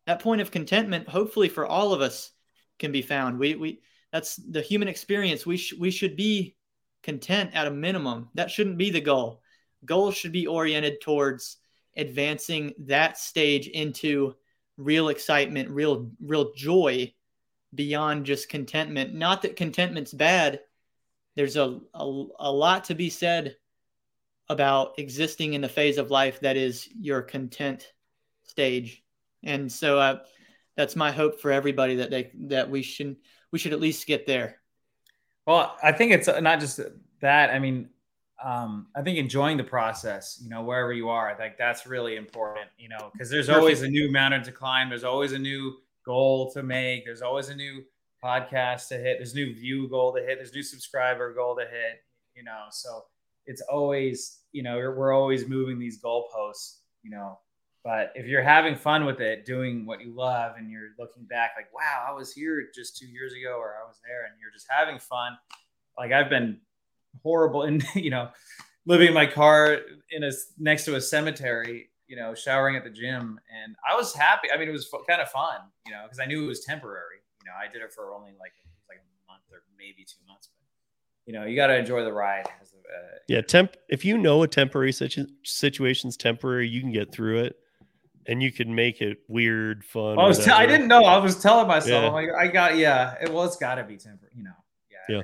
[0.05, 2.31] That point of contentment hopefully for all of us
[2.79, 3.39] can be found.
[3.39, 3.79] We we
[4.11, 5.45] that's the human experience.
[5.45, 6.57] We sh- we should be
[7.01, 8.29] content at a minimum.
[8.33, 9.41] That shouldn't be the goal.
[9.85, 11.57] Goals should be oriented towards
[11.95, 14.35] advancing that stage into
[14.75, 17.11] real excitement real real joy
[17.75, 20.59] beyond just contentment not that contentment's bad
[21.35, 23.55] there's a, a, a lot to be said
[24.49, 27.93] about existing in the phase of life that is your content
[28.43, 29.03] stage
[29.43, 30.19] and so uh,
[30.75, 33.17] that's my hope for everybody that they that we should
[33.51, 34.57] we should at least get there
[35.45, 36.79] Well, I think it's not just
[37.21, 37.49] that.
[37.49, 37.89] I mean,
[38.43, 42.67] um, I think enjoying the process, you know, wherever you are, like that's really important,
[42.77, 44.89] you know, because there's always a new mountain to climb.
[44.89, 45.77] There's always a new
[46.07, 47.05] goal to make.
[47.05, 47.83] There's always a new
[48.23, 49.17] podcast to hit.
[49.19, 50.37] There's new view goal to hit.
[50.37, 52.03] There's new subscriber goal to hit,
[52.35, 53.03] you know, so
[53.45, 57.37] it's always, you know, we're, always moving these goalposts, you know,
[57.83, 61.51] but if you're having fun with it, doing what you love, and you're looking back
[61.55, 64.51] like, wow, I was here just two years ago, or I was there, and you're
[64.51, 65.37] just having fun.
[65.97, 66.59] Like I've been
[67.23, 68.29] horrible in, you know,
[68.85, 69.79] living in my car
[70.11, 74.13] in a next to a cemetery, you know, showering at the gym, and I was
[74.13, 74.47] happy.
[74.53, 76.61] I mean, it was f- kind of fun, you know, because I knew it was
[76.61, 77.17] temporary.
[77.43, 78.53] You know, I did it for only like
[78.89, 80.65] like a month or maybe two months, but
[81.25, 82.47] you know, you got to enjoy the ride.
[82.61, 83.75] As a, uh, Yeah, temp.
[83.89, 87.57] If you know a temporary situ- situation's temporary, you can get through it,
[88.25, 90.17] and you can make it weird, fun.
[90.17, 90.43] I was.
[90.43, 91.03] T- I didn't know.
[91.03, 92.07] I was telling myself, Yeah.
[92.07, 92.77] I'm like, I got.
[92.77, 93.15] Yeah.
[93.21, 94.33] It, well, it's got to be temporary.
[94.35, 94.51] You know.
[95.09, 95.15] Yeah.
[95.17, 95.21] Yeah.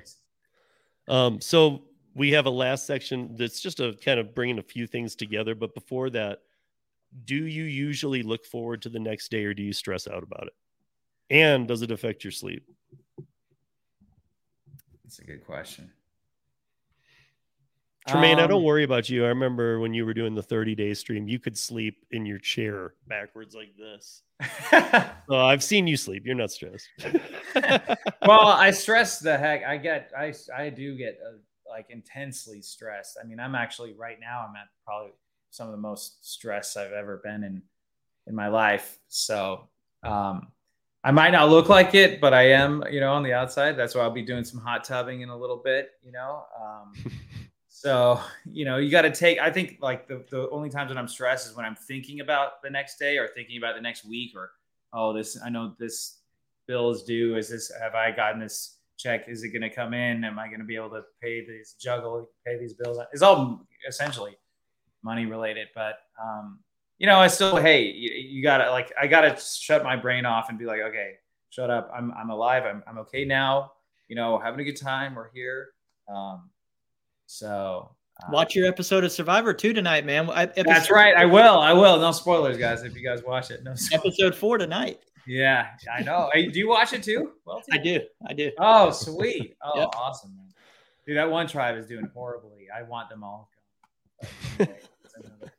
[1.07, 1.83] Um, so
[2.15, 5.55] we have a last section that's just a kind of bringing a few things together.
[5.55, 6.39] But before that,
[7.25, 10.47] do you usually look forward to the next day, or do you stress out about
[10.47, 10.53] it?
[11.29, 12.65] And does it affect your sleep?
[15.03, 15.91] That's a good question.
[18.07, 19.23] Tremain, I don't Um, worry about you.
[19.23, 22.37] I remember when you were doing the 30 day stream, you could sleep in your
[22.37, 24.23] chair backwards like this.
[25.29, 26.25] So I've seen you sleep.
[26.25, 26.89] You're not stressed.
[28.25, 29.63] well, I stress the heck.
[29.63, 31.37] I get, I, I do get uh,
[31.69, 33.17] like intensely stressed.
[33.23, 34.45] I mean, I'm actually right now.
[34.47, 35.13] I'm at probably
[35.53, 37.61] some of the most stressed I've ever been in
[38.25, 38.97] in my life.
[39.07, 39.67] So,
[40.01, 40.47] um,
[41.03, 42.83] I might not look like it, but I am.
[42.89, 43.77] You know, on the outside.
[43.77, 45.91] That's why I'll be doing some hot tubbing in a little bit.
[46.01, 46.43] You know.
[46.59, 46.93] Um,
[47.67, 48.19] so
[48.51, 49.37] you know, you got to take.
[49.39, 52.63] I think like the the only times when I'm stressed is when I'm thinking about
[52.63, 54.51] the next day or thinking about the next week or
[54.91, 56.17] oh this I know this
[56.67, 57.35] bill is due.
[57.35, 59.27] Is this have I gotten this check?
[59.27, 60.23] Is it going to come in?
[60.23, 62.97] Am I going to be able to pay these juggle pay these bills?
[63.11, 64.35] It's all essentially
[65.03, 66.59] money related, but um,
[66.97, 70.49] you know, I still hey, you, you gotta like I gotta shut my brain off
[70.49, 71.15] and be like, okay,
[71.49, 71.91] shut up.
[71.95, 72.63] I'm I'm alive.
[72.65, 73.73] I'm I'm okay now.
[74.07, 75.15] You know, having a good time.
[75.15, 75.69] We're here.
[76.13, 76.49] Um,
[77.25, 80.29] so uh, Watch your episode of Survivor 2 tonight, man.
[80.29, 81.15] I- That's right.
[81.15, 81.57] I will.
[81.59, 81.97] I will.
[81.99, 82.83] No spoilers, guys.
[82.83, 83.73] If you guys watch it, no.
[83.75, 84.05] Spoilers.
[84.05, 84.99] Episode 4 tonight.
[85.25, 86.29] Yeah, I know.
[86.33, 87.31] Hey, do you watch it too?
[87.45, 88.01] Well, I do.
[88.27, 88.51] I do.
[88.59, 89.55] Oh, sweet.
[89.63, 89.89] Oh, Yep.
[89.97, 90.47] awesome, man.
[91.07, 92.67] Dude, that one tribe is doing horribly.
[92.75, 93.49] I want them all.
[95.15, 95.53] That's another.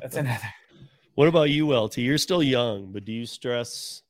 [0.00, 0.54] That's another.
[1.14, 1.98] what about you, LT?
[1.98, 4.02] You're still young, but do you stress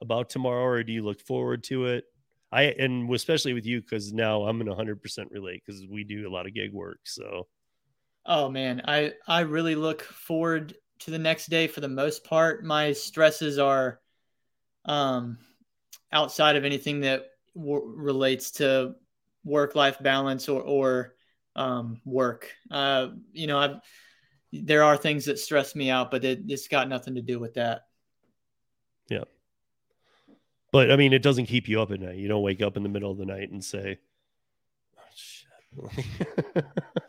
[0.00, 2.04] about tomorrow or do you look forward to it?
[2.52, 6.30] I and especially with you because now I'm in 100% relate because we do a
[6.30, 7.00] lot of gig work.
[7.04, 7.48] So
[8.26, 12.64] Oh man, I I really look forward to the next day for the most part.
[12.64, 14.00] My stresses are
[14.84, 15.38] um
[16.12, 17.24] outside of anything that
[17.56, 18.94] w- relates to
[19.44, 21.13] work life balance or or
[21.56, 22.50] um work.
[22.70, 23.80] Uh you know, I've
[24.52, 27.54] there are things that stress me out, but it, it's got nothing to do with
[27.54, 27.82] that.
[29.08, 29.24] Yeah.
[30.70, 32.16] But I mean, it doesn't keep you up at night.
[32.16, 33.98] You don't wake up in the middle of the night and say.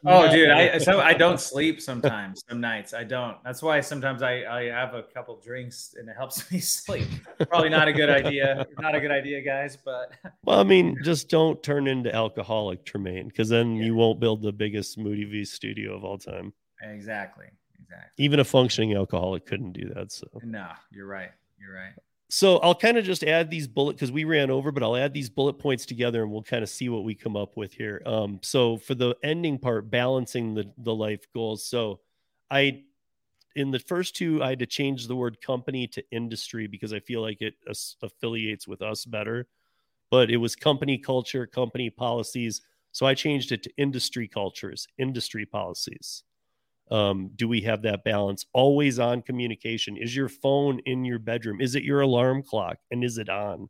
[0.07, 2.43] Oh, dude, I so I don't sleep sometimes.
[2.47, 3.37] Some nights I don't.
[3.43, 7.07] That's why sometimes I I have a couple drinks and it helps me sleep.
[7.49, 8.67] Probably not a good idea.
[8.79, 9.77] Not a good idea, guys.
[9.83, 10.11] But
[10.43, 13.85] well, I mean, just don't turn into alcoholic, Tremain, because then Yeah.
[13.85, 16.53] you won't build the biggest Moody V studio of all time.
[16.83, 17.47] exactly,
[17.81, 18.23] exactly.
[18.23, 20.11] Even a functioning alcoholic couldn't do that.
[20.11, 21.31] So, No, you're right.
[21.59, 21.93] You're right.
[22.35, 25.13] So I'll kind of just add these bullet because we ran over, but I'll add
[25.13, 28.01] these bullet points together and we'll kind of see what we come up with here.
[28.05, 31.65] Um, so for the ending part, balancing the the life goals.
[31.65, 32.01] So
[32.51, 32.83] I
[33.55, 36.99] in the first two, I had to change the word company to industry because I
[36.99, 39.47] feel like it as- affiliates with us better.
[40.11, 42.61] But it was company culture, company policies.
[42.91, 46.23] So I changed it to industry cultures, industry policies.
[46.91, 48.45] Um, do we have that balance?
[48.53, 49.97] Always on communication.
[49.97, 51.59] Is your phone in your bedroom?
[51.59, 52.77] Is it your alarm clock?
[52.91, 53.69] And is it on?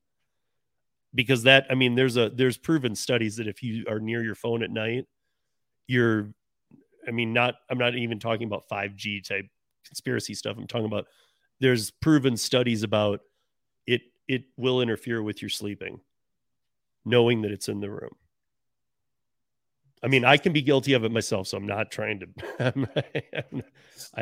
[1.14, 4.36] Because that, I mean, there's a there's proven studies that if you are near your
[4.36, 5.06] phone at night,
[5.88, 6.34] you're
[7.08, 9.46] I mean, not I'm not even talking about 5G type
[9.86, 10.58] conspiracy stuff.
[10.58, 11.06] I'm talking about
[11.60, 13.22] there's proven studies about
[13.88, 16.02] it it will interfere with your sleeping,
[17.06, 18.16] knowing that it's in the room.
[20.04, 22.28] I mean, I can be guilty of it myself, so I'm not trying to.
[22.60, 22.88] I'm,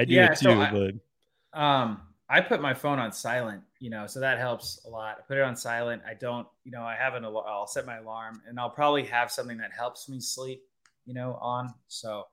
[0.06, 3.90] do Yeah, it too, so I- but Um, I put my phone on silent, you
[3.90, 5.18] know, so that helps a lot.
[5.20, 6.02] I put it on silent.
[6.08, 7.46] I don't, you know, I have an alarm.
[7.48, 10.64] I'll set my alarm, and I'll probably have something that helps me sleep,
[11.06, 11.74] you know, on.
[11.90, 12.24] So,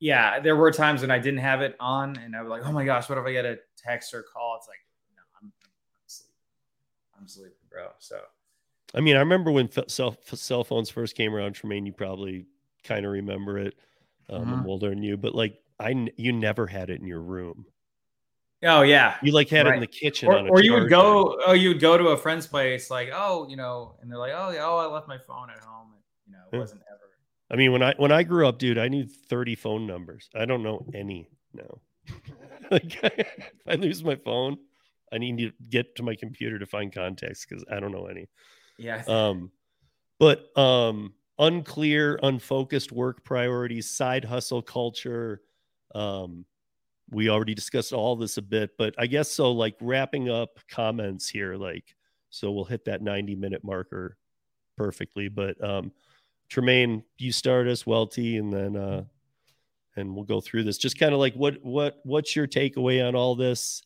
[0.00, 2.72] yeah, there were times when I didn't have it on, and I was like, oh
[2.72, 4.56] my gosh, what if I get a text or call?
[4.58, 4.78] It's like,
[5.14, 6.34] no, I'm, I'm sleeping.
[7.20, 7.88] I'm sleeping, bro.
[7.98, 8.20] So,
[8.94, 11.54] I mean, I remember when cell cell phones first came around.
[11.54, 12.46] Tremain, you probably
[12.88, 13.74] kind of remember it.
[14.30, 14.66] Um, I'm Mhm.
[14.66, 17.66] older than you, but like I, you never had it in your room.
[18.64, 20.80] oh yeah, You like had it in the kitchen, or, on a or you would
[20.80, 20.88] charger.
[20.90, 24.18] go oh you would go to a friend's place like oh you know and they're
[24.18, 26.58] like oh yeah oh i left my phone at home and you know it Yeah.
[26.60, 26.98] wasn't ever
[27.50, 30.28] I mean, when I when I grew up, dude, I knew 30 phone numbers.
[30.34, 31.80] I don't know any now.
[32.70, 33.26] like, if
[33.66, 34.58] I lose my phone,
[35.10, 38.28] I need to get to my computer to find contacts because I don't know any.
[38.76, 39.50] yeah Um,
[40.18, 45.40] but um, unclear, unfocused work priorities, side hustle culture.
[45.94, 46.44] Um,
[47.10, 49.52] we already discussed all this a bit, but I guess so.
[49.52, 51.94] Like wrapping up comments here, like
[52.30, 54.16] so we'll hit that 90 minute marker
[54.76, 55.28] perfectly.
[55.28, 55.92] But um,
[56.50, 59.04] Tremain, you start us, Welte, and then uh,
[59.96, 60.78] and we'll go through this.
[60.78, 63.82] Just kind of like what what what's your takeaway on all this?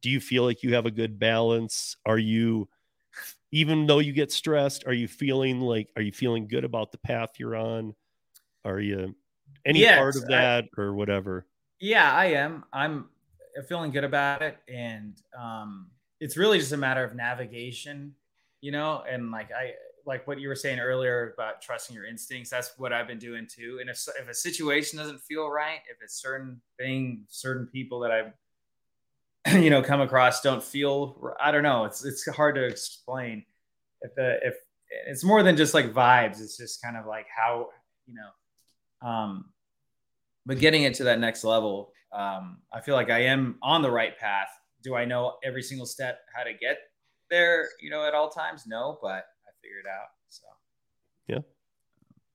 [0.00, 1.96] Do you feel like you have a good balance?
[2.06, 2.68] Are you
[3.52, 6.98] even though you get stressed, are you feeling like are you feeling good about the
[6.98, 7.94] path you're on?
[8.64, 9.14] Are you
[9.64, 11.46] any Yes, part of I- that or whatever?
[11.80, 13.08] yeah i am i'm
[13.68, 18.14] feeling good about it and um it's really just a matter of navigation
[18.60, 19.72] you know and like i
[20.06, 22.48] like what you were saying earlier about trusting your instincts.
[22.48, 23.76] That's what I've been doing too.
[23.82, 28.10] And if if a situation doesn't feel right, if it's certain thing, certain people that
[28.10, 28.32] I've
[29.62, 31.84] you know come across don't feel, I don't know.
[31.84, 33.44] It's it's hard to explain.
[34.00, 34.54] If the if
[35.06, 37.68] it's more than just like vibes, it's just kind of like how
[38.06, 39.08] you know.
[39.08, 39.46] Um,
[40.46, 43.90] but getting it to that next level, um, I feel like I am on the
[43.90, 44.48] right path.
[44.82, 46.78] Do I know every single step how to get
[47.30, 47.68] there?
[47.80, 49.08] You know, at all times, no, but
[49.46, 50.06] I figured out.
[50.28, 50.44] So
[51.26, 51.38] Yeah,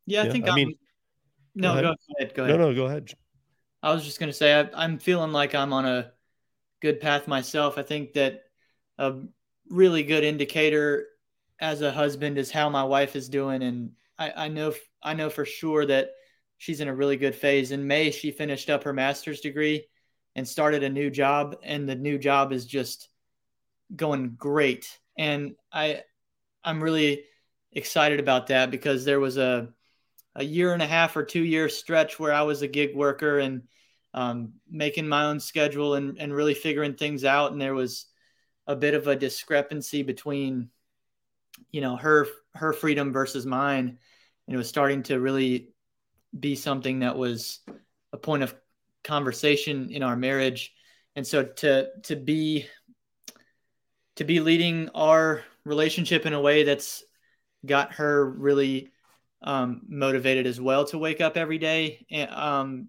[0.05, 0.77] yeah I Yeah, think I I mean- mean,
[1.55, 1.97] no, go go ahead.
[2.19, 2.33] ahead.
[2.35, 2.59] Go No, ahead.
[2.61, 3.13] no, go ahead.
[3.81, 6.12] I was just going to say, I, I'm feeling like I'm on a
[6.83, 7.77] good path myself.
[7.77, 8.43] I think that
[8.97, 9.21] a
[9.69, 11.07] really good indicator
[11.61, 13.63] as a husband is how my wife is doing.
[13.63, 16.09] And I, I know, I know for sure that
[16.57, 17.71] she's in a really good phase.
[17.71, 19.85] In May, she finished up her master's degree
[20.35, 21.55] and started a new job.
[21.63, 23.07] And the new job is just
[23.95, 24.99] going great.
[25.17, 26.03] And I,
[26.65, 27.23] I'm really
[27.71, 29.69] excited about that because there was a,
[30.35, 33.39] a year and a half or two year stretch where I was a gig worker
[33.39, 33.61] and
[34.13, 37.51] um, making my own schedule and, and really figuring things out.
[37.51, 38.05] And there was
[38.67, 40.69] a bit of a discrepancy between,
[41.71, 43.97] you know, her her freedom versus mine,
[44.47, 45.69] and it was starting to really
[46.37, 47.59] be something that was
[48.11, 48.55] a point of
[49.03, 50.73] conversation in our marriage.
[51.15, 52.67] And so to to be
[54.15, 57.03] to be leading our relationship in a way that's
[57.65, 58.91] got her really
[59.41, 62.05] um, motivated as well to wake up every day.
[62.11, 62.87] And, um,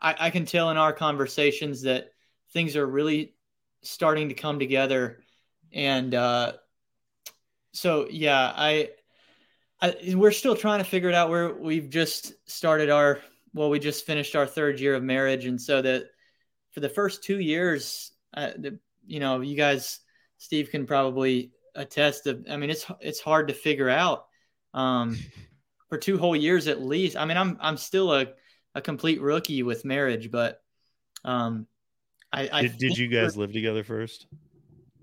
[0.00, 2.12] I, I can tell in our conversations that
[2.52, 3.34] things are really
[3.82, 5.20] starting to come together.
[5.72, 6.54] And uh,
[7.72, 8.90] so, yeah, I,
[9.80, 11.30] I, we're still trying to figure it out.
[11.30, 13.20] Where we've just started our,
[13.54, 16.04] well, we just finished our third year of marriage, and so that
[16.72, 20.00] for the first two years, uh, the, you know, you guys,
[20.38, 22.26] Steve can probably attest.
[22.26, 24.26] Of, I mean, it's it's hard to figure out
[24.74, 25.18] um,
[25.88, 27.16] for two whole years at least.
[27.16, 28.26] I mean, I'm I'm still a,
[28.74, 30.62] a complete rookie with marriage, but
[31.24, 31.66] um,
[32.32, 34.26] I, I Did, did you guys live together first?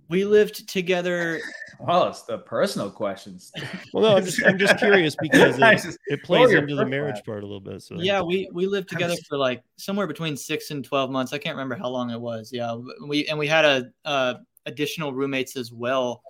[0.09, 1.41] we lived together.
[1.79, 3.51] well, it's the personal questions.
[3.93, 7.21] Well, no, I'm just I'm just curious because it, just- it plays into the marriage
[7.25, 7.81] part a little bit.
[7.81, 11.33] So Yeah, we we lived together for like somewhere between six and twelve months.
[11.33, 12.51] I can't remember how long it was.
[12.53, 14.35] Yeah, we and we had a uh,
[14.65, 16.23] additional roommates as well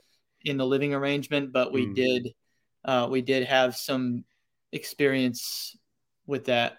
[0.43, 1.95] in the living arrangement, but we Mm.
[1.95, 2.33] did
[2.85, 4.23] uh, we did have some
[4.71, 5.77] experience
[6.25, 6.77] with that.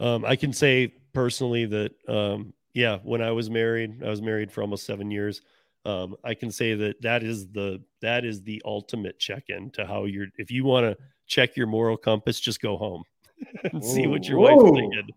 [0.00, 4.50] Um, I can say personally that, um, yeah, when I was married, I was married
[4.50, 5.42] for almost seven years.
[5.84, 10.04] Um, I can say that that is the that is the ultimate check-in to how
[10.04, 10.28] you're.
[10.38, 10.96] If you want to
[11.26, 13.02] check your moral compass, just go home
[13.72, 14.74] and see what your wife's Whoa.
[14.74, 15.08] thinking.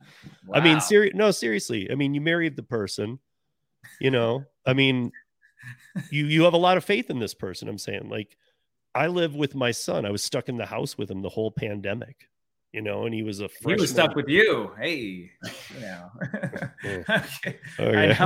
[0.54, 0.80] I mean, Wow.
[0.80, 1.16] serious.
[1.16, 1.92] No, seriously.
[1.92, 3.20] I mean, you married the person.
[4.00, 5.12] You know, I mean,
[6.10, 7.70] you you have a lot of faith in this person.
[7.70, 8.36] I'm saying, like,
[8.94, 10.06] I live with my son.
[10.06, 12.28] I was stuck in the house with him the whole pandemic.
[12.76, 14.70] You know, and he was a he was stuck with you.
[14.78, 15.32] Hey,
[15.74, 16.12] you know.
[16.84, 17.24] Yeah.
[17.80, 18.18] okay.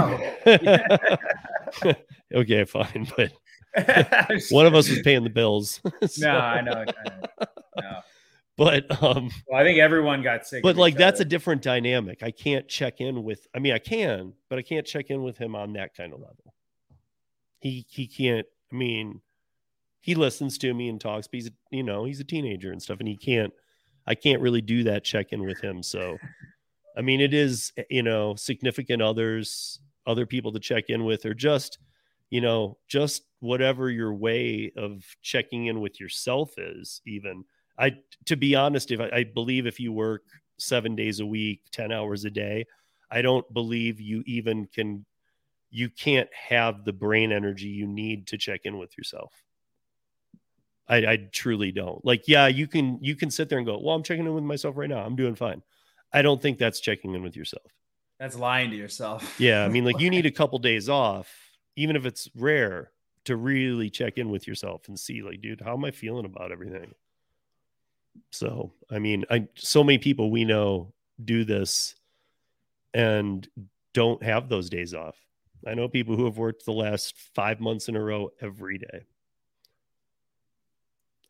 [0.47, 1.95] Okay.
[2.33, 3.07] okay, fine.
[3.15, 3.31] But
[4.49, 5.81] one of us was paying the bills.
[6.07, 6.71] So- No, I know.
[6.71, 7.45] I know.
[7.79, 7.99] No.
[8.57, 10.63] But um, Well, I think everyone got sick.
[10.63, 12.23] but like that's a different dynamic.
[12.23, 13.45] I can't check in with.
[13.55, 16.21] I mean, I can, but I can't check in with him on that kind of
[16.21, 16.55] level.
[17.59, 18.47] He he can't.
[18.73, 19.21] I mean,
[19.99, 22.97] he listens to me and talks, but he's you know he's a teenager and stuff,
[22.99, 23.53] and he can't.
[24.09, 25.83] I can't really do that check in with him.
[25.83, 26.17] So,
[26.97, 31.25] I mean, it is eh, you know significant others, other people to check in with,
[31.25, 31.77] or just
[32.31, 37.01] you know just whatever your way of checking in with yourself is.
[37.05, 37.45] Even
[37.77, 40.23] I, to be honest, if I, I believe if you work
[40.57, 42.65] seven days a week, ten hours a day,
[43.11, 45.05] I don't believe you even can.
[45.71, 49.31] You can't have the brain energy you need to check in with yourself.
[50.89, 52.03] I, I truly don't.
[52.03, 54.43] Like, yeah, you can you can sit there and go, well, I'm checking in with
[54.43, 54.99] myself right now.
[54.99, 55.61] I'm doing fine.
[56.11, 57.71] I don't think that's checking in with yourself.
[58.19, 59.39] That's lying to yourself.
[59.39, 61.31] Yeah, I mean, like you need a couple days off,
[61.75, 62.91] even if it's rare,
[63.25, 66.51] to really check in with yourself and see, like, dude, how am I feeling about
[66.51, 66.93] everything?
[68.31, 70.93] So, I mean, I so many people we know
[71.23, 71.95] do this
[72.93, 73.47] and
[73.93, 75.15] don't have those days off.
[75.67, 79.05] I know people who have worked the last five months in a row every day.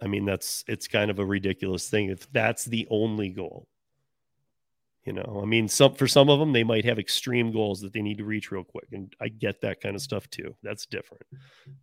[0.01, 3.67] I mean, that's it's kind of a ridiculous thing if that's the only goal.
[5.05, 7.93] You know, I mean, some for some of them they might have extreme goals that
[7.93, 10.55] they need to reach real quick, and I get that kind of stuff too.
[10.61, 11.23] That's different,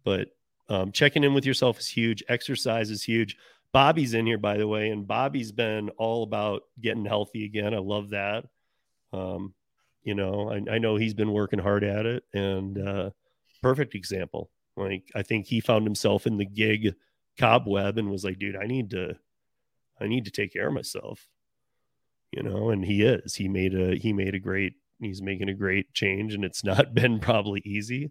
[0.05, 0.29] but
[0.69, 2.23] um, checking in with yourself is huge.
[2.29, 3.37] Exercise is huge.
[3.73, 7.75] Bobby's in here, by the way, and Bobby's been all about getting healthy again.
[7.75, 8.45] I love that.
[9.13, 9.55] Um,
[10.03, 13.11] you know, I, I know he's been working hard at it, and uh,
[13.61, 14.51] perfect example.
[14.77, 16.95] Like I think he found himself in the gig
[17.39, 19.17] cobweb and was like, dude, I need to
[20.01, 21.29] I need to take care of myself.
[22.33, 23.35] You know, and he is.
[23.35, 26.95] He made a he made a great he's making a great change and it's not
[26.95, 28.11] been probably easy.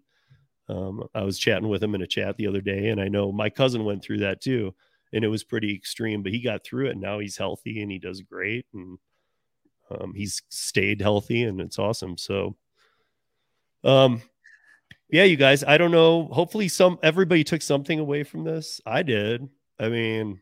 [0.68, 3.30] Um, I was chatting with him in a chat the other day, and I know
[3.30, 4.74] my cousin went through that too,
[5.12, 6.92] and it was pretty extreme, but he got through it.
[6.92, 8.98] And now he's healthy and he does great, and
[9.90, 12.18] um, he's stayed healthy, and it's awesome.
[12.18, 12.56] So,
[13.84, 14.22] um,
[15.08, 16.24] yeah, you guys, I don't know.
[16.26, 18.80] Hopefully, some everybody took something away from this.
[18.84, 19.48] I did.
[19.78, 20.40] I mean,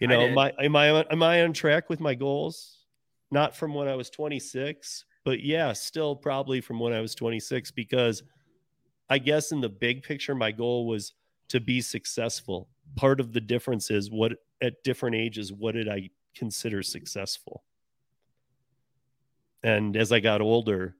[0.00, 0.30] you know, did.
[0.30, 2.78] am I am I am I on track with my goals?
[3.30, 7.72] Not from when I was 26, but yeah, still probably from when I was 26
[7.72, 8.22] because
[9.10, 11.12] I guess in the big picture, my goal was
[11.48, 12.68] to be successful.
[12.94, 17.62] Part of the difference is what at different ages, what did I consider successful?
[19.62, 20.96] And as I got older,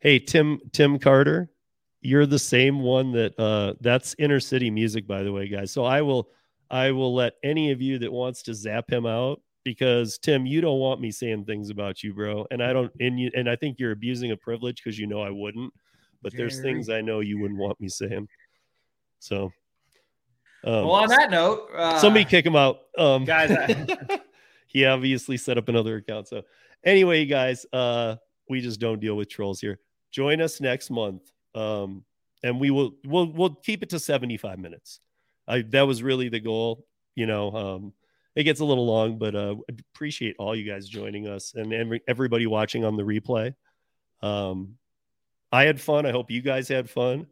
[0.00, 1.50] hey, Tim, Tim Carter,
[2.04, 5.72] you're the same one that uh that's inner city music, by the way, guys.
[5.72, 6.28] So I will
[6.70, 10.60] I will let any of you that wants to zap him out because Tim, you
[10.60, 12.46] don't want me saying things about you, bro.
[12.50, 15.20] And I don't and you and I think you're abusing a privilege because you know
[15.22, 15.72] I wouldn't
[16.22, 18.28] but there's things I know you wouldn't want me saying.
[19.18, 19.52] So,
[20.64, 22.80] um, well, on that note, uh, somebody kick him out.
[22.96, 24.20] Um, guys, I-
[24.66, 26.28] he obviously set up another account.
[26.28, 26.42] So,
[26.82, 28.16] anyway, guys, uh,
[28.48, 29.78] we just don't deal with trolls here.
[30.12, 32.04] Join us next month, um,
[32.42, 35.00] and we will we'll we'll keep it to 75 minutes.
[35.46, 36.86] I that was really the goal.
[37.14, 37.92] You know, um,
[38.36, 41.72] it gets a little long, but uh, I appreciate all you guys joining us and
[41.72, 43.54] every, everybody watching on the replay.
[44.22, 44.74] Um,
[45.52, 46.04] I had fun.
[46.04, 47.26] I hope you guys had fun.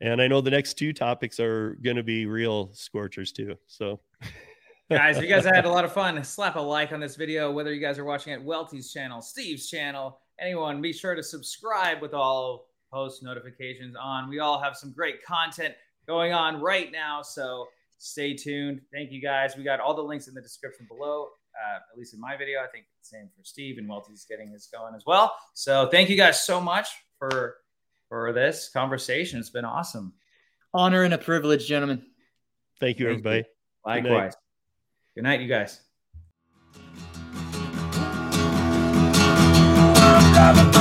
[0.00, 3.56] And I know the next two topics are going to be real scorchers too.
[3.68, 4.00] So,
[4.90, 7.52] guys, if you guys had a lot of fun, slap a like on this video,
[7.52, 12.02] whether you guys are watching at Welte's channel, Steve's channel, anyone, be sure to subscribe
[12.02, 14.28] with all post notifications on.
[14.28, 15.74] We all have some great content
[16.06, 17.22] going on right now.
[17.22, 17.66] So
[17.98, 18.80] stay tuned.
[18.92, 19.56] Thank you guys.
[19.56, 21.28] We got all the links in the description below.
[21.54, 24.50] Uh, at least in my video, I think the same for Steve and Welte's getting
[24.52, 25.34] this going as well.
[25.54, 26.88] So thank you guys so much
[27.18, 27.56] for
[28.08, 29.38] for this conversation.
[29.38, 30.12] It's been awesome.
[30.74, 32.02] Honor and a privilege, gentlemen.
[32.80, 33.30] thank you, Thank you.
[33.30, 33.44] everybody.
[33.86, 34.04] night.
[34.04, 34.34] Likewise.
[35.14, 35.80] Good night, you guys.
[40.34, 40.71] Driving my